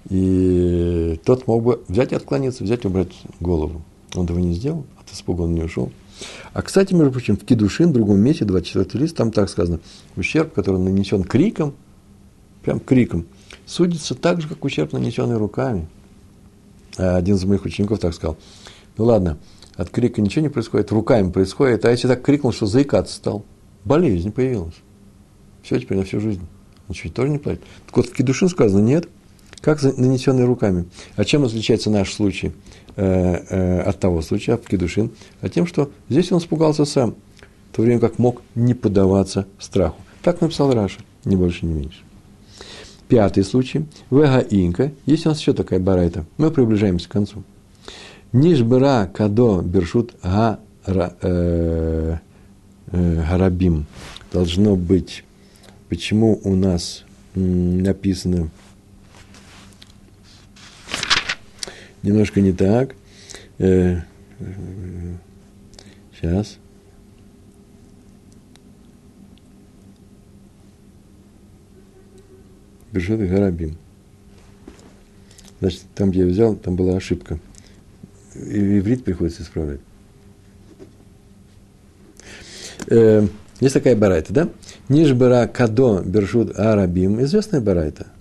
И 0.09 1.21
тот 1.25 1.47
мог 1.47 1.63
бы 1.63 1.83
взять 1.89 2.13
и 2.13 2.15
отклониться, 2.15 2.65
взять 2.65 2.85
и 2.85 2.89
убрать 2.89 3.13
голову. 3.41 3.83
Он 4.15 4.25
этого 4.25 4.39
не 4.39 4.55
сделал, 4.55 4.85
от 4.99 5.13
испуга 5.13 5.43
он 5.43 5.55
не 5.55 5.63
ушел. 5.63 5.93
А, 6.53 6.63
кстати, 6.63 6.95
между 6.95 7.13
прочим, 7.13 7.37
в 7.37 7.45
Кедушин, 7.45 7.91
в 7.91 7.93
другом 7.93 8.21
месте, 8.21 8.45
24 8.45 9.03
лист, 9.03 9.17
там 9.17 9.31
так 9.31 9.49
сказано, 9.49 9.81
ущерб, 10.17 10.53
который 10.53 10.81
нанесен 10.81 11.25
криком, 11.25 11.75
прям 12.63 12.81
криком, 12.81 13.27
судится 13.67 14.15
так 14.15 14.41
же, 14.41 14.49
как 14.49 14.65
ущерб, 14.65 14.93
нанесенный 14.93 15.37
руками. 15.37 15.89
А 16.99 17.17
один 17.17 17.37
из 17.37 17.45
моих 17.45 17.65
учеников 17.65 17.99
так 17.99 18.15
сказал, 18.15 18.37
ну 18.97 19.05
ладно, 19.05 19.39
от 19.77 19.91
крика 19.91 20.21
ничего 20.21 20.43
не 20.43 20.49
происходит, 20.49 20.93
руками 20.93 21.31
происходит, 21.31 21.85
а 21.85 21.91
если 21.91 22.09
так 22.09 22.23
крикнул, 22.23 22.53
что 22.53 22.67
заикаться 22.67 23.15
стал, 23.15 23.45
болезнь 23.85 24.31
появилась. 24.33 24.75
Все 25.63 25.79
теперь 25.79 25.99
на 25.99 26.05
всю 26.05 26.21
жизнь. 26.21 26.43
Ничего 26.89 27.13
тоже 27.13 27.31
не 27.31 27.39
платит. 27.39 27.63
Так 27.87 27.97
вот, 27.97 28.07
в 28.07 28.13
Кедушин 28.13 28.49
сказано, 28.49 28.81
нет, 28.81 29.09
как 29.61 29.83
нанесенный 29.83 30.45
руками. 30.45 30.87
А 31.17 31.25
чем 31.25 31.45
отличается 31.45 31.89
наш 31.89 32.13
случай 32.13 32.53
э, 32.97 33.05
э, 33.05 33.81
от 33.81 33.99
того 33.99 34.21
случая, 34.21 34.57
в 34.57 34.67
Кедушин? 34.67 35.13
А 35.41 35.49
тем, 35.49 35.67
что 35.67 35.91
здесь 36.09 36.33
он 36.33 36.39
испугался 36.39 36.85
сам, 36.85 37.15
в 37.71 37.77
то 37.77 37.83
время 37.83 38.01
как 38.01 38.19
мог 38.19 38.43
не 38.55 38.75
поддаваться 38.75 39.47
страху. 39.59 40.01
Так 40.23 40.41
написал 40.41 40.73
Раша, 40.73 41.01
ни 41.25 41.37
больше, 41.37 41.65
ни 41.65 41.73
меньше. 41.73 42.01
Пятый 43.13 43.45
случай. 43.45 43.85
Вега 44.11 44.39
инка. 44.39 44.91
Есть 45.05 45.27
у 45.27 45.29
нас 45.29 45.39
еще 45.39 45.53
такая 45.53 45.79
барайта. 45.79 46.25
Мы 46.39 46.51
приближаемся 46.51 47.11
к 47.11 47.13
концу. 47.13 47.45
Нишбера 48.33 49.07
кадо 49.13 49.61
бершут 49.61 50.15
га, 50.23 50.61
э, 50.87 52.17
э, 52.87 53.23
гарабим. 53.29 53.85
Должно 54.33 54.77
быть. 54.77 55.25
Почему 55.91 56.41
у 56.43 56.55
нас 56.55 57.05
написано 57.35 58.49
немножко 62.03 62.41
не 62.41 62.53
так. 62.53 62.95
Э, 63.59 64.01
сейчас. 66.19 66.57
Бершот 72.93 73.21
и 73.21 73.27
Гарабим. 73.27 73.77
Значит, 75.61 75.83
там, 75.95 76.11
где 76.11 76.21
я 76.21 76.27
взял, 76.27 76.55
там 76.55 76.77
была 76.77 76.97
ошибка. 76.97 77.39
И 78.35 78.79
иврит 78.79 79.05
приходится 79.05 79.43
исправлять. 79.43 79.81
Э, 82.89 83.27
есть 83.61 83.75
такая 83.75 83.97
барайта, 83.97 84.33
да? 84.33 84.49
Нижбера 84.89 85.47
кадо 85.47 86.03
бершут 86.03 86.59
арабим. 86.59 87.23
Известная 87.23 87.61
барайта– 87.61 88.07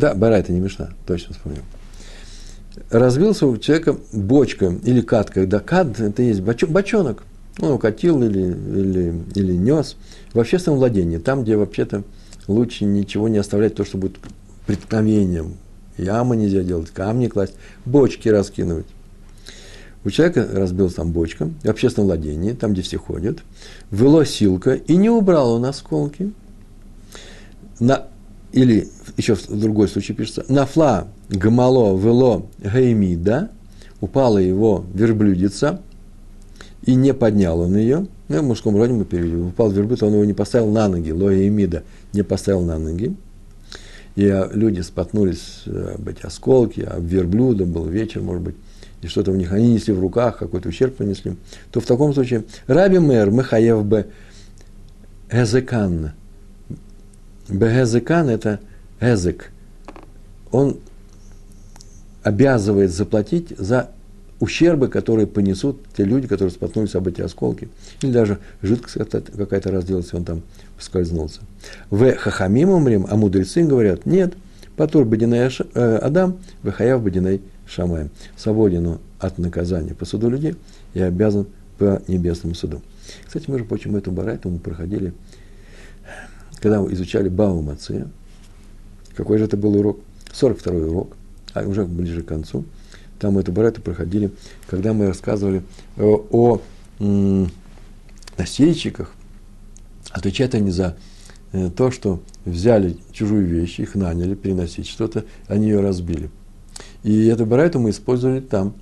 Да, 0.00 0.14
барайта 0.14 0.50
не 0.50 0.60
мешна, 0.60 0.88
точно 1.06 1.34
вспомнил. 1.34 1.60
Разбился 2.88 3.46
у 3.46 3.58
человека 3.58 3.98
бочка 4.14 4.72
или 4.82 5.02
катка. 5.02 5.46
Да, 5.46 5.60
кат– 5.60 6.00
это 6.00 6.22
есть 6.22 6.40
бочонок. 6.40 7.24
Он 7.58 7.72
укатил 7.72 8.22
или, 8.22 8.40
или, 8.40 9.14
или 9.34 9.52
нес 9.54 9.96
в 10.32 10.40
общественном 10.40 10.78
владении, 10.78 11.18
там, 11.18 11.42
где 11.42 11.56
вообще-то 11.56 12.04
лучше 12.46 12.84
ничего 12.84 13.28
не 13.28 13.38
оставлять, 13.38 13.74
то, 13.74 13.84
что 13.84 13.98
будет 13.98 14.16
преткновением. 14.66 15.56
Ямы 15.98 16.36
нельзя 16.36 16.62
делать, 16.62 16.90
камни 16.90 17.26
класть, 17.26 17.54
бочки 17.84 18.28
раскинуть. 18.28 18.86
У 20.04 20.10
человека 20.10 20.48
разбилась 20.50 20.94
там 20.94 21.12
бочка 21.12 21.50
в 21.62 21.68
общественном 21.68 22.06
владении, 22.06 22.52
там, 22.52 22.72
где 22.72 22.80
все 22.80 22.96
ходят, 22.96 23.40
выло 23.90 24.24
силка, 24.24 24.72
и 24.72 24.96
не 24.96 25.10
убрал 25.10 25.52
он 25.52 25.66
осколки. 25.66 26.32
На 27.80 28.06
или 28.52 28.88
еще 29.16 29.34
в 29.34 29.48
другой 29.48 29.88
случай 29.88 30.12
пишется, 30.12 30.44
нафла 30.48 31.08
гамало 31.28 31.96
вело 31.96 32.48
геймида, 32.58 33.50
упала 34.00 34.38
его 34.38 34.84
верблюдица, 34.94 35.82
и 36.82 36.94
не 36.94 37.12
поднял 37.14 37.60
он 37.60 37.76
ее, 37.76 38.06
ну, 38.28 38.40
в 38.40 38.44
мужском 38.44 38.76
роде 38.76 38.92
мы 38.92 39.04
перевели, 39.04 39.36
упал 39.36 39.70
верблюд, 39.70 40.02
он 40.02 40.14
его 40.14 40.24
не 40.24 40.32
поставил 40.32 40.70
на 40.70 40.88
ноги, 40.88 41.10
ло 41.10 41.32
геймида 41.32 41.82
не 42.12 42.22
поставил 42.22 42.62
на 42.62 42.78
ноги, 42.78 43.14
и 44.16 44.26
а, 44.26 44.50
люди 44.52 44.80
споткнулись 44.80 45.62
э, 45.66 45.94
об 45.96 46.08
эти 46.08 46.24
осколки, 46.24 46.80
об 46.80 47.04
верблюда, 47.04 47.66
был 47.66 47.86
вечер, 47.86 48.22
может 48.22 48.42
быть, 48.42 48.54
и 49.02 49.06
что-то 49.06 49.32
у 49.32 49.36
них, 49.36 49.52
они 49.52 49.74
несли 49.74 49.92
в 49.92 50.00
руках, 50.00 50.38
какой-то 50.38 50.68
ущерб 50.68 50.96
понесли, 50.96 51.36
то 51.70 51.80
в 51.80 51.86
таком 51.86 52.12
случае 52.14 52.44
Раби 52.66 52.98
Мэр 52.98 53.30
Михаев 53.30 53.84
Б. 53.84 54.06
Эзекан, 55.30 56.12
Бегезекан– 57.50 58.28
это 58.30 58.60
эзек. 59.00 59.50
Он 60.50 60.78
обязывает 62.22 62.92
заплатить 62.92 63.54
за 63.56 63.90
ущербы, 64.40 64.88
которые 64.88 65.26
понесут 65.26 65.78
те 65.96 66.04
люди, 66.04 66.26
которые 66.26 66.50
споткнулись 66.50 66.94
об 66.94 67.06
эти 67.06 67.20
осколки. 67.20 67.68
Или 68.02 68.10
даже 68.10 68.38
жидкость 68.62 68.96
какая-то 69.36 69.70
разделась, 69.70 70.12
он 70.12 70.24
там 70.24 70.42
поскользнулся. 70.76 71.40
В 71.90 72.12
хахамим 72.16 72.70
умрим, 72.70 73.06
а 73.08 73.16
мудрецы 73.16 73.62
говорят, 73.62 74.06
нет, 74.06 74.34
патур 74.76 75.04
бадиней 75.04 75.50
э, 75.74 75.96
Адам, 75.96 76.38
в 76.62 76.70
хаяв 76.72 77.02
бадиней 77.02 77.40
Шамаем. 77.66 78.10
Свободен 78.36 78.98
от 79.20 79.38
наказания 79.38 79.94
по 79.94 80.04
суду 80.04 80.28
людей 80.28 80.56
и 80.94 81.00
обязан 81.00 81.46
по 81.78 82.02
небесному 82.08 82.54
суду. 82.54 82.82
Кстати, 83.26 83.50
между 83.50 83.66
прочим, 83.66 83.94
эту 83.94 84.10
барайту 84.10 84.48
мы 84.48 84.58
проходили 84.58 85.12
когда 86.60 86.80
мы 86.80 86.92
изучали 86.92 87.28
Бау 87.28 87.62
Мация, 87.62 88.08
какой 89.16 89.38
же 89.38 89.44
это 89.44 89.56
был 89.56 89.76
урок? 89.76 90.00
42-й 90.32 90.88
урок, 90.88 91.16
а 91.54 91.62
уже 91.66 91.84
ближе 91.84 92.22
к 92.22 92.26
концу. 92.26 92.64
Там 93.20 93.34
мы 93.34 93.42
эту 93.42 93.52
барету 93.52 93.82
проходили, 93.82 94.30
когда 94.66 94.94
мы 94.94 95.06
рассказывали 95.08 95.62
о, 95.98 96.24
о 96.30 96.60
м, 96.98 97.50
носильщиках. 98.38 99.12
Отвечают 100.10 100.54
они 100.54 100.70
за 100.70 100.96
э, 101.52 101.70
то, 101.70 101.90
что 101.90 102.20
взяли 102.46 102.96
чужую 103.12 103.46
вещь, 103.46 103.78
их 103.78 103.94
наняли 103.94 104.34
переносить 104.34 104.88
что-то, 104.88 105.26
они 105.48 105.68
ее 105.68 105.80
разбили. 105.80 106.30
И 107.02 107.26
эту 107.26 107.44
барайту 107.44 107.78
мы 107.78 107.90
использовали 107.90 108.40
там, 108.40 108.72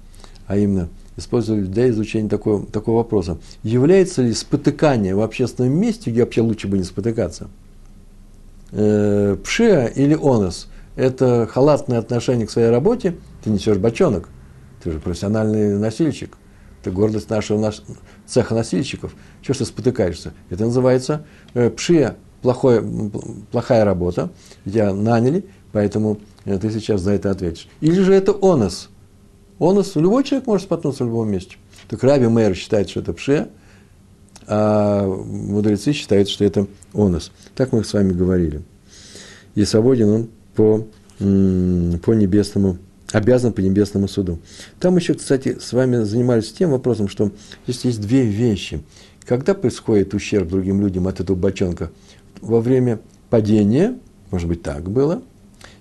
а 0.46 0.57
именно 0.57 0.88
использовали 1.16 1.64
для 1.64 1.90
изучения 1.90 2.29
такого, 2.29 2.64
такого 2.64 2.98
вопроса. 2.98 3.38
Является 3.64 4.22
ли 4.22 4.33
спотыкание 4.33 5.16
в 5.16 5.20
общественном 5.20 5.72
месте, 5.72 6.12
где 6.12 6.20
вообще 6.20 6.42
лучше 6.42 6.68
бы 6.68 6.79
не 6.79 6.85
спотыкаться, 6.85 7.48
э, 8.70 9.37
пшия 9.42 9.87
или 9.87 10.14
онос? 10.14 10.68
Это 10.94 11.48
халатное 11.51 11.98
отношение 11.98 12.46
к 12.46 12.51
своей 12.51 12.70
работе, 12.70 13.14
ты 13.48 13.54
несешь 13.54 13.78
бочонок, 13.78 14.28
ты 14.82 14.92
же 14.92 14.98
профессиональный 15.00 15.78
носильщик, 15.78 16.37
ты 16.82 16.90
гордость 16.90 17.30
нашего 17.30 17.58
наш, 17.58 17.82
цеха 18.26 18.54
носильщиков. 18.54 19.14
Чего 19.40 19.54
ж 19.54 19.58
ты 19.58 19.64
спотыкаешься? 19.64 20.34
Это 20.50 20.64
называется 20.66 21.24
э, 21.54 21.70
пшия, 21.70 22.16
плохое, 22.42 22.84
плохая 23.50 23.84
работа, 23.84 24.30
тебя 24.64 24.92
наняли, 24.92 25.46
поэтому 25.72 26.20
э, 26.44 26.58
ты 26.58 26.70
сейчас 26.70 27.00
за 27.00 27.12
это 27.12 27.30
ответишь. 27.30 27.68
Или 27.80 28.00
же 28.00 28.12
это 28.12 28.37
онос. 28.40 28.90
Онос, 29.58 29.96
любой 29.96 30.24
человек 30.24 30.46
может 30.46 30.66
споткнуться 30.66 31.04
в 31.04 31.08
любом 31.08 31.30
месте. 31.30 31.56
Так 31.88 32.02
Раби 32.04 32.28
Мэр 32.28 32.54
считает, 32.54 32.90
что 32.90 33.00
это 33.00 33.14
пше, 33.14 33.48
а 34.46 35.06
мудрецы 35.06 35.92
считают, 35.92 36.28
что 36.28 36.44
это 36.44 36.66
онос. 36.92 37.32
Так 37.54 37.72
мы 37.72 37.82
с 37.82 37.92
вами 37.94 38.12
говорили. 38.12 38.62
И 39.54 39.64
свободен 39.64 40.08
он 40.11 40.28
по, 40.54 40.87
по 41.18 42.12
небесному, 42.12 42.78
обязан 43.12 43.52
по 43.52 43.60
небесному 43.60 44.08
суду. 44.08 44.38
Там 44.80 44.96
еще, 44.96 45.14
кстати, 45.14 45.58
с 45.60 45.72
вами 45.72 46.04
занимались 46.04 46.52
тем 46.52 46.70
вопросом, 46.70 47.08
что 47.08 47.30
здесь 47.66 47.84
есть 47.84 48.00
две 48.00 48.24
вещи. 48.24 48.82
Когда 49.24 49.54
происходит 49.54 50.14
ущерб 50.14 50.48
другим 50.48 50.80
людям 50.80 51.06
от 51.06 51.20
этого 51.20 51.36
бочонка– 51.36 51.90
во 52.40 52.60
время 52.60 53.00
падения, 53.30 53.98
может 54.30 54.48
быть, 54.48 54.62
так 54.62 54.90
было, 54.90 55.22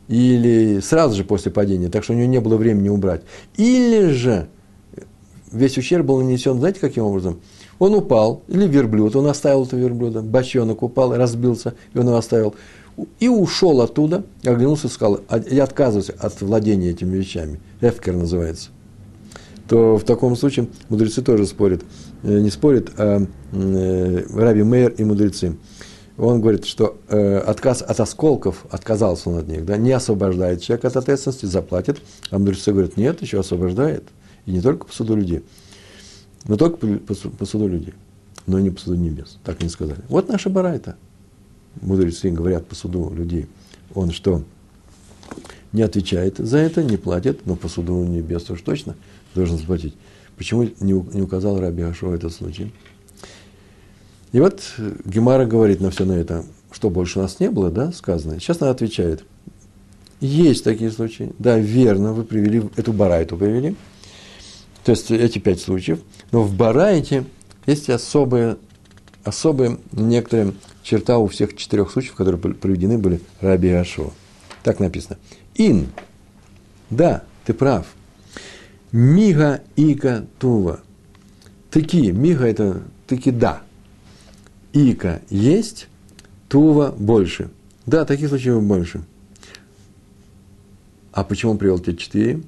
или 0.07 0.79
сразу 0.79 1.15
же 1.15 1.23
после 1.23 1.51
падения, 1.51 1.89
так 1.89 2.03
что 2.03 2.13
у 2.13 2.15
него 2.15 2.27
не 2.27 2.39
было 2.39 2.57
времени 2.57 2.89
убрать, 2.89 3.21
или 3.57 4.09
же 4.09 4.47
весь 5.51 5.77
ущерб 5.77 6.05
был 6.05 6.21
нанесен, 6.21 6.57
знаете, 6.59 6.79
каким 6.79 7.03
образом? 7.03 7.39
Он 7.79 7.93
упал, 7.93 8.41
или 8.47 8.67
верблюд, 8.67 9.15
он 9.15 9.27
оставил 9.27 9.65
этого 9.65 9.79
верблюда, 9.79 10.21
бочонок 10.21 10.81
упал, 10.81 11.15
разбился, 11.15 11.75
и 11.93 11.99
он 11.99 12.07
его 12.07 12.17
оставил, 12.17 12.55
и 13.19 13.27
ушел 13.27 13.81
оттуда, 13.81 14.25
оглянулся 14.43 14.87
и 14.87 14.89
сказал, 14.89 15.21
я 15.49 15.63
отказываюсь 15.63 16.09
от 16.09 16.41
владения 16.41 16.89
этими 16.89 17.15
вещами, 17.15 17.59
эфкер 17.81 18.15
называется, 18.15 18.69
то 19.67 19.97
в 19.97 20.03
таком 20.03 20.35
случае 20.35 20.67
мудрецы 20.89 21.21
тоже 21.21 21.45
спорят, 21.45 21.83
э, 22.23 22.39
не 22.39 22.49
спорят, 22.49 22.91
а 22.97 23.25
э, 23.51 24.23
Раби 24.33 24.63
Мейер 24.63 24.91
и 24.91 25.03
мудрецы– 25.03 25.57
он 26.17 26.41
говорит, 26.41 26.65
что 26.65 26.97
э, 27.09 27.37
отказ 27.37 27.83
от 27.83 27.99
осколков, 27.99 28.65
отказался 28.71 29.29
он 29.29 29.37
от 29.37 29.47
них, 29.47 29.65
да, 29.65 29.77
не 29.77 29.91
освобождает 29.91 30.61
человека 30.61 30.87
от 30.87 30.97
ответственности, 30.97 31.45
заплатит. 31.45 32.01
А 32.31 32.39
мудрецы 32.39 32.71
говорят, 32.71 32.97
нет, 32.97 33.21
еще 33.21 33.39
освобождает. 33.39 34.03
И 34.47 34.51
не 34.51 34.61
только 34.61 34.85
по 34.85 34.93
суду 34.93 35.15
людей, 35.15 35.43
но 36.45 36.57
только 36.57 36.77
по, 36.77 36.87
по, 36.87 37.29
по 37.29 37.45
суду 37.45 37.67
людей, 37.67 37.93
но 38.47 38.59
не 38.59 38.71
по 38.71 38.79
суду 38.79 38.95
небес. 38.95 39.37
Так 39.43 39.61
не 39.61 39.69
сказали. 39.69 39.99
Вот 40.09 40.27
наша 40.27 40.49
барайта. 40.49 40.95
Мудрецы 41.81 42.29
говорят 42.29 42.67
по 42.67 42.75
суду 42.75 43.11
людей. 43.13 43.47
Он 43.93 44.11
что? 44.11 44.43
Не 45.73 45.81
отвечает 45.81 46.37
за 46.37 46.57
это, 46.57 46.83
не 46.83 46.97
платит, 46.97 47.45
но 47.45 47.55
по 47.55 47.67
суду 47.67 48.03
небес 48.03 48.49
уж 48.49 48.61
точно 48.61 48.95
должен 49.35 49.57
заплатить. 49.57 49.95
Почему 50.37 50.69
не, 50.79 50.93
указал 50.93 51.59
Раби 51.59 51.83
Ашо 51.83 52.13
этот 52.13 52.33
случай? 52.33 52.71
И 54.31 54.39
вот 54.39 54.61
Гемара 55.05 55.45
говорит 55.45 55.81
на 55.81 55.89
все 55.89 56.05
на 56.05 56.13
это, 56.13 56.45
что 56.71 56.89
больше 56.89 57.19
у 57.19 57.21
нас 57.21 57.39
не 57.39 57.49
было, 57.49 57.71
да, 57.71 57.91
сказано. 57.91 58.39
Сейчас 58.39 58.61
она 58.61 58.71
отвечает. 58.71 59.23
Есть 60.19 60.63
такие 60.63 60.91
случаи. 60.91 61.31
Да, 61.39 61.57
верно, 61.57 62.13
вы 62.13 62.23
привели, 62.23 62.63
эту 62.75 62.91
барайту 62.93 63.37
привели. 63.37 63.75
То 64.83 64.91
есть 64.91 65.11
эти 65.11 65.39
пять 65.39 65.59
случаев. 65.59 65.99
Но 66.31 66.43
в 66.43 66.55
барайте 66.55 67.25
есть 67.65 67.89
особые, 67.89 68.57
особые 69.23 69.79
некоторые 69.91 70.53
черта 70.87 71.17
у 71.17 71.27
всех 71.27 71.55
четырех 71.55 71.91
случаев, 71.91 72.15
которые 72.15 72.39
приведены 72.39 72.97
были 72.97 73.19
Раби 73.41 73.69
Ашо. 73.69 74.13
Так 74.63 74.79
написано. 74.79 75.17
Ин. 75.55 75.87
Да, 76.89 77.23
ты 77.45 77.53
прав. 77.53 77.85
Мига 78.93 79.61
ика 79.75 80.25
тува. 80.39 80.79
Таки, 81.69 82.11
мига 82.11 82.45
это 82.45 82.83
таки 83.05 83.31
да 83.31 83.61
ика 84.71 85.21
есть, 85.29 85.87
тува 86.47 86.91
больше. 86.91 87.49
Да, 87.85 88.05
таких 88.05 88.29
случаев 88.29 88.63
больше. 88.63 89.01
А 91.11 91.25
почему 91.25 91.51
он 91.53 91.57
привел 91.57 91.79
те 91.79 91.97
четыре? 91.97 92.41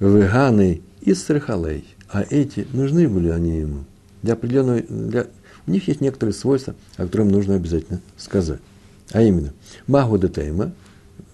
Веганы 0.00 0.82
и 1.00 1.14
страхалей. 1.14 1.84
А 2.08 2.24
эти, 2.28 2.66
нужны 2.72 3.08
были 3.08 3.28
они 3.28 3.58
ему. 3.58 3.84
Для 4.22 4.32
определенного, 4.32 4.80
для, 4.82 5.26
у 5.66 5.70
них 5.70 5.88
есть 5.88 6.00
некоторые 6.00 6.34
свойства, 6.34 6.74
о 6.96 7.04
которых 7.04 7.30
нужно 7.30 7.54
обязательно 7.54 8.00
сказать. 8.16 8.60
А 9.12 9.22
именно, 9.22 9.52
Магу 9.86 10.18
Детейма 10.18 10.72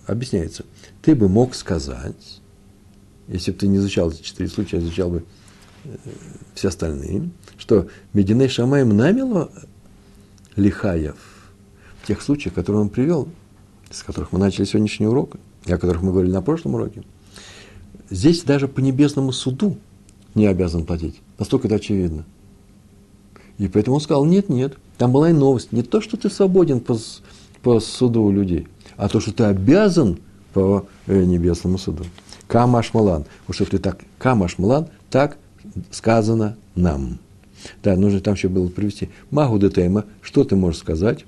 объясняется, 0.07 0.65
ты 1.03 1.15
бы 1.15 1.29
мог 1.29 1.55
сказать, 1.55 2.41
если 3.29 3.53
бы 3.53 3.59
ты 3.59 3.69
не 3.69 3.77
изучал 3.79 4.11
эти 4.11 4.23
четыре 4.23 4.49
случая, 4.49 4.79
а 4.79 4.81
изучал 4.81 5.11
бы 5.11 5.25
э, 5.85 5.97
все 6.55 6.69
остальные, 6.69 7.31
что 7.59 7.89
Мединей 8.13 8.49
Шамаем 8.49 8.97
намело 8.97 9.51
Лихаев, 10.57 11.17
в 12.03 12.07
тех 12.07 12.23
случаях, 12.23 12.55
которые 12.55 12.83
он 12.83 12.89
привел, 12.89 13.29
с 13.91 14.03
которых 14.03 14.33
мы 14.33 14.39
начали 14.39 14.65
сегодняшний 14.65 15.07
урок, 15.07 15.37
и 15.67 15.73
о 15.73 15.79
которых 15.79 16.03
мы 16.03 16.13
говорили 16.13 16.33
на 16.33 16.43
прошлом 16.43 16.75
уроке, 16.75 17.03
здесь 18.09 18.43
даже 18.43 18.69
по 18.69 18.81
небесному 18.81 19.33
суду 19.33 19.79
не 20.35 20.47
обязан 20.47 20.87
платить. 20.87 21.21
Настолько 21.39 21.67
это 21.69 21.77
очевидно. 21.77 22.25
И 23.61 23.69
поэтому 23.69 23.97
он 23.97 24.01
сказал, 24.01 24.25
нет, 24.25 24.49
нет, 24.49 24.79
там 24.97 25.13
была 25.13 25.29
и 25.29 25.35
новость. 25.35 25.71
Не 25.71 25.83
то, 25.83 26.01
что 26.01 26.17
ты 26.17 26.31
свободен 26.31 26.81
по, 26.81 26.97
по 27.61 27.79
суду 27.79 28.31
людей, 28.31 28.67
а 28.97 29.07
то, 29.07 29.21
что 29.21 29.35
ты 29.35 29.45
обязан 29.45 30.19
по 30.55 30.87
э, 31.07 31.25
небесному 31.25 31.77
суду. 31.77 32.05
Камаш 32.49 32.95
Малан. 32.95 33.27
Вот 33.47 33.55
что 33.55 33.67
ты 33.67 33.77
так, 33.77 34.01
Камаш 34.17 34.57
Малан, 34.57 34.89
так 35.11 35.37
сказано 35.91 36.57
нам. 36.75 37.19
Да, 37.83 37.97
нужно 37.97 38.21
там 38.21 38.33
еще 38.33 38.49
было 38.49 38.69
привести. 38.69 39.11
Магу 39.31 39.59
детейма, 39.59 40.07
что 40.23 40.45
ты 40.45 40.57
можешь 40.57 40.81
сказать? 40.81 41.27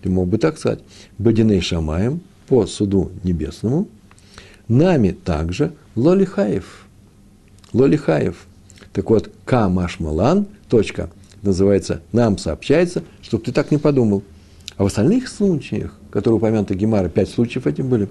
Ты 0.00 0.08
мог 0.08 0.26
бы 0.26 0.38
так 0.38 0.56
сказать. 0.56 0.80
Бадиней 1.18 1.60
шамаем, 1.60 2.22
по 2.48 2.66
суду 2.66 3.12
небесному. 3.24 3.88
Нами 4.68 5.10
также 5.10 5.74
лолихаев. 5.96 6.86
Лолихаев. 7.74 8.46
Так 8.94 9.10
вот, 9.10 9.30
камашмалан, 9.44 10.46
точка, 10.70 11.10
называется, 11.42 12.02
нам 12.12 12.38
сообщается, 12.38 13.02
чтобы 13.22 13.44
ты 13.44 13.52
так 13.52 13.70
не 13.70 13.78
подумал. 13.78 14.22
А 14.76 14.84
в 14.84 14.86
остальных 14.86 15.28
случаях, 15.28 15.98
которые 16.10 16.38
упомянуты 16.38 16.74
Гемара, 16.74 17.08
пять 17.08 17.28
случаев 17.28 17.66
эти 17.66 17.82
были, 17.82 18.08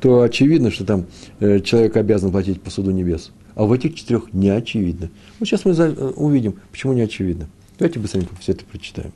то 0.00 0.22
очевидно, 0.22 0.70
что 0.70 0.84
там 0.84 1.06
э, 1.38 1.60
человек 1.60 1.96
обязан 1.96 2.32
платить 2.32 2.60
по 2.60 2.70
суду 2.70 2.90
небес. 2.90 3.30
А 3.54 3.64
в 3.64 3.72
этих 3.72 3.94
четырех 3.94 4.32
не 4.32 4.50
очевидно. 4.50 5.10
Вот 5.38 5.46
сейчас 5.46 5.64
мы 5.64 5.72
э, 5.72 6.12
увидим, 6.16 6.56
почему 6.72 6.92
не 6.92 7.02
очевидно. 7.02 7.48
Давайте 7.78 8.00
быстренько 8.00 8.34
все 8.40 8.52
это 8.52 8.64
прочитаем. 8.64 9.12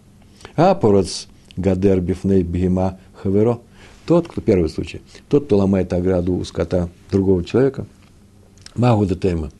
А 0.54 0.74
пороц 0.76 1.26
гадер 1.56 2.00
бифней 2.00 2.42
бигема 2.42 2.98
хаверо. 3.14 3.60
Тот, 4.06 4.28
кто, 4.28 4.40
первый 4.40 4.68
случай, 4.68 5.00
тот, 5.28 5.46
кто 5.46 5.56
ломает 5.56 5.92
ограду 5.92 6.34
у 6.34 6.44
скота 6.44 6.88
другого 7.10 7.44
человека, 7.44 7.86
магу 8.74 9.06
тема. 9.06 9.50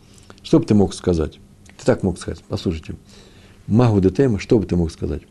Что 0.42 0.58
бы 0.58 0.64
ты 0.64 0.74
мог 0.74 0.94
сказать? 0.94 1.38
Ты 1.78 1.84
так 1.84 2.02
мог 2.02 2.18
сказать, 2.18 2.42
послушайте. 2.48 2.94
Магу 3.72 4.02
тема, 4.10 4.38
что 4.38 4.58
бы 4.58 4.66
ты 4.66 4.76
мог 4.76 4.92
сказать? 4.92 5.22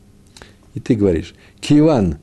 И 0.73 0.79
ты 0.79 0.95
говоришь, 0.95 1.35
Киван 1.59 2.17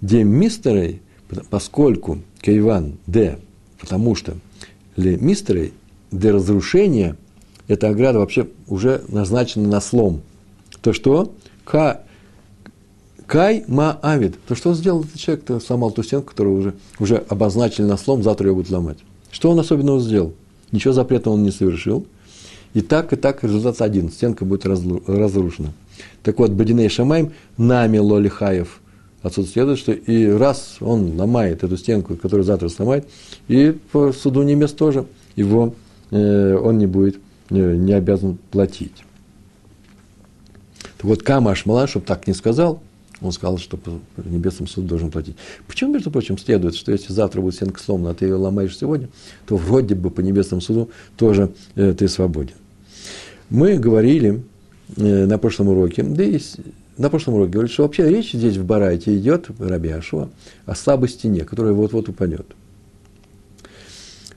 де 0.00 0.22
мистерей, 0.22 1.02
поскольку 1.50 2.20
Киван 2.40 2.98
де, 3.08 3.40
потому 3.80 4.14
что 4.14 4.36
ли 4.94 5.16
мистерей 5.16 5.72
для 6.12 6.32
разрушения 6.32 7.16
эта 7.66 7.88
ограда 7.88 8.20
вообще 8.20 8.46
уже 8.68 9.02
назначена 9.08 9.66
на 9.66 9.80
слом. 9.80 10.22
То 10.82 10.92
что? 10.92 11.32
Ка, 11.64 12.02
кай 13.26 13.64
ма 13.66 13.98
авид. 14.02 14.38
То 14.46 14.54
что 14.54 14.72
сделал 14.72 15.02
этот 15.02 15.18
человек? 15.18 15.42
Кто 15.42 15.58
сломал 15.58 15.90
ту 15.90 16.04
стенку, 16.04 16.28
которую 16.28 16.58
уже, 16.58 16.74
уже 17.00 17.16
обозначили 17.28 17.86
на 17.86 17.96
слом, 17.96 18.22
завтра 18.22 18.46
ее 18.46 18.54
будут 18.54 18.70
ломать. 18.70 18.98
Что 19.32 19.50
он 19.50 19.58
особенного 19.58 19.98
сделал? 19.98 20.32
Ничего 20.70 20.92
запретного 20.92 21.34
он 21.34 21.42
не 21.42 21.50
совершил. 21.50 22.06
И 22.76 22.82
так, 22.82 23.12
и 23.12 23.16
так 23.16 23.42
результат 23.42 23.80
один. 23.80 24.10
Стенка 24.10 24.44
будет 24.44 24.66
разрушена. 24.66 25.72
Так 26.22 26.38
вот, 26.38 26.50
Бадиней 26.52 26.88
Шамаем 26.88 27.32
нами 27.56 27.98
Лолихаев. 27.98 28.80
Отсюда 29.22 29.48
следует, 29.48 29.78
что 29.78 29.92
и 29.92 30.26
раз 30.26 30.76
он 30.80 31.18
ломает 31.18 31.64
эту 31.64 31.76
стенку, 31.76 32.16
которую 32.16 32.44
завтра 32.44 32.68
сломает, 32.68 33.08
и 33.48 33.76
по 33.90 34.12
суду 34.12 34.42
небес 34.42 34.72
тоже 34.72 35.06
его 35.34 35.74
Э, 36.10 36.56
он 36.56 36.78
не 36.78 36.86
будет, 36.86 37.18
э, 37.50 37.76
не 37.76 37.92
обязан 37.92 38.38
платить. 38.50 39.04
Так 40.96 41.04
вот, 41.04 41.22
Кама 41.22 41.52
Ашмала, 41.52 41.86
чтобы 41.86 42.06
так 42.06 42.26
не 42.26 42.34
сказал, 42.34 42.80
Он 43.22 43.32
сказал, 43.32 43.56
что 43.56 43.78
по 43.78 43.98
небесному 44.22 44.68
суду 44.68 44.88
должен 44.88 45.10
платить. 45.10 45.36
Почему, 45.66 45.94
между 45.94 46.10
прочим, 46.10 46.36
следует, 46.36 46.74
что 46.74 46.92
если 46.92 47.14
завтра 47.14 47.40
будет 47.40 47.54
стенка 47.54 47.80
сломана, 47.80 48.10
а 48.10 48.14
ты 48.14 48.26
ее 48.26 48.34
ломаешь 48.34 48.76
сегодня, 48.76 49.08
то 49.46 49.56
вроде 49.56 49.94
бы 49.94 50.10
по 50.10 50.20
небесному 50.20 50.60
суду 50.60 50.90
тоже 51.16 51.50
э, 51.76 51.94
ты 51.94 52.08
свободен. 52.08 52.56
Мы 53.50 53.78
говорили 53.78 54.42
э, 54.96 55.26
на 55.26 55.38
прошлом 55.38 55.68
уроке, 55.68 56.02
да 56.02 56.24
и 56.24 56.40
на 56.98 57.10
прошлом 57.10 57.34
уроке 57.34 57.52
говорили, 57.52 57.72
что 57.72 57.82
вообще 57.84 58.08
речь 58.08 58.32
здесь 58.32 58.56
в 58.56 58.64
Барайте 58.64 59.16
идет, 59.16 59.48
Раби 59.58 59.90
Ашуа, 59.90 60.30
о 60.64 60.74
слабой 60.74 61.08
стене, 61.08 61.44
которая 61.44 61.72
вот-вот 61.72 62.08
упадет. 62.08 62.46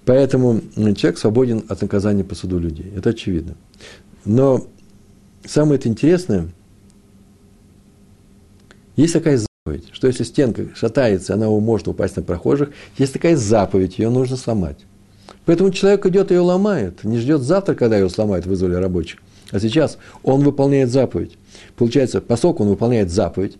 Поэтому 0.06 0.62
человек 0.76 1.18
свободен 1.18 1.64
от 1.70 1.82
наказания 1.82 2.24
по 2.24 2.36
суду 2.36 2.60
людей. 2.60 2.92
Это 2.96 3.12
очевидно. 3.12 3.56
Но 4.26 4.66
самое 5.46 5.80
интересное, 5.88 6.50
есть 8.96 9.14
такая 9.14 9.40
заповедь, 9.66 9.88
что 9.92 10.08
если 10.08 10.24
стенка 10.24 10.76
шатается, 10.76 11.34
она 11.34 11.48
может 11.50 11.88
упасть 11.88 12.16
на 12.16 12.24
прохожих, 12.24 12.72
есть 12.98 13.14
такая 13.14 13.36
заповедь, 13.36 14.00
ее 14.00 14.10
нужно 14.10 14.36
сломать. 14.36 14.80
Поэтому 15.46 15.72
человек 15.72 16.06
идет 16.06 16.32
и 16.32 16.36
ее 16.36 16.42
ломает, 16.42 17.04
не 17.04 17.18
ждет 17.18 17.42
завтра, 17.42 17.74
когда 17.74 17.98
ее 17.98 18.10
сломают, 18.10 18.46
вызвали 18.46 18.76
рабочих. 18.76 19.20
А 19.52 19.60
сейчас 19.60 19.98
он 20.24 20.42
выполняет 20.42 20.92
заповедь. 20.92 21.38
Получается, 21.76 22.22
поскольку 22.22 22.64
он 22.64 22.70
выполняет 22.70 23.10
заповедь, 23.10 23.58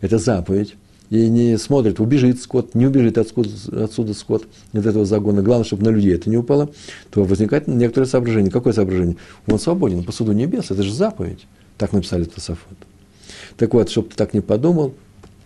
это 0.00 0.18
заповедь, 0.18 0.74
и 1.10 1.28
не 1.28 1.56
смотрит, 1.56 2.00
убежит 2.00 2.40
скот, 2.40 2.74
не 2.74 2.86
убежит 2.86 3.16
отсюда, 3.16 3.84
отсюда 3.84 4.14
скот, 4.14 4.46
от 4.72 4.84
этого 4.84 5.04
загона. 5.04 5.42
Главное, 5.42 5.64
чтобы 5.64 5.84
на 5.84 5.88
людей 5.88 6.14
это 6.14 6.28
не 6.28 6.36
упало, 6.36 6.70
то 7.10 7.24
возникает 7.24 7.66
некоторое 7.66 8.06
соображение. 8.06 8.50
Какое 8.50 8.72
соображение? 8.72 9.16
Он 9.46 9.58
свободен 9.58 10.04
по 10.04 10.12
суду 10.12 10.32
небес, 10.32 10.70
это 10.70 10.82
же 10.82 10.92
заповедь. 10.92 11.46
Так 11.78 11.92
написали 11.92 12.24
Тософот. 12.24 12.76
Так 13.56 13.72
вот, 13.72 13.88
чтобы 13.88 14.08
ты 14.08 14.16
так 14.16 14.34
не 14.34 14.40
подумал, 14.40 14.94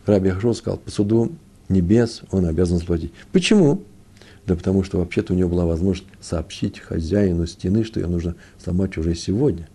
Раби 0.04 0.30
Ахшо 0.30 0.52
сказал, 0.54 0.78
по 0.78 0.90
суду 0.90 1.30
небес 1.68 2.22
он 2.30 2.46
обязан 2.46 2.78
заплатить. 2.78 3.12
Почему? 3.30 3.82
Да 4.46 4.56
потому 4.56 4.82
что 4.82 4.98
вообще-то 4.98 5.32
у 5.32 5.36
него 5.36 5.48
была 5.48 5.66
возможность 5.66 6.08
сообщить 6.20 6.80
хозяину 6.80 7.46
стены, 7.46 7.84
что 7.84 8.00
ее 8.00 8.08
нужно 8.08 8.34
сломать 8.62 8.96
уже 8.96 9.14
сегодня. 9.14 9.68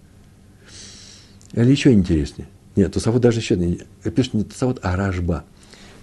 Или 1.54 1.72
еще 1.72 1.94
интереснее. 1.94 2.48
Нет, 2.76 2.94
Тософот 2.94 3.22
даже 3.22 3.40
еще 3.40 3.56
не, 3.56 3.82
пишет 4.12 4.34
не 4.34 4.44
Тософот, 4.44 4.80
а 4.84 4.96
Рожба. 4.96 5.46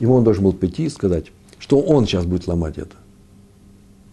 Ему 0.01 0.15
он 0.15 0.25
должен 0.25 0.45
был 0.45 0.55
прийти 0.55 0.85
и 0.85 0.89
сказать, 0.89 1.27
что 1.59 1.79
он 1.81 2.07
сейчас 2.07 2.25
будет 2.25 2.47
ломать 2.47 2.79
это. 2.79 2.97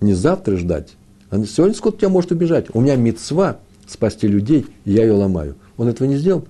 Не 0.02 0.14
завтра 0.14 0.58
ждать. 0.58 0.94
А 1.30 1.44
сегодня 1.46 1.76
скот 1.76 1.96
у 1.96 1.98
тебя 1.98 2.10
может 2.10 2.32
убежать. 2.32 2.68
У 2.74 2.82
меня 2.82 2.98
мецва 2.98 3.60
спасти 3.88 4.28
людей, 4.28 4.66
и 4.84 4.92
я 4.92 5.04
ее 5.04 5.14
ломаю. 5.14 5.56
Он 5.78 5.88
этого 5.88 6.08
не 6.08 6.18
сделал. 6.18 6.46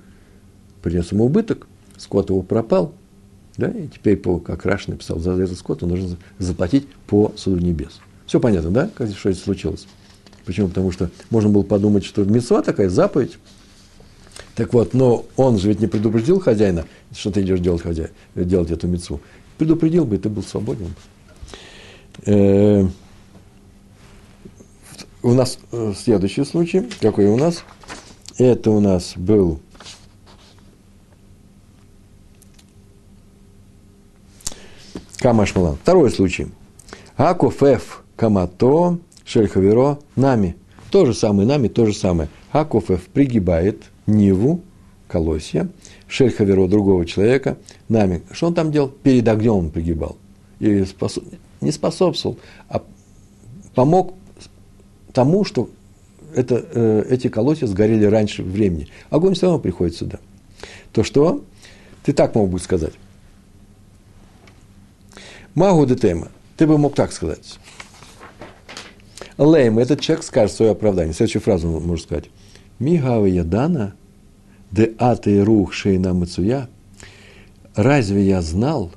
Принес 0.81 1.11
ему 1.11 1.25
убыток, 1.25 1.67
скот 1.97 2.29
его 2.29 2.41
пропал. 2.41 2.93
Да, 3.62 3.67
и 3.67 3.88
теперь, 3.88 4.17
по, 4.17 4.39
как 4.39 4.65
Раш 4.65 4.88
написал, 4.88 5.19
за 5.19 5.34
этот 5.34 5.56
скот 5.56 5.84
он 5.84 5.89
должен 5.89 6.17
заплатить 6.39 6.88
по 7.06 7.32
суду 7.36 7.63
небес. 7.63 8.00
Все 8.26 8.39
понятно, 8.39 8.71
да, 8.71 8.89
как, 8.95 9.15
что 9.15 9.30
это 9.30 9.39
случилось? 9.39 9.86
Почему? 10.45 10.67
Потому 10.67 10.91
что 10.91 11.12
можно 11.30 11.52
было 11.52 11.62
подумать, 11.62 12.04
что 12.04 12.24
мецва 12.24 12.63
такая, 12.63 12.89
заповедь. 12.89 13.38
Так 14.56 14.74
вот, 14.74 14.95
но 14.95 15.28
он 15.36 15.60
же 15.60 15.67
ведь 15.67 15.80
не 15.80 15.86
предупредил 15.86 16.39
хозяина, 16.39 16.86
что 17.13 17.30
ты 17.30 17.41
идешь 17.41 17.60
делать, 17.60 17.84
хозяин, 17.84 18.10
делать 18.34 18.71
эту 18.71 18.88
мецву. 18.88 19.21
Предупредил 19.60 20.06
бы, 20.06 20.15
и 20.15 20.17
ты 20.17 20.28
был 20.28 20.41
свободен. 20.41 20.95
Э, 22.26 22.88
у 25.21 25.34
нас 25.34 25.60
э, 25.71 25.93
следующий 25.95 26.45
случай, 26.45 26.89
какой 27.00 27.28
у 27.28 27.38
нас? 27.38 27.63
Это 28.39 28.71
у 28.71 28.80
нас 28.80 29.13
был 29.15 29.60
Камашмалан. 35.21 35.75
Второй 35.75 36.10
случай. 36.10 36.47
Акуфеф 37.15 38.03
камато 38.15 38.97
шельхаверо 39.23 39.99
нами. 40.15 40.55
То 40.89 41.05
же 41.05 41.13
самое 41.13 41.47
нами, 41.47 41.67
то 41.67 41.86
же 41.86 41.93
самое. 41.93 42.27
Акуфеф 42.51 43.03
пригибает 43.05 43.84
Ниву, 44.07 44.62
колосья, 45.07 45.69
Шельхаверо 46.07 46.67
другого 46.67 47.05
человека, 47.05 47.57
нами. 47.88 48.23
Что 48.31 48.47
он 48.47 48.55
там 48.55 48.71
делал? 48.71 48.89
Перед 48.89 49.27
огнем 49.27 49.53
он 49.53 49.69
пригибал. 49.69 50.17
И 50.60 50.84
способ... 50.86 51.23
не 51.62 51.71
способствовал, 51.71 52.38
а 52.67 52.81
помог 53.75 54.15
тому, 55.13 55.45
что 55.45 55.69
это, 56.34 56.65
э, 56.73 57.05
эти 57.10 57.27
колосья 57.27 57.67
сгорели 57.67 58.05
раньше 58.05 58.41
времени. 58.41 58.88
Огонь 59.12 59.36
все 59.36 59.45
равно 59.45 59.60
приходит 59.60 59.95
сюда. 59.95 60.19
То 60.91 61.03
что? 61.03 61.43
Ты 62.03 62.13
так 62.13 62.34
мог 62.34 62.49
бы 62.49 62.60
сказать. 62.60 62.93
Магу 65.55 65.85
детема. 65.85 66.29
Ты 66.57 66.65
бы 66.67 66.77
мог 66.77 66.95
так 66.95 67.11
сказать. 67.11 67.59
Лейм, 69.37 69.79
этот 69.79 69.99
человек 69.99 70.23
скажет 70.23 70.55
свое 70.55 70.71
оправдание. 70.71 71.13
Следующую 71.13 71.41
фразу 71.41 71.67
может 71.67 72.05
сказать. 72.05 72.25
Мигава 72.79 73.25
ядана, 73.25 73.93
де 74.71 74.93
аты 74.97 75.43
рух 75.43 75.73
шейна 75.73 76.13
мацуя. 76.13 76.69
Разве 77.75 78.27
я 78.27 78.41
знал, 78.41 78.91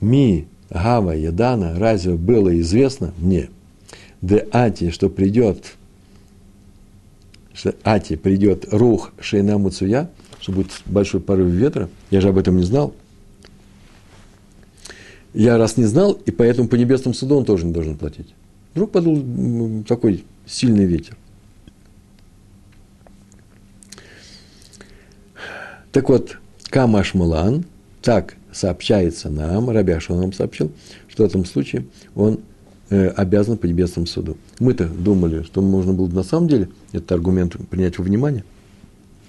ми 0.00 0.46
гава 0.68 1.12
ядана, 1.12 1.78
разве 1.78 2.14
было 2.14 2.58
известно 2.60 3.12
мне, 3.18 3.48
де 4.20 4.46
ати, 4.52 4.90
что 4.90 5.08
придет, 5.08 5.74
что 7.54 7.74
ати 7.82 8.16
придет 8.16 8.72
рух 8.72 9.12
шейна 9.20 9.58
мацуя, 9.58 10.10
что 10.40 10.52
будет 10.52 10.70
большой 10.86 11.20
порыв 11.20 11.48
ветра, 11.48 11.88
я 12.10 12.20
же 12.20 12.28
об 12.28 12.38
этом 12.38 12.56
не 12.56 12.64
знал. 12.64 12.94
Я 15.32 15.58
раз 15.58 15.76
не 15.76 15.84
знал, 15.84 16.12
и 16.12 16.30
поэтому 16.30 16.68
по 16.68 16.74
небесному 16.74 17.14
суду 17.14 17.36
он 17.36 17.44
тоже 17.44 17.66
не 17.66 17.72
должен 17.72 17.96
платить. 17.96 18.34
Вдруг 18.74 18.90
подул 18.90 19.84
такой 19.86 20.24
сильный 20.46 20.84
ветер. 20.84 21.16
Так 25.92 26.08
вот, 26.08 26.38
Камаш 26.68 27.14
Мулан, 27.14 27.64
так 28.00 28.36
сообщается 28.52 29.28
нам, 29.28 29.70
Рабяша 29.70 30.14
нам 30.14 30.32
сообщил, 30.32 30.70
что 31.08 31.24
в 31.24 31.26
этом 31.26 31.44
случае 31.44 31.84
он 32.14 32.40
э, 32.90 33.08
обязан 33.08 33.56
по 33.56 33.66
небесному 33.66 34.06
суду. 34.06 34.36
Мы-то 34.60 34.86
думали, 34.86 35.42
что 35.42 35.62
можно 35.62 35.92
было 35.92 36.08
на 36.08 36.22
самом 36.22 36.48
деле 36.48 36.68
этот 36.92 37.10
аргумент 37.12 37.56
принять 37.68 37.98
во 37.98 38.04
внимание. 38.04 38.44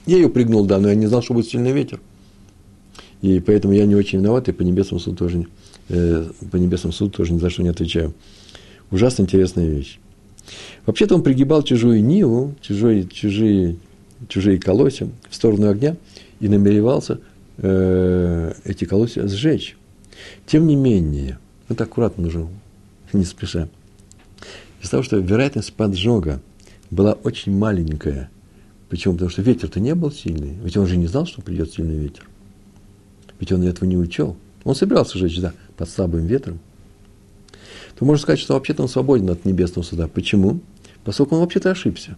Я 0.06 0.18
ее 0.18 0.30
пригнул, 0.30 0.66
да, 0.66 0.80
но 0.80 0.90
я 0.90 0.96
не 0.96 1.08
знал, 1.08 1.22
что 1.22 1.34
будет 1.34 1.48
сильный 1.48 1.72
ветер. 1.72 2.00
И 3.22 3.40
поэтому 3.40 3.74
я 3.74 3.86
не 3.86 3.96
очень 3.96 4.20
виноват, 4.20 4.50
и 4.50 4.52
по 4.52 4.64
небесному 4.64 5.00
суду 5.00 5.18
тоже, 5.18 5.46
э, 5.90 6.30
по 6.52 6.56
небесному 6.58 6.94
суду 6.94 7.12
тоже 7.12 7.34
ни 7.34 7.40
за 7.40 7.50
что 7.50 7.64
не 7.64 7.70
отвечаю. 7.70 8.14
Ужасно 8.92 9.24
интересная 9.24 9.68
вещь. 9.68 10.00
Вообще-то 10.86 11.16
он 11.16 11.24
пригибал 11.24 11.64
чужую 11.64 12.04
ниву, 12.04 12.56
чужие, 12.62 13.08
чужие, 13.08 13.78
чужие 14.28 14.60
колосья 14.60 15.10
в 15.30 15.36
сторону 15.36 15.70
огня– 15.70 15.96
и 16.42 16.50
намеревался 16.50 17.22
э, 17.58 18.54
эти 18.66 18.84
колосья 18.84 19.26
сжечь. 19.28 19.78
Тем 20.46 20.68
не 20.68 20.76
менее, 20.76 21.40
вот 21.70 21.80
аккуратно 21.80 22.24
нужно, 22.24 22.50
не 23.14 23.24
спеша, 23.24 23.70
из 24.82 24.90
того, 24.90 25.04
что 25.04 25.18
вероятность 25.18 25.72
поджога 25.74 26.42
была 26.90 27.14
очень 27.14 27.56
маленькая. 27.56 28.30
Почему? 28.90 29.14
Потому 29.14 29.30
что 29.30 29.42
ветер-то 29.44 29.80
не 29.80 29.96
был 29.96 30.12
сильный. 30.12 30.58
Ведь 30.64 30.76
он 30.76 30.88
же 30.88 30.98
не 30.98 31.08
знал, 31.08 31.26
что 31.26 31.42
придет 31.42 31.72
сильный 31.72 31.96
ветер. 31.96 32.28
Ведь 33.40 33.52
он 33.52 33.64
этого 33.64 33.88
не 33.88 33.96
учел. 33.96 34.36
Он 34.64 34.76
собирался 34.76 35.18
жечь, 35.18 35.40
да, 35.40 35.54
под 35.82 35.90
слабым 35.90 36.28
ветром. 36.28 36.60
То 37.98 38.06
можно 38.06 38.22
сказать, 38.22 38.40
что 38.40 38.54
вообще-то 38.54 38.84
он 38.84 38.88
свободен 38.88 39.32
от 39.32 39.46
небесного 39.46 39.84
суда. 39.84 40.08
Почему? 40.08 40.60
Поскольку 41.04 41.34
он 41.34 41.42
вообще-то 41.42 41.72
ошибся. 41.72 42.18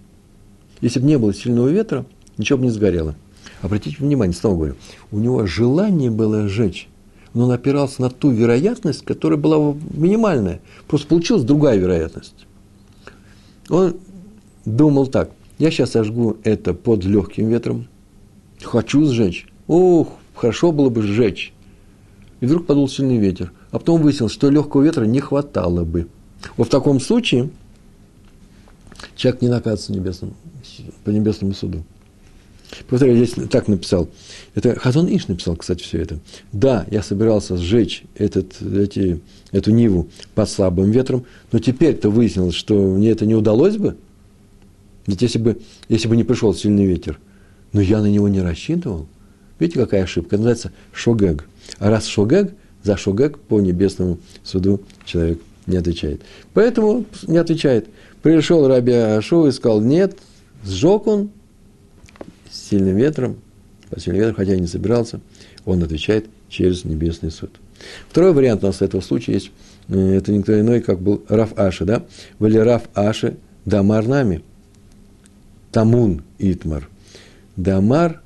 Если 0.81 0.99
бы 0.99 1.07
не 1.07 1.17
было 1.17 1.33
сильного 1.33 1.69
ветра, 1.69 2.05
ничего 2.37 2.59
бы 2.59 2.65
не 2.65 2.71
сгорело. 2.71 3.15
Обратите 3.61 3.95
внимание, 3.99 4.35
снова 4.35 4.55
говорю, 4.55 4.75
у 5.11 5.19
него 5.19 5.45
желание 5.45 6.11
было 6.11 6.49
сжечь, 6.49 6.89
но 7.33 7.45
он 7.45 7.51
опирался 7.51 8.01
на 8.01 8.09
ту 8.09 8.31
вероятность, 8.31 9.05
которая 9.05 9.39
была 9.39 9.73
минимальная. 9.93 10.59
Просто 10.89 11.07
получилась 11.07 11.43
другая 11.43 11.77
вероятность. 11.77 12.45
Он 13.69 13.95
думал 14.65 15.07
так, 15.07 15.31
я 15.57 15.71
сейчас 15.71 15.91
сожгу 15.91 16.35
это 16.43 16.73
под 16.73 17.05
легким 17.05 17.47
ветром, 17.47 17.87
хочу 18.61 19.05
сжечь. 19.05 19.47
Ох, 19.67 20.09
хорошо 20.35 20.73
было 20.73 20.89
бы 20.89 21.01
сжечь. 21.01 21.52
И 22.43 22.45
вдруг 22.45 22.65
подул 22.65 22.89
сильный 22.89 23.19
ветер. 23.19 23.53
А 23.71 23.79
потом 23.79 24.01
выяснилось, 24.01 24.33
что 24.33 24.49
легкого 24.49 24.81
ветра 24.81 25.05
не 25.05 25.21
хватало 25.21 25.85
бы. 25.85 26.09
Вот 26.57 26.67
в 26.67 26.69
таком 26.69 26.99
случае 26.99 27.49
человек 29.15 29.41
не 29.41 29.47
наказывается 29.47 29.93
небесным, 29.93 30.33
по 31.05 31.09
небесному 31.11 31.53
суду. 31.53 31.85
Повторяю, 32.89 33.15
здесь 33.15 33.47
так 33.49 33.69
написал. 33.69 34.09
Это 34.55 34.77
Хазон 34.77 35.07
Иш 35.07 35.29
написал, 35.29 35.55
кстати, 35.55 35.83
все 35.83 35.99
это. 35.99 36.19
Да, 36.51 36.85
я 36.91 37.01
собирался 37.01 37.55
сжечь 37.55 38.03
этот, 38.15 38.61
эти, 38.61 39.21
эту 39.53 39.71
Ниву 39.71 40.09
под 40.35 40.49
слабым 40.49 40.91
ветром, 40.91 41.23
но 41.53 41.59
теперь-то 41.59 42.09
выяснилось, 42.09 42.55
что 42.55 42.75
мне 42.75 43.11
это 43.11 43.25
не 43.25 43.35
удалось 43.35 43.77
бы. 43.77 43.95
Ведь 45.07 45.21
если 45.21 45.39
бы, 45.39 45.61
если 45.87 46.09
бы 46.09 46.17
не 46.17 46.25
пришел 46.25 46.53
сильный 46.53 46.87
ветер, 46.87 47.21
но 47.71 47.79
я 47.79 48.01
на 48.01 48.07
него 48.07 48.27
не 48.27 48.41
рассчитывал. 48.41 49.07
Видите, 49.59 49.79
какая 49.79 50.03
ошибка? 50.03 50.35
Это 50.35 50.43
называется 50.43 50.73
шогег. 50.91 51.47
А 51.79 51.89
раз 51.89 52.05
шогег, 52.05 52.53
за 52.83 52.97
шогег 52.97 53.39
по 53.39 53.59
небесному 53.59 54.19
суду 54.43 54.81
человек 55.05 55.39
не 55.65 55.77
отвечает. 55.77 56.21
Поэтому 56.53 57.05
не 57.27 57.37
отвечает. 57.37 57.87
Пришел 58.21 58.67
Раби 58.67 58.93
Ашу 58.93 59.47
и 59.47 59.51
сказал, 59.51 59.81
нет, 59.81 60.17
сжег 60.65 61.07
он 61.07 61.29
сильным 62.51 62.97
ветром, 62.97 63.37
по 63.89 63.99
сильному 63.99 64.25
ветру, 64.25 64.35
хотя 64.35 64.55
и 64.55 64.59
не 64.59 64.67
собирался, 64.67 65.19
он 65.65 65.83
отвечает 65.83 66.25
через 66.49 66.83
небесный 66.85 67.31
суд. 67.31 67.51
Второй 68.09 68.33
вариант 68.33 68.63
у 68.63 68.67
нас 68.67 68.81
этого 68.81 69.01
случая 69.01 69.33
есть, 69.33 69.51
э, 69.89 70.15
это 70.15 70.31
никто 70.31 70.57
иной, 70.59 70.81
как 70.81 71.01
был 71.01 71.23
Раф 71.27 71.57
Аши, 71.57 71.85
да? 71.85 72.03
Вали 72.39 72.57
Раф 72.57 72.83
Аши 72.93 73.37
Дамар 73.65 74.07
нами. 74.07 74.43
Тамун 75.71 76.23
Итмар. 76.37 76.89
Дамар 77.55 78.21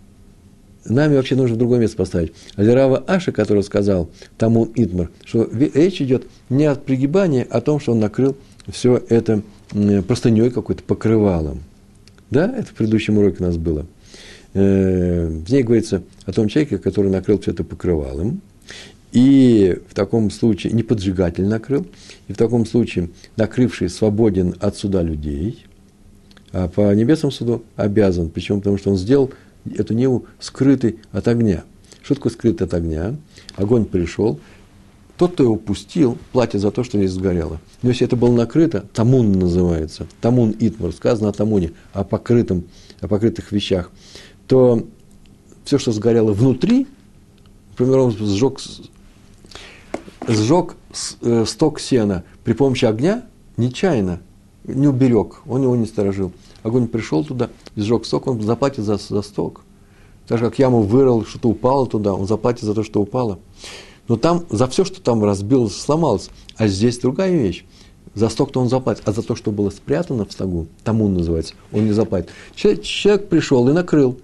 нами 0.90 1.16
вообще 1.16 1.36
нужно 1.36 1.56
в 1.56 1.60
другое 1.60 1.80
место 1.80 1.98
поставить. 1.98 2.34
Алирава 2.56 3.04
Аша, 3.08 3.32
который 3.32 3.64
сказал 3.64 4.10
Тамун 4.38 4.72
Итмар, 4.76 5.10
что 5.26 5.50
речь 5.52 6.02
идет 6.02 6.28
не 6.50 6.66
от 6.66 6.86
пригибания, 6.86 7.48
а 7.50 7.58
о 7.58 7.62
том, 7.62 7.80
что 7.80 7.92
он 7.92 8.00
накрыл 8.00 8.36
все 8.68 9.02
это 9.10 9.42
простыней 10.08 10.50
какой-то, 10.50 10.84
покрывалом. 10.84 11.62
Да, 12.30 12.54
это 12.56 12.68
в 12.68 12.74
предыдущем 12.74 13.18
уроке 13.18 13.38
у 13.40 13.44
нас 13.44 13.58
было. 13.58 13.86
Э, 14.54 15.28
в 15.28 15.52
ней 15.52 15.64
говорится 15.64 16.04
о 16.26 16.34
том 16.34 16.48
человеке, 16.48 16.78
который 16.78 17.12
накрыл 17.12 17.40
все 17.40 17.52
это 17.52 17.64
покрывалом, 17.64 18.42
и 19.12 19.80
в 19.90 19.94
таком 19.94 20.30
случае, 20.30 20.74
не 20.74 20.84
поджигатель 20.84 21.46
накрыл, 21.46 21.88
и 22.28 22.34
в 22.34 22.38
таком 22.38 22.66
случае 22.66 23.10
накрывший 23.38 23.90
свободен 23.90 24.56
от 24.60 24.76
суда 24.76 25.02
людей, 25.02 25.66
а 26.52 26.68
по 26.68 26.94
небесному 26.94 27.32
суду 27.32 27.64
обязан, 27.76 28.30
почему? 28.30 28.60
Потому 28.60 28.78
что 28.78 28.92
он 28.92 28.98
сделал 28.98 29.32
эту 29.76 29.94
Неву 29.94 30.26
скрытой 30.40 31.00
от 31.12 31.28
огня. 31.28 31.64
Что 32.04 32.16
такое 32.16 32.32
скрытый 32.32 32.68
от 32.68 32.74
огня? 32.74 33.16
Огонь 33.56 33.86
пришел, 33.86 34.40
тот, 35.18 35.34
кто 35.34 35.44
его 35.44 35.56
пустил, 35.56 36.18
платит 36.32 36.62
за 36.62 36.72
то, 36.72 36.84
что 36.84 36.98
здесь 36.98 37.12
сгорело. 37.12 37.60
Но 37.82 37.90
если 37.90 38.06
это 38.06 38.16
было 38.16 38.34
накрыто, 38.34 38.86
тамун 38.94 39.32
называется, 39.32 40.08
тамун 40.22 40.56
итмар, 40.60 40.94
сказано 40.94 41.30
о 41.30 41.34
тамуне, 41.34 41.74
о, 41.92 42.04
покрытом, 42.04 42.66
о 43.02 43.08
покрытых 43.08 43.52
вещах, 43.52 43.92
то 44.48 44.86
все, 45.66 45.80
что 45.80 45.92
сгорело 45.92 46.34
внутри, 46.34 46.88
например, 47.72 47.98
он 47.98 48.12
сжег, 48.12 48.60
сжег 50.28 50.76
э, 51.22 51.46
сток 51.46 51.80
сена 51.80 52.24
при 52.44 52.54
помощи 52.54 52.86
огня, 52.86 53.26
нечаянно, 53.58 54.22
не 54.66 54.88
уберег, 54.88 55.42
он 55.48 55.64
его 55.64 55.76
не 55.76 55.88
сторожил. 55.88 56.32
Огонь 56.68 56.90
пришел 56.90 57.24
туда, 57.24 57.50
сжег 57.78 58.06
сток, 58.06 58.28
он 58.28 58.42
заплатит 58.42 58.84
за, 58.84 58.98
за 58.98 59.22
сток. 59.22 59.62
Так 60.28 60.38
же, 60.38 60.44
как 60.44 60.60
яму 60.60 60.82
вырыл, 60.82 61.24
что-то 61.24 61.48
упало 61.48 61.88
туда, 61.88 62.14
он 62.14 62.28
заплатит 62.28 62.64
за 62.64 62.74
то, 62.74 62.84
что 62.84 63.00
упало. 63.00 63.40
Но 64.10 64.18
там 64.18 64.46
за 64.50 64.68
все, 64.68 64.84
что 64.84 65.00
там 65.00 65.24
разбилось, 65.24 65.80
сломалось. 65.80 66.30
А 66.58 66.68
здесь 66.68 66.98
другая 66.98 67.32
вещь. 67.32 67.64
За 68.16 68.28
сток-то 68.28 68.60
он 68.60 68.68
заплатит, 68.68 69.04
а 69.06 69.14
за 69.14 69.24
то, 69.24 69.34
что 69.38 69.52
было 69.52 69.70
спрятано 69.70 70.26
в 70.26 70.32
стогу, 70.34 70.68
тому 70.84 71.08
называется, 71.08 71.54
он 71.72 71.86
не 71.86 71.94
заплатит. 71.94 72.32
Человек, 72.54 72.84
человек 72.84 73.30
пришел 73.30 73.70
и 73.70 73.72
накрыл. 73.72 74.20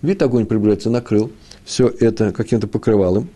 Вид 0.00 0.22
огонь 0.22 0.46
приближается, 0.46 0.90
накрыл. 0.90 1.32
Все 1.64 1.88
это 1.88 2.30
каким-то 2.30 2.68
покрывалом. 2.68 3.28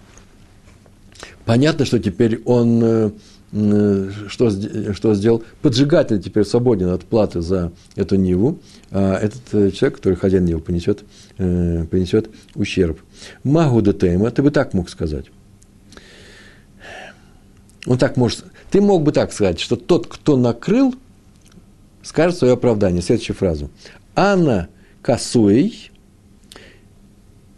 Понятно, 1.47 1.85
что 1.85 1.99
теперь 1.99 2.41
он 2.45 2.81
э, 2.85 3.11
что, 3.53 4.51
что 4.95 5.15
сделал? 5.15 5.43
Поджигатель 5.61 6.21
теперь 6.23 6.45
свободен 6.45 6.89
от 6.89 7.05
платы 7.05 7.43
за 7.43 7.71
эту 7.97 8.17
Ниву, 8.17 8.61
а 8.91 9.19
этот 9.19 9.43
э, 9.53 9.71
человек, 9.73 9.99
который 9.99 10.15
хозяин 10.15 10.47
Нивы, 10.47 10.61
понесет, 10.61 11.05
принесет 11.37 12.31
ущерб. 12.55 12.99
Магу 13.45 13.83
детейма, 13.83 14.31
ты 14.31 14.43
бы 14.43 14.51
так 14.51 14.73
мог 14.73 14.89
сказать. 14.89 15.27
Он 17.87 17.99
так 17.99 18.17
может... 18.17 18.45
Ты 18.71 18.81
мог 18.81 19.03
бы 19.03 19.13
так 19.13 19.33
сказать, 19.33 19.61
что 19.61 19.77
тот, 19.77 20.07
кто 20.07 20.37
накрыл, 20.37 20.95
скажет 22.03 22.39
свое 22.39 22.55
оправдание. 22.55 23.03
Следующую 23.03 23.37
фразу. 23.37 23.71
Анна 24.15 24.69
косуей, 25.03 25.91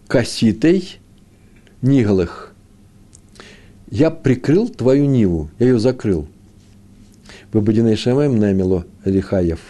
коситой, 0.08 0.98
нигалых. 1.82 2.53
Я 3.90 4.10
прикрыл 4.10 4.68
твою 4.68 5.06
ниву, 5.06 5.50
я 5.58 5.66
ее 5.66 5.78
закрыл. 5.78 6.26
Бабадиней 7.52 7.96
Шамаем 7.96 8.38
намело 8.38 8.84
Лихаев. 9.04 9.60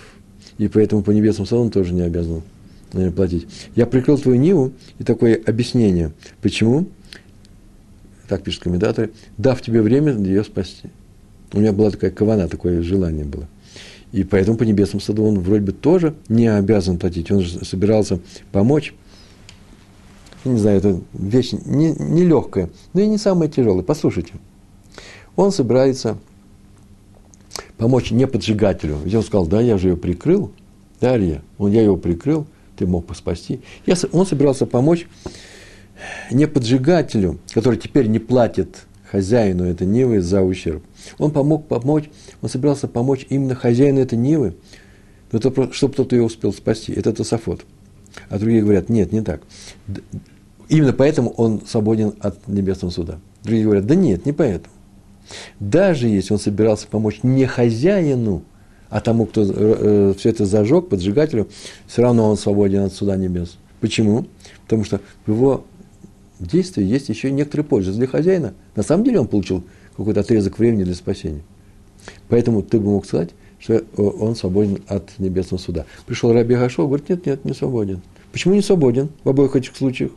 И 0.58 0.68
поэтому 0.68 1.02
по 1.02 1.10
небесному 1.10 1.46
салону 1.46 1.70
тоже 1.70 1.92
не 1.92 2.02
обязан 2.02 2.42
платить. 3.14 3.46
Я 3.74 3.86
прикрыл 3.86 4.18
твою 4.18 4.38
ниву, 4.38 4.72
и 4.98 5.04
такое 5.04 5.40
объяснение. 5.46 6.12
Почему? 6.40 6.86
так 8.28 8.42
пишут 8.42 8.64
комментаторы, 8.64 9.10
дав 9.36 9.60
тебе 9.60 9.82
время 9.82 10.14
ее 10.14 10.44
спасти. 10.44 10.88
У 11.52 11.60
меня 11.60 11.72
была 11.72 11.90
такая 11.90 12.10
кавана, 12.10 12.48
такое 12.48 12.82
желание 12.82 13.24
было. 13.24 13.46
И 14.12 14.22
поэтому 14.24 14.56
по 14.56 14.62
небесному 14.62 15.00
саду 15.00 15.24
он 15.24 15.40
вроде 15.40 15.62
бы 15.62 15.72
тоже 15.72 16.14
не 16.28 16.46
обязан 16.46 16.98
платить. 16.98 17.30
Он 17.30 17.40
же 17.40 17.64
собирался 17.64 18.20
помочь. 18.52 18.94
Я 20.44 20.52
не 20.52 20.58
знаю, 20.58 20.78
это 20.78 21.00
вещь 21.14 21.52
нелегкая, 21.52 22.66
не 22.66 22.70
но 22.92 23.00
и 23.00 23.06
не 23.06 23.18
самая 23.18 23.48
тяжелая. 23.48 23.82
Послушайте. 23.82 24.34
Он 25.36 25.50
собирается 25.52 26.18
помочь 27.76 28.10
не 28.10 28.26
поджигателю. 28.26 28.98
Ведь 29.04 29.14
он 29.14 29.22
сказал, 29.22 29.46
да, 29.46 29.60
я 29.60 29.78
же 29.78 29.88
ее 29.88 29.96
прикрыл. 29.96 30.52
Дарья, 31.00 31.42
он, 31.58 31.72
я 31.72 31.82
его 31.82 31.96
прикрыл, 31.96 32.46
ты 32.76 32.86
мог 32.86 33.06
поспасти. 33.06 33.60
Я, 33.86 33.94
он 34.12 34.26
собирался 34.26 34.66
помочь 34.66 35.06
не 36.30 36.46
поджигателю, 36.46 37.38
который 37.52 37.78
теперь 37.78 38.06
не 38.06 38.18
платит 38.18 38.84
хозяину 39.10 39.64
этой 39.64 39.86
Нивы 39.86 40.20
за 40.20 40.42
ущерб. 40.42 40.82
Он 41.18 41.30
помог 41.30 41.66
помочь, 41.68 42.10
он 42.42 42.48
собирался 42.48 42.88
помочь 42.88 43.26
именно 43.28 43.54
хозяину 43.54 44.00
этой 44.00 44.18
Нивы, 44.18 44.54
чтобы 45.72 45.92
кто-то 45.92 46.16
ее 46.16 46.22
успел 46.22 46.52
спасти. 46.52 46.92
Это 46.92 47.12
Тософот. 47.12 47.64
А 48.28 48.38
другие 48.38 48.62
говорят, 48.62 48.88
нет, 48.88 49.12
не 49.12 49.22
так. 49.22 49.42
Именно 50.68 50.92
поэтому 50.92 51.30
он 51.30 51.62
свободен 51.66 52.14
от 52.20 52.48
небесного 52.48 52.90
суда. 52.90 53.18
Другие 53.42 53.64
говорят, 53.64 53.86
да 53.86 53.94
нет, 53.94 54.26
не 54.26 54.32
поэтому. 54.32 54.72
Даже 55.60 56.08
если 56.08 56.34
он 56.34 56.40
собирался 56.40 56.86
помочь 56.86 57.20
не 57.22 57.46
хозяину, 57.46 58.42
а 58.88 59.00
тому, 59.00 59.26
кто 59.26 59.44
э, 59.46 60.14
все 60.16 60.30
это 60.30 60.46
зажег, 60.46 60.88
поджигателю, 60.88 61.48
все 61.86 62.02
равно 62.02 62.28
он 62.28 62.36
свободен 62.36 62.82
от 62.82 62.92
суда 62.92 63.16
небес. 63.16 63.56
Почему? 63.80 64.26
Потому 64.62 64.84
что 64.84 65.00
в 65.26 65.32
его 65.32 65.64
действии 66.38 66.84
есть 66.84 67.08
еще 67.08 67.30
некоторая 67.30 67.66
польза 67.66 67.92
для 67.92 68.06
хозяина. 68.06 68.54
На 68.76 68.82
самом 68.82 69.04
деле 69.04 69.20
он 69.20 69.26
получил 69.26 69.64
какой-то 69.96 70.20
отрезок 70.20 70.58
времени 70.58 70.84
для 70.84 70.94
спасения. 70.94 71.42
Поэтому 72.28 72.62
ты 72.62 72.78
бы 72.78 72.90
мог 72.90 73.06
сказать, 73.06 73.30
что 73.58 73.82
он 73.96 74.36
свободен 74.36 74.82
от 74.88 75.18
небесного 75.18 75.60
суда. 75.60 75.86
Пришел 76.06 76.32
Раби 76.32 76.54
Гашо, 76.54 76.86
говорит, 76.86 77.08
нет, 77.08 77.26
нет, 77.26 77.44
не 77.44 77.54
свободен. 77.54 78.02
Почему 78.32 78.54
не 78.54 78.62
свободен 78.62 79.08
в 79.22 79.28
обоих 79.28 79.56
этих 79.56 79.76
случаях? 79.76 80.10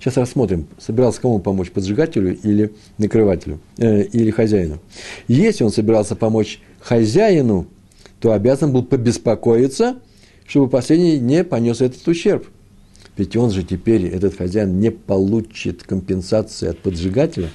Сейчас 0.00 0.16
рассмотрим, 0.16 0.66
собирался 0.78 1.20
кому 1.20 1.38
помочь, 1.38 1.70
поджигателю 1.70 2.36
или 2.42 2.72
накрывателю, 2.98 3.60
э, 3.76 4.04
или 4.04 4.30
хозяину. 4.30 4.80
Если 5.28 5.62
он 5.62 5.70
собирался 5.70 6.16
помочь 6.16 6.60
хозяину, 6.80 7.66
то 8.18 8.32
обязан 8.32 8.72
был 8.72 8.82
побеспокоиться, 8.82 9.96
чтобы 10.46 10.68
последний 10.68 11.18
не 11.18 11.44
понес 11.44 11.80
этот 11.80 12.06
ущерб– 12.08 12.46
ведь 13.20 13.36
он 13.36 13.50
же 13.50 13.62
теперь, 13.62 14.06
этот 14.06 14.34
хозяин, 14.34 14.80
не 14.80 14.90
получит 14.90 15.82
компенсации 15.82 16.68
от 16.68 16.78
поджигателя. 16.78 17.50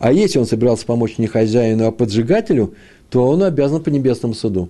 А 0.00 0.12
если 0.12 0.40
он 0.40 0.46
собирался 0.46 0.84
помочь 0.84 1.18
не 1.18 1.28
хозяину, 1.28 1.86
а 1.86 1.92
поджигателю, 1.92 2.74
то 3.08 3.28
он 3.28 3.44
обязан 3.44 3.84
по 3.84 3.90
небесному 3.90 4.34
суду. 4.34 4.68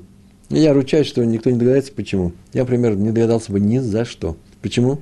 Я 0.50 0.74
ручаюсь, 0.74 1.06
что 1.06 1.24
никто 1.24 1.50
не 1.50 1.58
догадается, 1.58 1.90
почему. 1.90 2.32
Я, 2.52 2.64
например, 2.64 2.96
не 2.96 3.12
догадался 3.12 3.50
бы 3.50 3.60
ни 3.60 3.78
за 3.78 4.04
что. 4.04 4.36
Почему? 4.60 5.00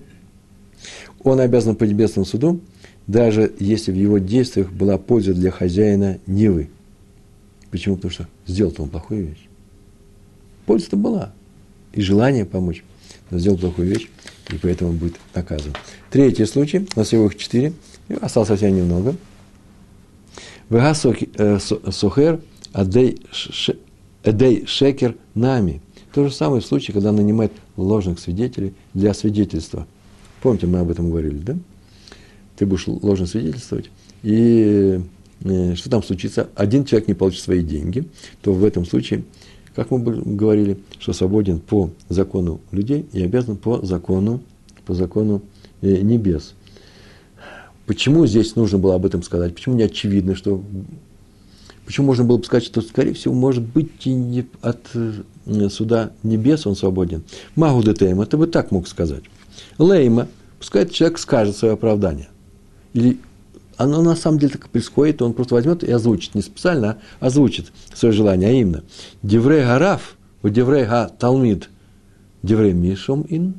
Он 1.25 1.41
обязан 1.41 1.75
по 1.75 1.85
небесному 1.85 2.27
суду, 2.27 2.61
даже 3.07 3.53
если 3.59 3.91
в 3.91 3.97
его 3.97 4.19
действиях 4.19 4.71
была 4.71 4.99
польза 4.99 5.35
для 5.35 5.51
хозяина 5.51 6.19
Нивы. 6.27 6.69
Почему? 7.71 7.97
Потому 7.97 8.13
что 8.13 8.29
сделал-то 8.47 8.83
он 8.83 8.91
плохую 8.91 9.29
вещь. 9.29 9.49
Польза-то 10.67 10.97
была. 10.97 11.33
И 11.93 12.01
желание 12.01 12.45
помочь. 12.45 12.85
Но 13.31 13.39
сделал 13.39 13.59
плохую 13.59 13.89
вещь 13.89 14.09
и 14.51 14.57
поэтому 14.57 14.93
будет 14.93 15.17
наказан. 15.35 15.73
Третий 16.11 16.45
случай, 16.45 16.87
у 16.95 16.99
нас 16.99 17.09
всего 17.09 17.27
их 17.27 17.37
четыре, 17.37 17.73
осталось 18.21 18.49
совсем 18.49 18.77
немного. 18.77 19.17
Вега 20.69 20.93
э, 20.93 21.59
сухер 21.91 22.41
адей 22.73 24.67
шекер 24.67 25.17
нами. 25.35 25.81
То 26.13 26.29
же 26.29 26.35
самое 26.35 26.63
в 26.63 26.67
случае, 26.67 26.95
когда 26.95 27.13
нанимает 27.13 27.53
ложных 27.77 28.19
свидетелей 28.21 28.75
для 28.93 29.15
свидетельства. 29.15 29.87
Помните, 30.45 30.67
мы 30.67 30.81
об 30.81 30.91
этом 30.91 31.09
говорили, 31.09 31.39
да? 31.39 31.57
Ты 32.57 32.67
будешь 32.67 32.87
ложно 32.87 33.25
свидетельствовать, 33.25 33.89
и 34.23 35.01
э, 35.43 35.75
что 35.75 35.89
там 35.89 36.03
случится? 36.03 36.51
Один 36.55 36.85
человек 36.85 37.09
не 37.09 37.15
получит 37.15 37.41
свои 37.41 37.63
деньги, 37.63 38.05
то 38.43 38.53
в 38.53 38.63
этом 38.63 38.85
случае 38.85 39.25
как 39.75 39.91
мы 39.91 40.01
говорили, 40.01 40.77
что 40.99 41.15
свободен 41.15 41.61
по 41.61 41.89
закону 42.11 42.61
людей 42.73 43.07
и 43.15 43.23
обязан 43.23 43.57
по 43.57 43.81
закону, 43.87 44.43
по 44.85 44.93
закону 44.93 45.41
э, 45.81 46.03
небес. 46.03 46.53
Почему 47.87 48.27
здесь 48.27 48.55
нужно 48.55 48.77
было 48.77 48.97
об 48.97 49.07
этом 49.07 49.23
сказать? 49.23 49.55
Почему 49.55 49.77
не 49.77 49.85
очевидно, 49.85 50.35
что... 50.35 50.63
Почему 51.87 52.09
можно 52.09 52.25
было 52.25 52.37
бы 52.37 52.45
сказать, 52.45 52.65
что, 52.65 52.83
скорее 52.83 53.15
всего, 53.15 53.33
может 53.33 53.63
быть, 53.63 54.07
и 54.07 54.13
не 54.13 54.45
от 54.61 54.91
э, 54.93 55.71
суда 55.71 56.13
небес 56.23 56.67
он 56.67 56.77
свободен? 56.77 57.23
Магу 57.57 57.83
детейма, 57.83 58.27
ты 58.27 58.37
бы 58.37 58.47
так 58.47 58.73
мог 58.73 58.87
сказать. 58.87 59.25
Лейма, 59.79 60.29
пускай 60.59 60.89
человек 60.89 61.19
скажет 61.19 61.57
свое 61.57 61.75
оправдание. 61.75 62.29
Или 62.93 63.19
оно 63.77 64.03
на 64.03 64.17
самом 64.17 64.39
деле 64.39 64.53
так 64.53 64.67
и 64.67 64.69
происходит, 64.69 65.23
он 65.23 65.33
просто 65.33 65.55
возьмет 65.55 65.83
и 65.83 65.91
озвучит, 65.91 66.35
не 66.35 66.43
специально, 66.43 66.99
а 67.21 67.27
озвучит 67.27 67.73
свое 67.93 68.13
желание, 68.13 68.49
а 68.49 68.53
именно, 68.53 68.85
Деврей 69.23 69.63
Гараф, 69.63 70.17
у 70.43 70.49
Деврей 70.49 70.85
Га 70.85 71.09
Талмид, 71.09 71.69
Деврей 72.43 72.73
Мишом 72.73 73.25
Ин. 73.29 73.55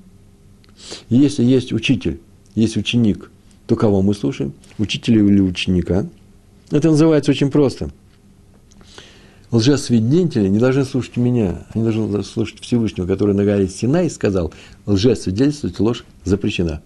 Если 1.09 1.43
есть 1.43 1.73
учитель, 1.73 2.19
есть 2.53 2.77
ученик, 2.77 3.31
то 3.67 3.75
кого 3.75 4.01
мы 4.01 4.13
слушаем? 4.13 4.53
Учителя 4.77 5.21
или 5.21 5.41
ученика? 5.41 6.07
Это 6.71 6.89
называется 6.89 7.31
очень 7.31 7.51
просто. 7.51 7.89
Лжесвидетели 9.51 10.47
не 10.47 10.59
должны 10.59 10.85
слушать 10.85 11.17
меня, 11.17 11.65
они 11.73 11.83
должны 11.83 12.23
слушать 12.23 12.59
Всевышнего, 12.61 13.05
который 13.05 13.35
на 13.35 13.45
горе 13.45 13.67
Синай 13.67 14.09
сказал, 14.09 14.53
лжесвидетельствовать 14.85 15.79
ложь 15.79 16.03
запрещена. 16.23 16.81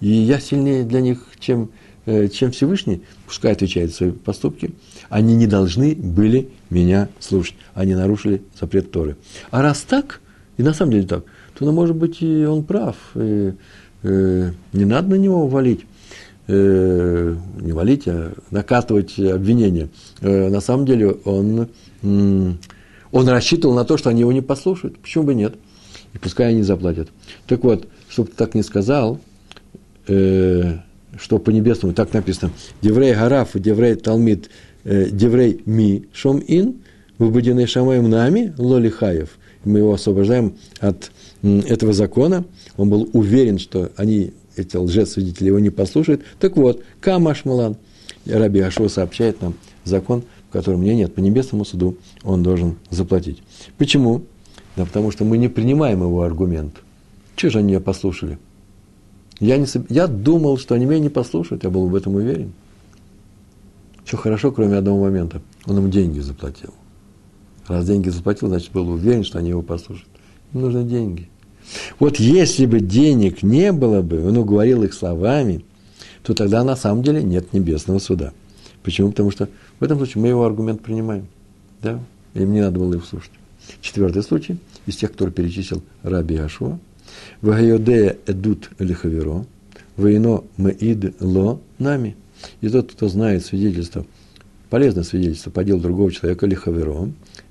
И 0.00 0.08
я 0.08 0.40
сильнее 0.40 0.84
для 0.84 1.00
них, 1.00 1.26
чем, 1.38 1.70
э, 2.06 2.28
чем 2.28 2.50
Всевышний, 2.52 3.02
пускай 3.26 3.52
отвечает 3.52 3.90
за 3.90 3.96
свои 3.96 4.10
поступки, 4.10 4.72
они 5.08 5.34
не 5.36 5.46
должны 5.46 5.94
были 5.94 6.48
меня 6.68 7.08
слушать. 7.20 7.54
Они 7.74 7.94
нарушили 7.94 8.42
запрет 8.58 8.90
Торы. 8.90 9.16
А 9.50 9.62
раз 9.62 9.82
так, 9.82 10.20
и 10.56 10.62
на 10.62 10.74
самом 10.74 10.92
деле 10.92 11.06
так, 11.06 11.24
то, 11.58 11.64
ну, 11.64 11.72
может 11.72 11.96
быть, 11.96 12.22
и 12.22 12.44
он 12.44 12.64
прав. 12.64 12.96
И, 13.14 13.52
э, 14.02 14.52
не 14.72 14.84
надо 14.84 15.10
на 15.10 15.14
него 15.16 15.46
валить 15.46 15.84
э, 16.50 17.36
не 17.60 17.72
валить, 17.72 18.08
а 18.08 18.32
накатывать 18.50 19.18
обвинения. 19.18 19.88
Э, 20.20 20.48
на 20.48 20.60
самом 20.60 20.86
деле 20.86 21.12
он, 21.24 21.68
э, 22.02 22.52
он 23.12 23.28
рассчитывал 23.28 23.74
на 23.74 23.84
то, 23.84 23.96
что 23.96 24.10
они 24.10 24.20
его 24.20 24.32
не 24.32 24.40
послушают. 24.40 24.98
Почему 24.98 25.24
бы 25.24 25.34
нет? 25.34 25.54
И 26.12 26.18
пускай 26.18 26.50
они 26.50 26.62
заплатят. 26.62 27.08
Так 27.46 27.62
вот, 27.62 27.86
чтобы 28.08 28.30
ты 28.30 28.36
так 28.36 28.54
не 28.54 28.62
сказал, 28.62 29.20
э, 30.08 30.78
что 31.18 31.38
по 31.38 31.50
небесному 31.50 31.94
так 31.94 32.12
написано, 32.12 32.52
Деврей 32.82 33.14
Гараф, 33.14 33.50
Деврей 33.54 33.94
Талмид, 33.94 34.50
э, 34.84 35.08
Деврей 35.10 35.62
Ми, 35.66 36.06
Шом 36.12 36.42
Ин, 36.46 36.76
выбуденный 37.18 37.66
Шамаем 37.66 38.08
нами, 38.10 38.54
Лолихаев. 38.58 39.38
Мы 39.64 39.80
его 39.80 39.92
освобождаем 39.92 40.54
от 40.80 41.12
этого 41.42 41.92
закона. 41.92 42.44
Он 42.76 42.88
был 42.88 43.10
уверен, 43.12 43.58
что 43.58 43.90
они 43.96 44.32
эти 44.60 44.76
лжесвидетели 44.76 45.48
его 45.48 45.58
не 45.58 45.70
послушают. 45.70 46.22
Так 46.38 46.56
вот, 46.56 46.82
Камашмалан, 47.00 47.76
Раби 48.26 48.60
Ашуа 48.60 48.88
сообщает 48.88 49.40
нам 49.40 49.54
закон, 49.84 50.24
в 50.48 50.52
котором 50.52 50.80
мне 50.80 50.94
нет, 50.94 51.14
по 51.14 51.20
небесному 51.20 51.64
суду 51.64 51.96
он 52.22 52.42
должен 52.42 52.76
заплатить. 52.90 53.42
Почему? 53.78 54.22
Да 54.76 54.84
потому 54.84 55.10
что 55.10 55.24
мы 55.24 55.38
не 55.38 55.48
принимаем 55.48 56.02
его 56.02 56.22
аргумент. 56.22 56.82
Чего 57.36 57.50
же 57.50 57.58
они 57.58 57.68
меня 57.68 57.80
послушали? 57.80 58.38
Я, 59.38 59.56
не, 59.56 59.66
я 59.88 60.06
думал, 60.06 60.58
что 60.58 60.74
они 60.74 60.84
меня 60.84 60.98
не 60.98 61.08
послушают, 61.08 61.64
я 61.64 61.70
был 61.70 61.88
в 61.88 61.94
этом 61.94 62.14
уверен. 62.14 62.52
Все 64.04 64.16
хорошо, 64.16 64.52
кроме 64.52 64.76
одного 64.76 65.04
момента. 65.04 65.40
Он 65.66 65.78
им 65.78 65.90
деньги 65.90 66.20
заплатил. 66.20 66.74
Раз 67.66 67.86
деньги 67.86 68.08
заплатил, 68.08 68.48
значит, 68.48 68.72
был 68.72 68.88
уверен, 68.90 69.24
что 69.24 69.38
они 69.38 69.50
его 69.50 69.62
послушают. 69.62 70.10
Им 70.52 70.62
нужны 70.62 70.84
деньги– 70.84 71.28
вот 71.98 72.16
если 72.18 72.66
бы 72.66 72.80
денег 72.80 73.42
не 73.42 73.72
было 73.72 74.02
бы, 74.02 74.26
он 74.26 74.36
уговорил 74.36 74.82
их 74.82 74.94
словами, 74.94 75.64
то 76.22 76.34
тогда 76.34 76.64
на 76.64 76.76
самом 76.76 77.02
деле 77.02 77.22
нет 77.22 77.52
небесного 77.52 77.98
суда. 77.98 78.32
Почему? 78.82 79.10
Потому 79.10 79.30
что 79.30 79.48
в 79.78 79.84
этом 79.84 79.98
случае 79.98 80.22
мы 80.22 80.28
его 80.28 80.44
аргумент 80.44 80.82
принимаем. 80.82 81.26
Да? 81.82 82.00
Им 82.34 82.52
не 82.52 82.60
надо 82.60 82.78
было 82.78 82.94
его 82.94 83.02
слушать. 83.02 83.32
Четвертый 83.80 84.22
случай 84.22 84.58
из 84.86 84.96
тех, 84.96 85.12
который 85.12 85.30
перечислил 85.30 85.82
Раби 86.02 86.36
Ашуа. 86.36 86.78
Вагайодея 87.40 88.16
эдут 88.26 88.70
лихаверо, 88.78 89.44
воино 89.96 90.44
меид 90.56 91.20
ло 91.20 91.60
нами. 91.78 92.16
И 92.60 92.68
тот, 92.68 92.92
кто 92.92 93.08
знает 93.08 93.44
свидетельство, 93.44 94.06
полезное 94.70 95.04
свидетельство 95.04 95.50
по 95.50 95.64
делу 95.64 95.80
другого 95.80 96.10
человека 96.12 96.46
лихаверо, 96.46 97.10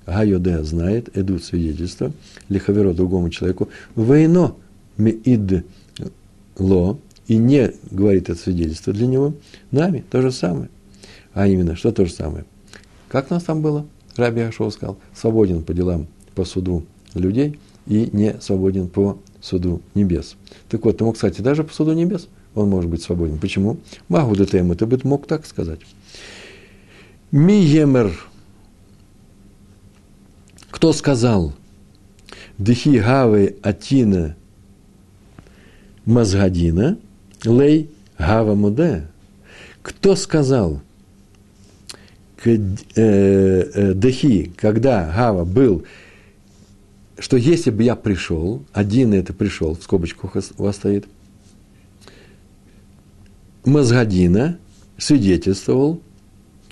Гайоде 0.10 0.64
знает, 0.64 1.16
идут 1.16 1.44
свидетельства, 1.44 2.12
лихаверо 2.50 2.94
другому 2.94 3.30
человеку, 3.30 3.70
войно 3.96 4.58
меид 4.98 5.66
ло, 6.58 7.00
и 7.28 7.38
не 7.38 7.74
говорит 7.92 8.30
это 8.30 8.40
свидетельство 8.40 8.92
для 8.92 9.08
него, 9.08 9.34
нами 9.72 10.04
то 10.10 10.22
же 10.22 10.32
самое. 10.32 10.70
А 11.34 11.48
именно, 11.48 11.76
что 11.76 11.92
то 11.92 12.06
же 12.06 12.12
самое? 12.12 12.46
Как 13.08 13.30
у 13.30 13.36
нас 13.36 13.44
там 13.44 13.62
было? 13.62 13.86
Раби 14.16 14.42
Ашоу 14.42 14.72
сказал, 14.72 14.98
свободен 15.14 15.64
по 15.64 15.74
делам, 15.74 16.08
по 16.34 16.44
суду 16.44 16.86
людей 17.14 17.60
и 17.86 18.10
не 18.12 18.36
свободен 18.42 18.88
по 18.88 19.20
суду 19.42 19.82
небес. 19.94 20.36
Так 20.70 20.84
вот, 20.86 21.00
ему, 21.00 21.14
кстати, 21.14 21.42
даже 21.42 21.64
по 21.64 21.74
суду 21.74 21.94
небес 21.94 22.28
он 22.56 22.70
может 22.70 22.90
быть 22.90 23.04
свободен. 23.04 23.38
Почему? 23.38 23.78
Магу 24.08 24.36
ДТМ, 24.36 24.74
ты 24.74 24.86
бы 24.86 25.00
мог 25.04 25.28
так 25.28 25.46
сказать. 25.46 25.80
Миемер 27.32 28.29
кто 30.72 30.94
сказал, 30.94 31.54
Дехи 32.58 33.00
гавы 33.00 33.56
атина 33.62 34.36
мазгадина, 36.06 36.98
лей 37.44 37.90
гава 38.18 38.56
муде? 38.56 39.08
Кто 39.82 40.16
сказал, 40.16 40.82
э, 42.46 42.58
э, 42.96 43.94
Дехи, 43.96 44.52
когда 44.56 45.12
Гава 45.16 45.46
был, 45.46 45.86
что 47.18 47.38
если 47.38 47.70
бы 47.70 47.84
я 47.84 47.96
пришел, 47.96 48.64
один 48.72 49.14
это 49.14 49.34
пришел, 49.34 49.76
в 49.76 49.84
скобочках 49.84 50.36
у 50.58 50.64
вас 50.64 50.76
стоит, 50.76 51.06
Мазгадина 53.66 54.58
свидетельствовал, 54.98 56.02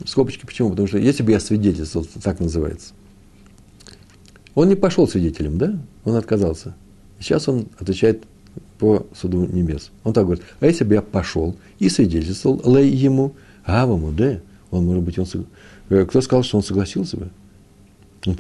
скобочки 0.06 0.46
почему? 0.46 0.70
Потому 0.70 0.88
что 0.88 0.98
если 0.98 1.22
бы 1.22 1.32
я 1.32 1.40
свидетельствовал, 1.40 2.08
так 2.24 2.40
называется, 2.40 2.94
он 4.58 4.70
не 4.70 4.76
пошел 4.76 5.08
свидетелем, 5.08 5.60
да? 5.60 5.78
Он 6.04 6.16
отказался. 6.16 6.74
Сейчас 7.20 7.48
он 7.48 7.68
отвечает 7.78 8.24
по 8.80 9.06
суду 9.14 9.46
небес. 9.46 9.92
Он 10.04 10.14
так 10.14 10.26
говорит, 10.26 10.44
а 10.60 10.66
если 10.66 10.84
бы 10.84 10.96
я 10.96 11.04
пошел 11.04 11.56
и 11.78 11.90
свидетельствовал 11.90 12.60
лей 12.66 12.90
ему, 12.90 13.36
гаваму, 13.68 14.12
да? 14.12 14.40
Он, 14.72 14.84
может 14.84 15.04
быть, 15.04 15.20
он... 15.20 15.28
Э, 15.90 16.06
кто 16.06 16.22
сказал, 16.22 16.42
что 16.42 16.58
он 16.58 16.64
согласился 16.64 17.18
бы? 17.18 17.30
Он 18.26 18.36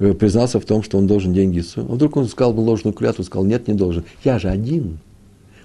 э, 0.00 0.14
признался 0.14 0.58
в 0.58 0.64
том, 0.64 0.82
что 0.82 0.98
он 0.98 1.06
должен 1.06 1.32
деньги 1.32 1.62
А 1.76 1.82
вдруг 1.82 2.16
он 2.16 2.26
сказал 2.26 2.52
бы 2.52 2.58
ложную 2.58 2.92
клятву, 2.92 3.22
сказал, 3.22 3.44
нет, 3.44 3.68
не 3.68 3.74
должен. 3.74 4.02
Я 4.24 4.40
же 4.40 4.48
один. 4.48 4.98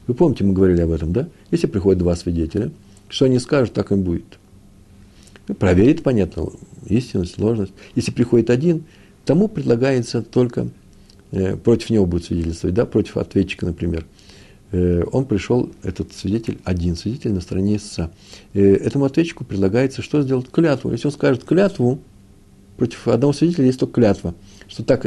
Вы 0.05 0.13
помните, 0.13 0.43
мы 0.43 0.53
говорили 0.53 0.81
об 0.81 0.91
этом, 0.91 1.13
да? 1.13 1.27
Если 1.49 1.65
приходят 1.65 1.97
два 1.97 2.15
свидетеля, 2.15 2.69
что 3.07 3.25
они 3.25 3.39
скажут, 3.39 3.73
так 3.73 3.91
и 3.91 3.95
будет. 3.95 4.37
Проверить, 5.57 6.03
понятно, 6.03 6.51
истинность, 6.85 7.39
ложность. 7.39 7.73
Если 7.95 8.11
приходит 8.11 8.51
один, 8.51 8.83
тому 9.29 9.47
предлагается 9.47 10.23
только, 10.23 10.69
э, 11.29 11.55
против 11.55 11.91
него 11.91 12.07
будет 12.07 12.25
свидетельствовать, 12.25 12.73
да, 12.73 12.87
против 12.87 13.15
ответчика, 13.17 13.67
например. 13.67 14.03
Э, 14.71 15.03
он 15.11 15.25
пришел, 15.25 15.69
этот 15.83 16.13
свидетель, 16.13 16.57
один 16.63 16.95
свидетель 16.95 17.31
на 17.31 17.39
стороне 17.39 17.75
истца. 17.75 18.09
Э, 18.55 18.59
этому 18.59 19.05
ответчику 19.05 19.45
предлагается 19.45 20.01
что 20.01 20.23
сделать? 20.23 20.49
Клятву. 20.49 20.91
Если 20.91 21.05
он 21.05 21.13
скажет 21.13 21.43
клятву, 21.43 21.99
против 22.75 23.07
одного 23.07 23.31
свидетеля 23.31 23.67
есть 23.67 23.79
только 23.79 24.01
клятва, 24.01 24.33
что 24.67 24.83
так 24.83 25.05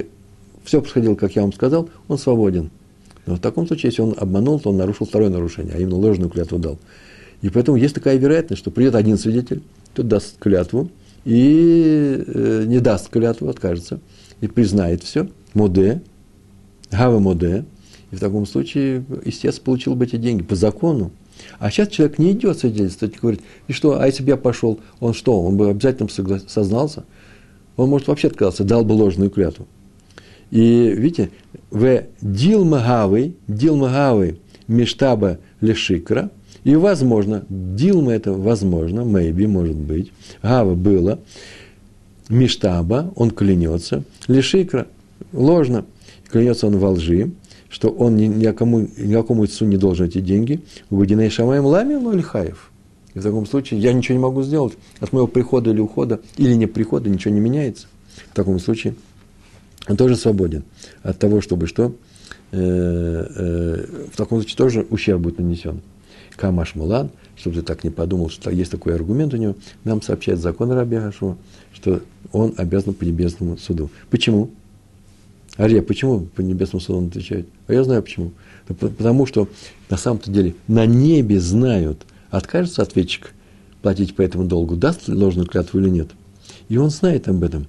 все 0.62 0.80
происходило, 0.80 1.16
как 1.16 1.34
я 1.34 1.42
вам 1.42 1.52
сказал, 1.52 1.90
он 2.06 2.16
свободен. 2.16 2.70
Но 3.26 3.34
в 3.34 3.40
таком 3.40 3.66
случае, 3.66 3.90
если 3.90 4.02
он 4.02 4.14
обманул, 4.16 4.60
то 4.60 4.70
он 4.70 4.76
нарушил 4.76 5.04
второе 5.04 5.30
нарушение, 5.30 5.74
а 5.74 5.78
именно 5.78 5.96
ложную 5.96 6.30
клятву 6.30 6.60
дал. 6.60 6.78
И 7.40 7.48
поэтому 7.48 7.76
есть 7.76 7.96
такая 7.96 8.18
вероятность, 8.18 8.60
что 8.60 8.70
придет 8.70 8.94
один 8.94 9.18
свидетель, 9.18 9.62
тот 9.94 10.06
даст 10.06 10.38
клятву, 10.38 10.90
и 11.24 12.24
э, 12.26 12.64
не 12.66 12.80
даст 12.80 13.08
клятву, 13.08 13.48
откажется, 13.48 14.00
и 14.40 14.48
признает 14.48 15.02
все, 15.02 15.28
моде, 15.54 16.02
гава 16.90 17.18
моде, 17.18 17.64
и 18.10 18.16
в 18.16 18.20
таком 18.20 18.46
случае 18.46 19.04
истец 19.24 19.58
получил 19.58 19.94
бы 19.94 20.04
эти 20.04 20.16
деньги 20.16 20.42
по 20.42 20.56
закону. 20.56 21.12
А 21.58 21.70
сейчас 21.70 21.88
человек 21.88 22.18
не 22.18 22.32
идет 22.32 22.58
свидетельствовать, 22.58 23.18
говорит, 23.20 23.40
и 23.68 23.72
что, 23.72 24.00
а 24.00 24.06
если 24.06 24.22
бы 24.22 24.30
я 24.30 24.36
пошел, 24.36 24.80
он 25.00 25.14
что, 25.14 25.40
он 25.40 25.56
бы 25.56 25.70
обязательно 25.70 26.08
сознался? 26.46 27.04
Он 27.76 27.88
может 27.88 28.08
вообще 28.08 28.28
отказаться, 28.28 28.64
дал 28.64 28.84
бы 28.84 28.92
ложную 28.92 29.30
клятву. 29.30 29.66
И 30.50 30.92
видите, 30.94 31.30
в 31.70 32.02
дилмагавы, 32.20 33.34
дилмагавы 33.48 34.38
мештаба 34.68 35.38
лешикра– 35.60 36.30
и 36.64 36.76
возможно, 36.76 37.44
Дилма 37.48 38.12
это 38.12 38.32
возможно, 38.32 39.00
maybe, 39.00 39.46
может 39.46 39.76
быть, 39.76 40.12
Гава 40.42 40.74
было, 40.74 41.18
Миштаба, 42.28 43.12
он 43.16 43.30
клянется, 43.30 44.04
Лишикра, 44.28 44.86
ложно, 45.32 45.84
клянется 46.30 46.66
он 46.68 46.78
во 46.78 46.90
лжи, 46.90 47.32
что 47.68 47.88
он 47.88 48.16
ни, 48.16 48.26
никому, 48.26 48.88
никакому 48.96 49.42
отцу 49.42 49.64
не 49.64 49.76
должен 49.76 50.06
эти 50.06 50.20
деньги, 50.20 50.60
Угодиней 50.90 51.30
Шамаем 51.30 51.64
Лами 51.64 51.94
Лихаев. 52.14 52.70
И 53.14 53.18
в 53.18 53.22
таком 53.22 53.46
случае 53.46 53.80
я 53.80 53.92
ничего 53.92 54.16
не 54.16 54.22
могу 54.22 54.42
сделать. 54.42 54.74
От 55.00 55.12
моего 55.12 55.26
прихода 55.26 55.70
или 55.70 55.80
ухода, 55.80 56.20
или 56.36 56.54
не 56.54 56.66
прихода, 56.66 57.10
ничего 57.10 57.34
не 57.34 57.40
меняется. 57.40 57.86
В 58.30 58.34
таком 58.34 58.58
случае 58.58 58.94
он 59.88 59.96
тоже 59.96 60.16
свободен 60.16 60.64
от 61.02 61.18
того, 61.18 61.40
чтобы 61.40 61.66
что? 61.66 61.94
Э, 62.52 63.26
э, 63.36 64.06
в 64.12 64.16
таком 64.16 64.40
случае 64.40 64.56
тоже 64.56 64.86
ущерб 64.90 65.20
будет 65.20 65.38
нанесен. 65.38 65.80
Камаш 66.37 66.74
Мулан, 66.74 67.11
чтобы 67.37 67.57
ты 67.57 67.62
так 67.62 67.85
не 67.85 67.91
подумал, 67.91 68.30
что 68.30 68.51
есть 68.51 68.70
такой 68.70 68.95
аргумент 68.95 69.35
у 69.35 69.37
него, 69.37 69.57
нам 69.85 70.03
сообщает 70.03 70.41
закон 70.41 70.70
Раби 70.72 70.97
Хашуа, 70.97 71.37
что 71.72 72.01
он 72.33 72.55
обязан 72.57 72.95
по 72.95 73.05
небесному 73.05 73.59
суду. 73.59 73.91
Почему? 74.11 74.51
Ария, 75.59 75.83
почему 75.83 76.20
по 76.20 76.41
небесному 76.41 76.80
суду 76.80 76.99
он 76.99 77.09
отвечает? 77.09 77.47
А 77.66 77.74
я 77.74 77.85
знаю 77.85 78.03
почему. 78.03 78.33
Потому 78.66 79.26
что 79.26 79.49
на 79.91 79.97
самом-то 79.97 80.30
деле 80.30 80.55
на 80.68 80.87
небе 80.87 81.41
знают, 81.41 82.07
откажется 82.30 82.83
ответчик 82.83 83.33
платить 83.83 84.14
по 84.14 84.22
этому 84.22 84.45
долгу, 84.45 84.76
даст 84.76 85.09
ложную 85.09 85.47
клятву 85.47 85.80
или 85.80 85.89
нет. 85.89 86.09
И 86.68 86.76
он 86.76 86.91
знает 86.91 87.28
об 87.28 87.43
этом. 87.43 87.66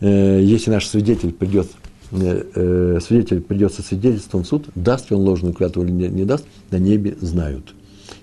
Э, 0.00 0.40
если 0.42 0.70
наш 0.70 0.86
свидетель 0.86 1.32
придет, 1.32 1.68
свидетель 2.12 3.40
придет 3.40 3.72
со 3.72 3.82
свидетельством 3.82 4.44
в 4.44 4.46
суд, 4.46 4.68
даст 4.74 5.10
ли 5.10 5.16
он 5.16 5.22
ложную 5.22 5.54
клятву 5.54 5.82
или 5.82 5.90
не 5.90 6.24
даст, 6.24 6.44
на 6.70 6.76
небе 6.76 7.16
знают. 7.20 7.74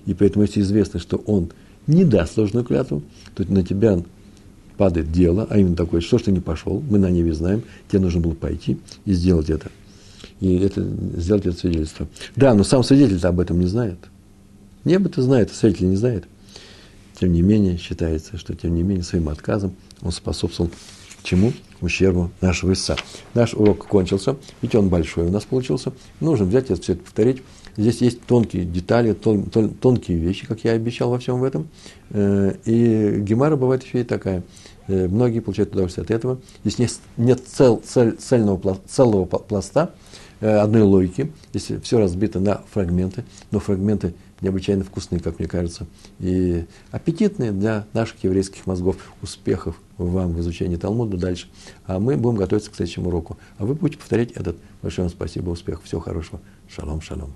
И 0.06 0.14
поэтому, 0.14 0.44
если 0.44 0.60
известно, 0.60 1.00
что 1.00 1.16
он 1.16 1.50
не 1.86 2.04
даст 2.04 2.36
ложную 2.38 2.64
клятву, 2.64 3.02
то 3.34 3.44
на 3.52 3.64
тебя 3.64 4.00
падает 4.76 5.10
дело, 5.12 5.46
а 5.50 5.58
именно 5.58 5.76
такое, 5.76 6.00
что 6.00 6.18
ж 6.18 6.22
ты 6.22 6.32
не 6.32 6.40
пошел, 6.40 6.82
мы 6.88 6.98
на 6.98 7.10
небе 7.10 7.34
знаем, 7.34 7.64
тебе 7.90 8.00
нужно 8.00 8.20
было 8.20 8.34
пойти 8.34 8.78
и 9.04 9.12
сделать 9.12 9.50
это. 9.50 9.70
И 10.40 10.56
это, 10.56 10.82
сделать 11.16 11.44
это 11.46 11.58
свидетельство. 11.58 12.06
Да, 12.36 12.54
но 12.54 12.64
сам 12.64 12.82
свидетель 12.82 13.18
об 13.26 13.40
этом 13.40 13.60
не 13.60 13.66
знает. 13.66 13.98
Небо-то 14.84 15.20
знает, 15.20 15.50
а 15.50 15.54
свидетель 15.54 15.88
не 15.88 15.96
знает. 15.96 16.24
Тем 17.18 17.32
не 17.32 17.42
менее, 17.42 17.76
считается, 17.76 18.38
что 18.38 18.54
тем 18.54 18.74
не 18.74 18.82
менее 18.82 19.04
своим 19.04 19.28
отказом 19.28 19.74
он 20.00 20.12
способствовал 20.12 20.70
чему? 21.22 21.52
Ущербу 21.80 22.30
нашего 22.42 22.74
истца. 22.74 22.96
Наш 23.32 23.54
урок 23.54 23.86
кончился, 23.86 24.36
ведь 24.60 24.74
он 24.74 24.90
большой 24.90 25.26
у 25.26 25.30
нас 25.30 25.44
получился. 25.44 25.92
Нужно 26.20 26.44
взять 26.44 26.70
это 26.70 26.80
все 26.82 26.92
это 26.92 27.02
повторить. 27.02 27.42
Здесь 27.76 28.02
есть 28.02 28.22
тонкие 28.22 28.64
детали, 28.64 29.12
тон, 29.12 29.44
тон, 29.44 29.70
тонкие 29.70 30.18
вещи, 30.18 30.46
как 30.46 30.64
я 30.64 30.72
обещал 30.72 31.10
во 31.10 31.18
всем 31.18 31.40
в 31.40 31.44
этом. 31.44 31.68
Э, 32.10 32.54
и 32.66 33.20
гемара 33.20 33.56
бывает 33.56 33.82
еще 33.82 34.00
и 34.00 34.04
такая. 34.04 34.42
Э, 34.88 35.08
многие 35.08 35.40
получают 35.40 35.72
удовольствие 35.72 36.04
от 36.04 36.10
этого. 36.10 36.40
Здесь 36.64 36.78
нет, 36.78 36.90
нет 37.16 37.42
цел, 37.46 37.80
цель, 37.82 38.16
цельного, 38.16 38.78
целого 38.86 39.24
пласта, 39.24 39.94
э, 40.40 40.56
одной 40.56 40.82
логики. 40.82 41.32
Здесь 41.54 41.80
все 41.82 41.98
разбито 41.98 42.40
на 42.40 42.62
фрагменты, 42.72 43.24
но 43.50 43.60
фрагменты 43.60 44.14
необычайно 44.40 44.84
вкусные, 44.84 45.20
как 45.20 45.38
мне 45.38 45.48
кажется, 45.48 45.86
и 46.18 46.64
аппетитные 46.90 47.52
для 47.52 47.86
наших 47.92 48.22
еврейских 48.24 48.66
мозгов. 48.66 48.96
Успехов 49.22 49.76
вам 49.98 50.32
в 50.32 50.40
изучении 50.40 50.76
Талмуда 50.76 51.16
дальше. 51.16 51.48
А 51.86 51.98
мы 51.98 52.16
будем 52.16 52.36
готовиться 52.36 52.70
к 52.70 52.74
следующему 52.74 53.08
уроку. 53.08 53.38
А 53.58 53.64
вы 53.64 53.74
будете 53.74 53.98
повторять 53.98 54.32
этот. 54.32 54.56
Большое 54.82 55.08
вам 55.08 55.14
спасибо, 55.14 55.50
успехов, 55.50 55.84
всего 55.84 56.00
хорошего. 56.00 56.40
Шалом, 56.68 57.00
шалом. 57.00 57.34